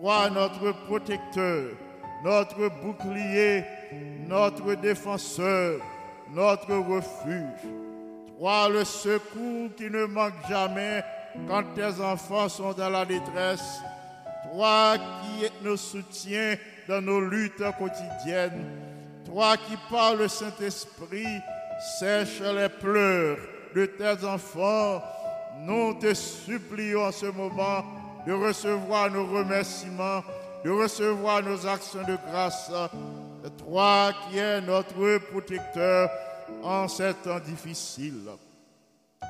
Toi, 0.00 0.30
notre 0.30 0.72
protecteur, 0.86 1.72
notre 2.24 2.70
bouclier, 2.82 3.64
notre 4.26 4.74
défenseur, 4.74 5.80
notre 6.32 6.74
refuge. 6.74 7.70
Toi, 8.38 8.70
le 8.70 8.84
secours 8.84 9.68
qui 9.76 9.90
ne 9.90 10.06
manque 10.06 10.32
jamais 10.48 11.04
quand 11.46 11.64
tes 11.74 12.00
enfants 12.00 12.48
sont 12.48 12.72
dans 12.72 12.88
la 12.88 13.04
détresse. 13.04 13.80
Toi 14.50 14.96
qui 14.96 15.50
nous 15.62 15.76
soutiens 15.76 16.56
dans 16.88 17.02
nos 17.02 17.20
luttes 17.20 17.62
quotidiennes. 17.78 18.93
Toi 19.24 19.56
qui 19.56 19.76
par 19.90 20.14
le 20.14 20.28
Saint-Esprit 20.28 21.40
sèche 21.98 22.40
les 22.40 22.68
pleurs 22.68 23.38
de 23.74 23.86
tes 23.86 24.24
enfants. 24.24 25.02
Nous 25.60 25.94
te 25.94 26.12
supplions 26.14 27.04
en 27.04 27.12
ce 27.12 27.26
moment 27.26 27.84
de 28.26 28.32
recevoir 28.32 29.10
nos 29.10 29.26
remerciements, 29.26 30.22
de 30.64 30.70
recevoir 30.70 31.42
nos 31.42 31.66
actions 31.66 32.02
de 32.02 32.16
grâce. 32.30 32.70
Toi 33.58 34.12
qui 34.30 34.38
es 34.38 34.60
notre 34.60 35.18
protecteur 35.30 36.10
en 36.62 36.88
ces 36.88 37.14
temps 37.14 37.40
difficiles. 37.40 38.30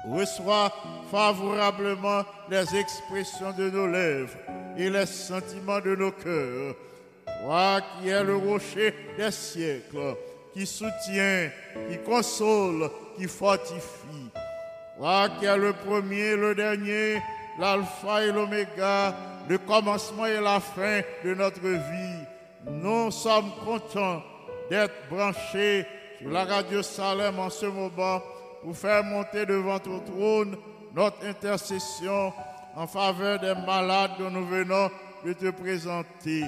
Reçois 0.08 0.72
favorablement 1.10 2.24
les 2.50 2.76
expressions 2.76 3.52
de 3.56 3.70
nos 3.70 3.86
lèvres 3.86 4.36
et 4.76 4.90
les 4.90 5.06
sentiments 5.06 5.80
de 5.80 5.94
nos 5.94 6.12
cœurs. 6.12 6.74
Toi 7.44 7.82
qui 8.00 8.08
es 8.08 8.24
le 8.24 8.36
rocher 8.36 8.94
des 9.18 9.30
siècles, 9.30 10.16
qui 10.54 10.64
soutient, 10.64 11.50
qui 11.90 11.98
console, 11.98 12.90
qui 13.18 13.28
fortifie. 13.28 14.30
Toi 14.96 15.28
qui 15.38 15.44
es 15.44 15.56
le 15.58 15.74
premier, 15.74 16.36
le 16.36 16.54
dernier, 16.54 17.20
l'alpha 17.58 18.24
et 18.24 18.32
l'oméga, 18.32 19.14
le 19.46 19.58
commencement 19.58 20.24
et 20.24 20.40
la 20.40 20.58
fin 20.58 21.02
de 21.22 21.34
notre 21.34 21.60
vie. 21.60 22.24
Nous 22.66 23.10
sommes 23.10 23.52
contents 23.62 24.22
d'être 24.70 24.94
branchés 25.10 25.84
sur 26.18 26.30
la 26.30 26.44
radio 26.44 26.80
Salem 26.80 27.38
en 27.38 27.50
ce 27.50 27.66
moment 27.66 28.22
pour 28.62 28.74
faire 28.74 29.04
monter 29.04 29.44
devant 29.44 29.78
ton 29.78 30.00
trône 30.00 30.56
notre 30.94 31.26
intercession 31.26 32.32
en 32.74 32.86
faveur 32.86 33.38
des 33.38 33.54
malades 33.66 34.12
dont 34.18 34.30
nous 34.30 34.46
venons 34.46 34.90
de 35.26 35.34
te 35.34 35.50
présenter. 35.50 36.44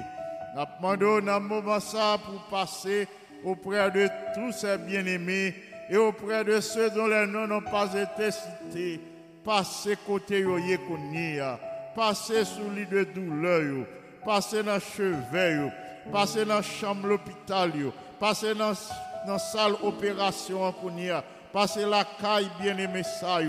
Nous 0.56 0.64
demandons 0.80 1.20
dans 1.20 1.38
moment 1.38 1.78
pour 2.18 2.42
passer 2.50 3.06
auprès 3.44 3.90
de 3.90 4.08
tous 4.34 4.52
ces 4.52 4.78
bien-aimés 4.78 5.54
et 5.90 5.98
auprès 5.98 6.44
de 6.44 6.60
ceux 6.60 6.88
dont 6.88 7.06
les 7.06 7.26
noms 7.26 7.46
n'ont 7.46 7.60
pas 7.60 7.92
été 7.92 8.30
cités. 8.30 9.00
Passer 9.44 9.98
côté 10.06 10.40
yoye 10.40 10.78
kounia, 10.78 11.60
passer 11.94 12.46
sous 12.46 12.70
lit 12.74 12.86
de 12.86 13.04
douleur, 13.04 13.84
passer 14.24 14.62
dans 14.62 14.80
chevet, 14.80 15.70
passer 16.10 16.46
dans 16.46 16.62
chambre 16.62 17.08
l'hôpital, 17.08 17.70
passer 18.18 18.54
dans 18.54 18.72
dans 19.26 19.38
salle 19.38 19.74
opération 19.82 20.64
en 20.64 20.72
kounia, 20.72 21.22
passer 21.52 21.84
la 21.84 22.04
caille 22.04 22.50
bien-aimé 22.58 23.02
ça 23.02 23.40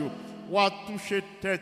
ou 0.51 0.59
à 0.59 0.69
toucher 0.85 1.23
tête 1.41 1.61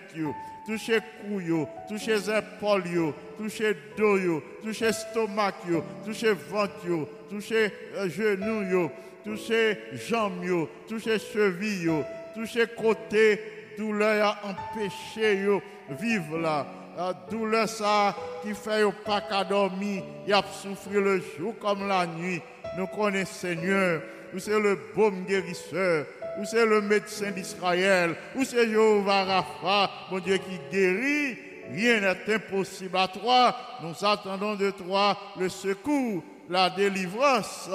toucher 0.65 0.99
couille, 1.21 1.65
toucher 1.87 2.17
épaules 2.29 2.87
yo, 2.87 3.13
toucher 3.37 3.75
dos 3.97 4.17
yo, 4.17 4.43
toucher 4.63 4.91
stomac 4.91 5.55
yo, 5.69 5.83
toucher 6.03 6.33
ventre 6.33 6.87
yo, 6.87 7.07
toucher 7.29 7.71
euh, 7.95 8.09
genou 8.09 8.63
yo, 8.63 8.91
toucher 9.23 9.77
jambes 9.93 10.43
yo, 10.43 10.69
toucher 10.87 11.19
cheville 11.19 11.83
yo, 11.83 12.03
toucher 12.33 12.67
côté 12.75 13.39
douleur 13.77 14.25
a 14.25 14.49
empêché 14.49 15.43
yo 15.43 15.61
vivre 15.89 16.37
là. 16.39 16.65
La 16.97 17.13
douleur 17.29 17.67
ça 17.67 18.15
qui 18.41 18.53
fait 18.53 18.81
yo 18.81 18.93
pas 19.05 19.21
qu'à 19.21 19.43
dormir, 19.43 20.03
a 20.31 20.41
souffrir 20.43 21.01
le 21.01 21.21
jour 21.37 21.53
comme 21.59 21.87
la 21.87 22.07
nuit. 22.07 22.41
Nous 22.77 22.87
connaissons 22.87 23.33
Seigneur, 23.33 24.01
vous 24.33 24.39
c'est 24.39 24.59
le 24.59 24.79
baume 24.95 25.25
guérisseur, 25.25 26.05
vous 26.37 26.45
c'est 26.45 26.65
le 26.65 26.81
médecin 26.81 27.31
d'Israël, 27.31 28.15
vous 28.35 28.43
c'est 28.43 28.67
Jéhovah 28.67 29.23
Rapha, 29.23 29.91
mon 30.11 30.19
Dieu 30.19 30.37
qui 30.37 30.59
guérit. 30.71 31.37
Rien 31.71 31.99
n'est 31.99 32.35
impossible 32.35 32.97
à 32.97 33.07
toi. 33.07 33.55
Nous 33.81 34.05
attendons 34.05 34.55
de 34.55 34.69
toi 34.71 35.17
le 35.39 35.49
secours, 35.49 36.23
la 36.49 36.69
délivrance, 36.69 37.69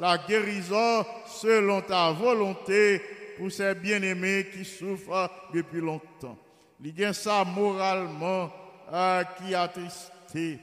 la 0.00 0.18
guérison 0.18 1.04
selon 1.26 1.80
ta 1.80 2.10
volonté 2.10 3.00
pour 3.38 3.52
ces 3.52 3.74
bien-aimés 3.74 4.46
qui 4.52 4.64
souffrent 4.64 5.30
depuis 5.54 5.80
longtemps. 5.80 6.36
Il 6.82 6.98
y 6.98 7.14
ça 7.14 7.44
moralement 7.44 8.52
euh, 8.92 9.24
qui 9.38 9.54
attristé, 9.54 10.58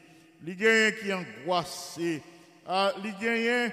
il 0.46 0.50
y 0.50 0.94
qui 1.02 1.14
angoissé, 1.14 2.22
euh, 2.70 2.92
il 3.04 3.72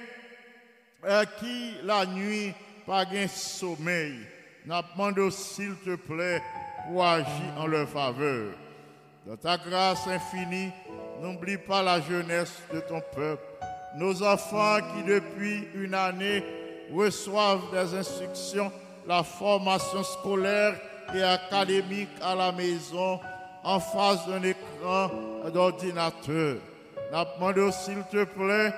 euh, 1.05 1.25
qui 1.39 1.75
la 1.83 2.07
nuit 2.07 2.53
pas 2.91 3.05
gain 3.05 3.29
sommeil. 3.29 4.15
Nous 4.67 4.75
demandons 4.75 5.31
s'il 5.31 5.77
te 5.77 5.95
plaît 5.95 6.43
pour 6.89 7.07
agir 7.07 7.55
en 7.57 7.69
leur 7.69 7.89
faveur. 7.89 8.53
Dans 9.25 9.37
ta 9.37 9.57
grâce 9.57 10.09
infinie, 10.09 10.73
n'oublie 11.23 11.57
pas 11.57 11.85
la 11.85 12.01
jeunesse 12.01 12.61
de 12.75 12.81
ton 12.81 13.01
peuple, 13.15 13.45
nos 13.97 14.21
enfants 14.25 14.79
qui 14.93 15.05
depuis 15.05 15.69
une 15.77 15.95
année 15.95 16.43
reçoivent 16.93 17.71
des 17.71 17.95
instructions, 17.97 18.73
la 19.07 19.23
formation 19.23 20.03
scolaire 20.03 20.75
et 21.15 21.23
académique 21.23 22.11
à 22.21 22.35
la 22.35 22.51
maison 22.51 23.21
en 23.63 23.79
face 23.79 24.27
d'un 24.27 24.43
écran 24.43 25.11
d'ordinateur. 25.55 26.57
Demandons 27.13 27.71
s'il 27.71 28.03
te 28.11 28.25
plaît 28.25 28.75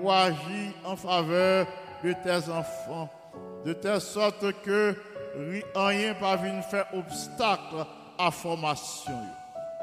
pour 0.00 0.12
agir 0.12 0.72
en 0.84 0.96
faveur 0.96 1.68
de 2.02 2.12
tes 2.24 2.50
enfants, 2.50 3.08
de 3.64 3.72
telle 3.72 4.00
sorte 4.00 4.44
que 4.64 4.94
rien 5.74 6.14
pas 6.14 6.36
venu 6.36 6.62
faire 6.70 6.86
obstacle 6.94 7.86
à 8.18 8.24
la 8.24 8.30
formation. 8.30 9.18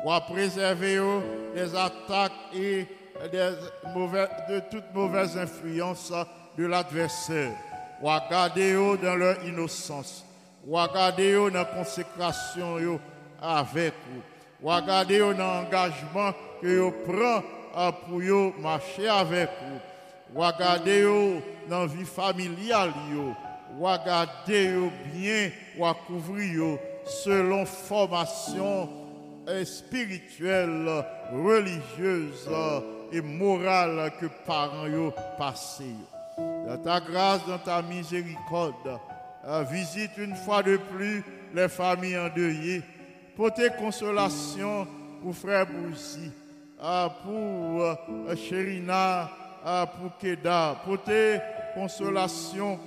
Ou 0.04 0.12
à 0.12 0.22
préserver 0.22 1.00
des 1.54 1.76
attaques 1.76 2.32
et 2.54 2.88
des 3.32 3.52
de 4.50 4.60
toute 4.72 4.94
mauvaise 4.94 5.38
influence 5.38 6.14
de 6.58 6.66
l'adversaire. 6.66 7.52
Ou 8.02 8.10
à 8.10 8.24
garder 8.30 8.76
dans 9.02 9.16
leur 9.16 9.44
innocence. 9.44 10.26
Ou 10.66 10.78
à 10.78 10.88
garder 10.88 11.36
dans 11.36 11.50
la 11.50 11.66
consécration 11.66 13.00
avec 13.42 13.94
eux. 13.94 14.22
Ou 14.62 14.72
à 14.72 14.82
garder 14.82 15.20
dans 15.20 15.32
l'engagement 15.32 16.32
que 16.62 16.80
vous 16.80 16.94
prenez 17.06 17.44
euh, 17.78 17.92
pour 18.08 18.62
marcher 18.62 19.08
avec 19.08 19.50
vous. 19.50 20.40
Ou 20.40 20.44
à 20.44 20.54
garder 20.54 21.04
dans 21.68 21.82
la 21.82 21.88
vie 21.88 22.06
familiale. 22.06 22.94
Ou 23.78 23.88
à 23.88 23.98
garder 23.98 24.70
eux 24.70 24.92
bien. 25.14 25.52
Ou 25.78 25.86
à 25.86 25.94
couvrir 25.94 26.78
selon 27.06 27.66
formation 27.66 28.90
spirituelle, 29.64 31.06
religieuse 31.32 32.48
et 33.12 33.22
morale 33.22 34.12
que 34.20 34.28
parents 34.46 34.88
yo 34.88 35.14
passé. 35.38 35.86
yo. 35.86 36.20
Dans 36.68 36.78
ta 36.78 37.00
grâce, 37.00 37.46
dans 37.48 37.58
ta 37.58 37.82
miséricorde, 37.82 39.00
euh, 39.46 39.64
visite 39.64 40.12
une 40.18 40.36
fois 40.36 40.62
de 40.64 40.78
plus 40.78 41.24
les 41.54 41.68
familles 41.68 42.18
endeuillées. 42.18 42.84
Portez 43.36 43.70
consolation 43.78 44.88
pour 45.22 45.36
frère 45.36 45.66
Boussi, 45.66 46.32
euh, 46.82 47.08
pour 47.24 47.82
euh, 47.82 48.36
Chérina, 48.36 49.30
pour 49.98 50.18
Keda. 50.18 50.78
Portez 50.86 51.40
consolation 51.74 52.80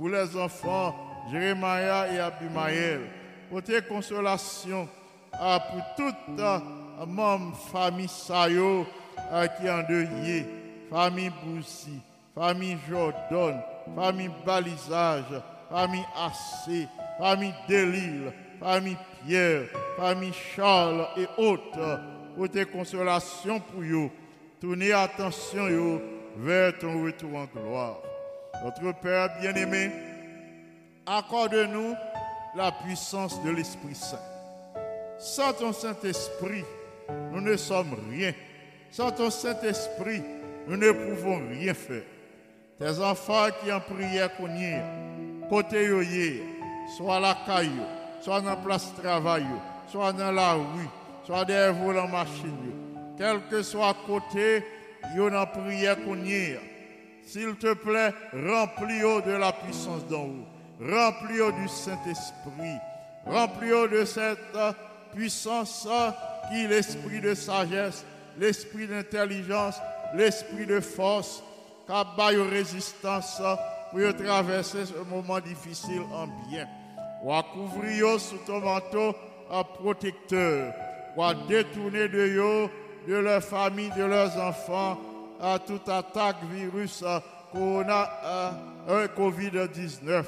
pour 0.00 0.08
les 0.08 0.34
enfants 0.34 0.96
Jérémia 1.30 2.10
et 2.10 2.18
Abimaël. 2.18 3.00
Portez 3.50 3.82
consolation 3.82 4.88
euh, 5.38 5.58
pour 5.58 5.82
toute 5.94 6.40
euh, 6.40 6.58
membre 7.06 7.54
famille 7.70 8.08
Sayo 8.08 8.86
euh, 9.30 9.46
qui 9.46 9.66
est 9.66 9.70
endeuillée, 9.70 10.46
famille 10.88 11.30
Boussi, 11.44 12.00
famille 12.34 12.78
Jordan, 12.88 13.60
famille 13.94 14.30
Balisage, 14.46 15.38
famille 15.70 16.06
Assé, 16.16 16.88
famille 17.18 17.54
Delille, 17.68 18.32
famille 18.58 18.96
Pierre, 19.26 19.64
famille 19.98 20.32
Charles 20.56 21.08
et 21.18 21.26
autres. 21.36 22.00
Portez 22.38 22.64
consolation 22.64 23.60
pour 23.60 23.82
eux. 23.82 24.08
Tournez 24.62 24.92
attention 24.92 26.00
vers 26.38 26.78
ton 26.78 27.04
retour 27.04 27.36
en 27.36 27.44
gloire. 27.44 28.09
Notre 28.62 28.92
Père 29.00 29.30
bien-aimé, 29.40 29.90
accorde-nous 31.06 31.94
la 32.54 32.72
puissance 32.72 33.42
de 33.42 33.50
l'Esprit 33.50 33.94
Saint. 33.94 34.18
Sans 35.18 35.52
ton 35.52 35.72
Saint-Esprit, 35.72 36.64
nous 37.32 37.40
ne 37.40 37.56
sommes 37.56 37.96
rien. 38.10 38.32
Sans 38.90 39.10
ton 39.10 39.30
Saint-Esprit, 39.30 40.22
nous 40.66 40.76
ne 40.76 40.90
pouvons 40.92 41.40
rien 41.48 41.74
faire. 41.74 42.02
Tes 42.78 42.98
enfants 42.98 43.48
qui 43.62 43.72
en 43.72 43.80
prière 43.80 44.30
côté 45.50 45.84
yo 45.84 46.00
yé, 46.00 46.42
soit 46.96 47.16
à 47.16 47.20
la 47.20 47.36
caille, 47.46 47.70
soit 48.20 48.40
dans 48.40 48.50
la 48.50 48.56
place 48.56 48.94
de 48.94 49.02
travail, 49.02 49.46
soit 49.88 50.12
dans 50.12 50.32
la 50.32 50.54
rue, 50.54 50.88
soit 51.26 51.44
derrière 51.44 51.74
volant 51.74 52.08
machine, 52.08 52.56
yo. 52.64 52.72
quel 53.18 53.40
que 53.50 53.62
soit 53.62 53.94
côté, 54.06 54.64
yo 55.14 55.28
dans 55.28 55.46
prière 55.46 55.98
est. 56.26 56.60
S'il 57.26 57.54
te 57.56 57.74
plaît, 57.74 58.12
remplis-nous 58.32 59.20
de 59.22 59.32
la 59.32 59.52
puissance 59.52 60.06
d'en 60.06 60.24
haut. 60.24 60.46
Remplis-nous 60.80 61.52
du 61.52 61.68
Saint-Esprit. 61.68 62.78
Remplis-nous 63.26 63.88
de 63.88 64.04
cette 64.04 64.56
puissance 65.12 65.86
qui 66.48 66.64
est 66.64 66.68
l'esprit 66.68 67.20
de 67.20 67.34
sagesse, 67.34 68.04
l'esprit 68.38 68.86
d'intelligence, 68.86 69.76
l'esprit 70.14 70.66
de 70.66 70.80
force, 70.80 71.42
qui 71.86 72.36
résistance 72.36 73.42
pour 73.90 74.16
traverser 74.16 74.86
ce 74.86 75.10
moment 75.10 75.40
difficile 75.40 76.02
en 76.12 76.26
bien. 76.48 76.66
Ou 77.22 77.32
à 77.32 77.42
couvrir 77.42 78.18
sous 78.18 78.38
ton 78.46 78.60
manteau 78.60 79.14
un 79.50 79.64
protecteur. 79.64 80.72
Ou 81.16 81.22
à 81.22 81.34
détourner 81.34 82.08
de 82.08 82.36
eux, 82.38 82.68
de 83.08 83.14
leur 83.14 83.42
famille, 83.42 83.90
de 83.96 84.04
leurs 84.04 84.36
enfants, 84.38 84.98
à 85.42 85.58
toute 85.58 85.88
attaque 85.88 86.36
virus 86.50 87.04
corona, 87.52 88.08
un 88.88 89.06
COVID-19. 89.06 90.24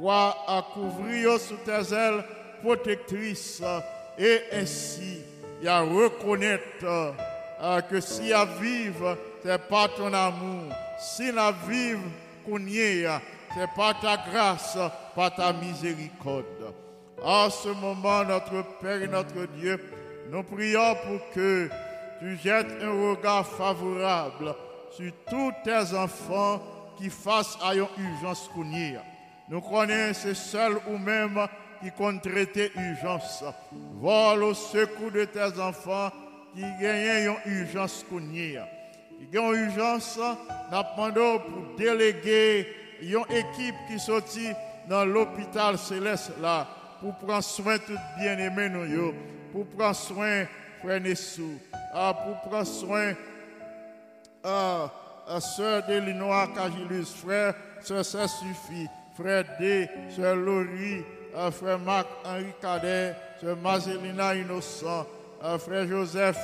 Ou 0.00 0.10
à 0.10 0.64
couvrir 0.72 1.38
sous 1.38 1.56
tes 1.56 1.94
ailes 1.94 2.24
protectrices 2.62 3.62
et 4.18 4.40
ainsi, 4.52 5.20
y 5.62 5.68
a 5.68 5.80
reconnaître 5.80 7.14
que 7.88 8.00
si 8.00 8.32
à 8.32 8.44
vivre, 8.44 9.18
c'est 9.42 9.68
pas 9.68 9.88
ton 9.88 10.12
amour. 10.12 10.72
Si 11.00 11.32
la 11.32 11.52
vivre, 11.68 12.00
qu'on 12.46 12.60
y 12.60 12.78
est, 12.78 13.08
c'est 13.54 13.70
pas 13.76 13.94
ta 14.00 14.16
grâce, 14.16 14.78
pas 15.14 15.30
ta 15.30 15.52
miséricorde. 15.52 16.74
En 17.22 17.50
ce 17.50 17.68
moment, 17.68 18.24
notre 18.24 18.64
Père 18.80 19.02
et 19.02 19.08
notre 19.08 19.46
Dieu, 19.58 19.78
nous 20.30 20.42
prions 20.42 20.94
pour 21.06 21.20
que 21.34 21.68
tu 22.22 22.36
jettes 22.36 22.80
un 22.80 23.10
regard 23.10 23.44
favorable 23.44 24.54
sur 24.92 25.12
tous 25.28 25.52
tes 25.64 25.96
enfants 25.96 26.62
qui 26.96 27.10
face 27.10 27.58
à 27.60 27.74
une 27.74 27.86
urgence 27.98 28.48
Nous 29.48 29.60
connaissons 29.60 30.20
c'est 30.22 30.34
seul 30.34 30.78
ou 30.88 30.98
même 30.98 31.48
qui 31.82 31.90
compte 31.90 32.22
traiter 32.22 32.70
urgence. 32.76 33.42
Vol 34.00 34.44
au 34.44 34.54
secours 34.54 35.10
de 35.10 35.24
tes 35.24 35.60
enfants 35.60 36.10
qui 36.54 36.62
gagnent 36.80 37.34
une 37.44 37.60
urgence 37.60 38.04
y 39.34 39.38
a 39.38 39.42
une 39.42 39.64
urgence, 39.64 40.20
nous 40.70 41.40
pour 41.40 41.76
déléguer 41.76 42.68
une 43.00 43.24
équipe 43.30 43.74
qui 43.88 43.98
sortit 43.98 44.52
dans 44.88 45.04
l'hôpital 45.04 45.76
céleste 45.76 46.32
là, 46.40 46.68
pour 47.00 47.16
prendre 47.16 47.42
soin 47.42 47.78
de 47.78 47.82
tout 47.82 47.98
bien-aimé 48.20 48.68
nous, 48.68 49.12
pour 49.52 49.66
prendre 49.66 49.96
soin 49.96 50.44
frère 50.82 51.00
Nessou, 51.00 51.58
ah, 51.94 52.12
pour 52.12 52.50
prendre 52.50 52.66
soin 52.66 53.12
ah, 54.42 54.90
à 55.28 55.40
sœur 55.40 55.86
Delinois 55.86 56.48
Cagilus, 56.54 57.06
frère, 57.14 57.54
sœur 57.80 58.04
ça 58.04 58.26
suffit, 58.26 58.88
frère 59.14 59.44
D, 59.60 59.88
sœur 60.10 60.34
Laurie, 60.34 61.04
ah, 61.36 61.50
frère 61.52 61.78
Marc 61.78 62.08
Henri 62.24 62.52
Cadet, 62.60 63.14
sœur 63.40 63.56
Mazelina 63.56 64.34
Innocent, 64.34 65.06
frère 65.60 65.86
Joseph 65.86 66.38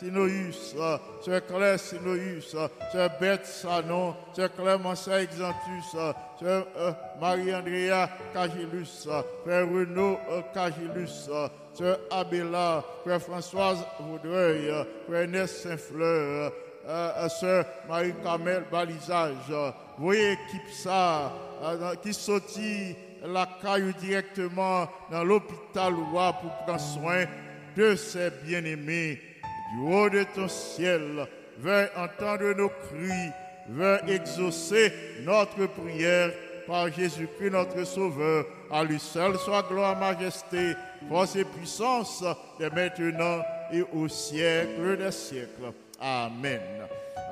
Sinoïus, 0.00 0.74
sœur 1.20 1.46
Claire 1.46 1.78
Sinoïus, 1.78 2.56
sœur 2.90 3.10
Beth 3.20 3.44
Sanon, 3.44 4.16
sœur 4.34 4.50
Clémence 4.54 5.08
Exantus, 5.08 5.90
sœur 6.40 6.66
euh, 6.78 6.92
Marie-Andrea 7.20 8.08
Cagilus, 8.32 9.06
frère 9.44 9.68
Renaud 9.68 10.18
euh, 10.30 10.40
Cagilus, 10.54 11.28
sœur 11.74 12.00
Abela, 12.10 12.82
frère 13.04 13.20
Françoise 13.20 13.84
Vaudreuil, 14.00 14.72
frère 15.06 15.20
Ernest 15.20 15.64
Saint-Fleur, 15.64 16.50
euh, 16.88 17.28
sœur 17.28 17.66
Marie-Camel 17.86 18.64
Balisage. 18.72 19.52
voyez 19.98 20.32
équipe 20.32 20.70
ça, 20.82 21.30
qui 22.02 22.14
sortit 22.14 22.96
la 23.22 23.46
caillou 23.60 23.92
directement 24.00 24.88
dans 25.10 25.24
l'hôpital 25.24 25.92
pour 25.94 26.50
prendre 26.64 26.80
soin 26.80 27.26
de 27.76 27.94
ses 27.96 28.30
bien-aimés. 28.42 29.29
Du 29.72 29.78
haut 29.80 30.10
de 30.10 30.24
ton 30.34 30.48
ciel, 30.48 31.26
veuille 31.58 31.88
entendre 31.96 32.52
nos 32.54 32.68
cris, 32.68 33.30
veuille 33.68 34.14
exaucer 34.14 34.92
notre 35.24 35.66
prière 35.66 36.30
par 36.66 36.90
Jésus-Christ 36.92 37.50
notre 37.50 37.84
Sauveur. 37.84 38.44
À 38.70 38.82
lui 38.84 38.98
seul 38.98 39.36
soit 39.38 39.66
gloire, 39.68 39.96
majesté, 39.96 40.74
force 41.08 41.36
et 41.36 41.44
puissance, 41.44 42.24
dès 42.58 42.70
maintenant 42.70 43.42
et 43.72 43.82
au 43.92 44.08
siècle 44.08 44.96
des 44.96 45.12
siècles. 45.12 45.72
Amen. 46.00 46.60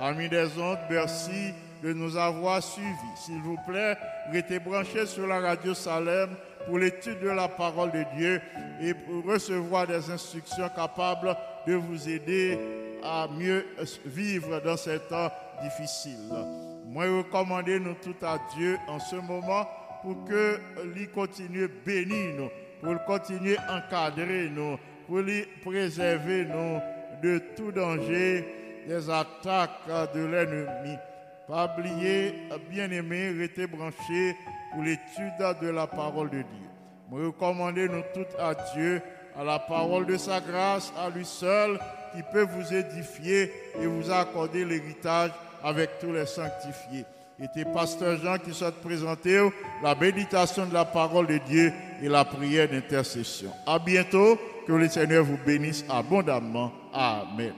Amis 0.01 0.29
des 0.29 0.47
ondes, 0.59 0.79
merci 0.91 1.53
de 1.83 1.93
nous 1.93 2.17
avoir 2.17 2.63
suivis. 2.63 3.17
S'il 3.17 3.41
vous 3.41 3.59
plaît, 3.67 3.97
restez 4.33 4.59
branchés 4.59 5.07
sur 5.07 5.27
la 5.27 5.41
radio 5.41 5.75
Salem 5.75 6.31
pour 6.67 6.79
l'étude 6.79 7.21
de 7.21 7.31
la 7.31 7.49
parole 7.49 7.91
de 7.91 8.05
Dieu 8.17 8.41
et 8.81 8.95
pour 8.95 9.25
recevoir 9.25 9.87
des 9.87 10.11
instructions 10.11 10.69
capables 10.69 11.37
de 11.69 11.75
vous 11.75 12.09
aider 12.09 12.59
à 13.03 13.29
mieux 13.29 13.67
vivre 14.07 14.59
dans 14.61 14.79
ces 14.79 14.99
temps 15.01 15.31
difficiles. 15.63 16.33
Moi, 16.87 17.05
recommandez 17.05 17.79
nous 17.79 17.95
tout 17.95 18.17
à 18.25 18.39
Dieu 18.57 18.79
en 18.89 18.99
ce 18.99 19.17
moment 19.17 19.69
pour 20.03 20.25
que 20.25 20.59
lui 20.95 21.09
continue 21.09 21.69
bénir 21.69 22.37
nous, 22.37 22.49
pour 22.83 23.05
continuer 23.05 23.59
encadrer 23.69 24.49
nous, 24.49 24.79
pour 25.07 25.19
lui 25.19 25.45
préserver 25.63 26.47
nous 26.47 26.81
de 27.23 27.39
tout 27.55 27.71
danger 27.71 28.47
des 28.87 29.11
attaques 29.11 30.15
de 30.15 30.25
l'ennemi. 30.25 30.97
Pas 31.47 31.75
oublier, 31.77 32.33
bien-aimé, 32.71 33.35
restez 33.39 33.67
branché 33.67 34.35
pour 34.73 34.83
l'étude 34.83 35.61
de 35.61 35.69
la 35.69 35.87
parole 35.87 36.31
de 36.31 36.43
Dieu. 36.43 36.69
Me 37.11 37.27
recommandez 37.27 37.89
nous 37.89 38.03
toutes 38.15 38.39
à 38.39 38.55
Dieu, 38.75 39.03
à 39.39 39.45
la 39.45 39.59
parole 39.59 40.07
de 40.07 40.17
sa 40.17 40.41
grâce, 40.41 40.93
à 40.99 41.09
lui 41.09 41.25
seul, 41.25 41.79
qui 42.15 42.23
peut 42.33 42.47
vous 42.51 42.75
édifier 42.75 43.53
et 43.81 43.87
vous 43.87 44.11
accorder 44.11 44.65
l'héritage 44.65 45.31
avec 45.63 45.99
tous 46.01 46.13
les 46.13 46.27
sanctifiés. 46.27 47.05
Et 47.41 47.47
tes 47.55 47.65
pasteurs 47.65 48.19
Jean 48.19 48.39
qui 48.39 48.53
souhaitent 48.53 48.83
présenter 48.83 49.49
la 49.81 49.95
méditation 49.95 50.67
de 50.67 50.75
la 50.75 50.85
parole 50.85 51.29
de 51.29 51.39
Dieu 51.39 51.73
et 52.03 52.09
la 52.09 52.25
prière 52.25 52.69
d'intercession. 52.69 53.51
À 53.65 53.79
bientôt, 53.79 54.37
que 54.67 54.73
le 54.73 54.89
Seigneur 54.89 55.25
vous 55.25 55.39
bénisse 55.47 55.85
abondamment. 55.89 56.73
Amen. 56.93 57.55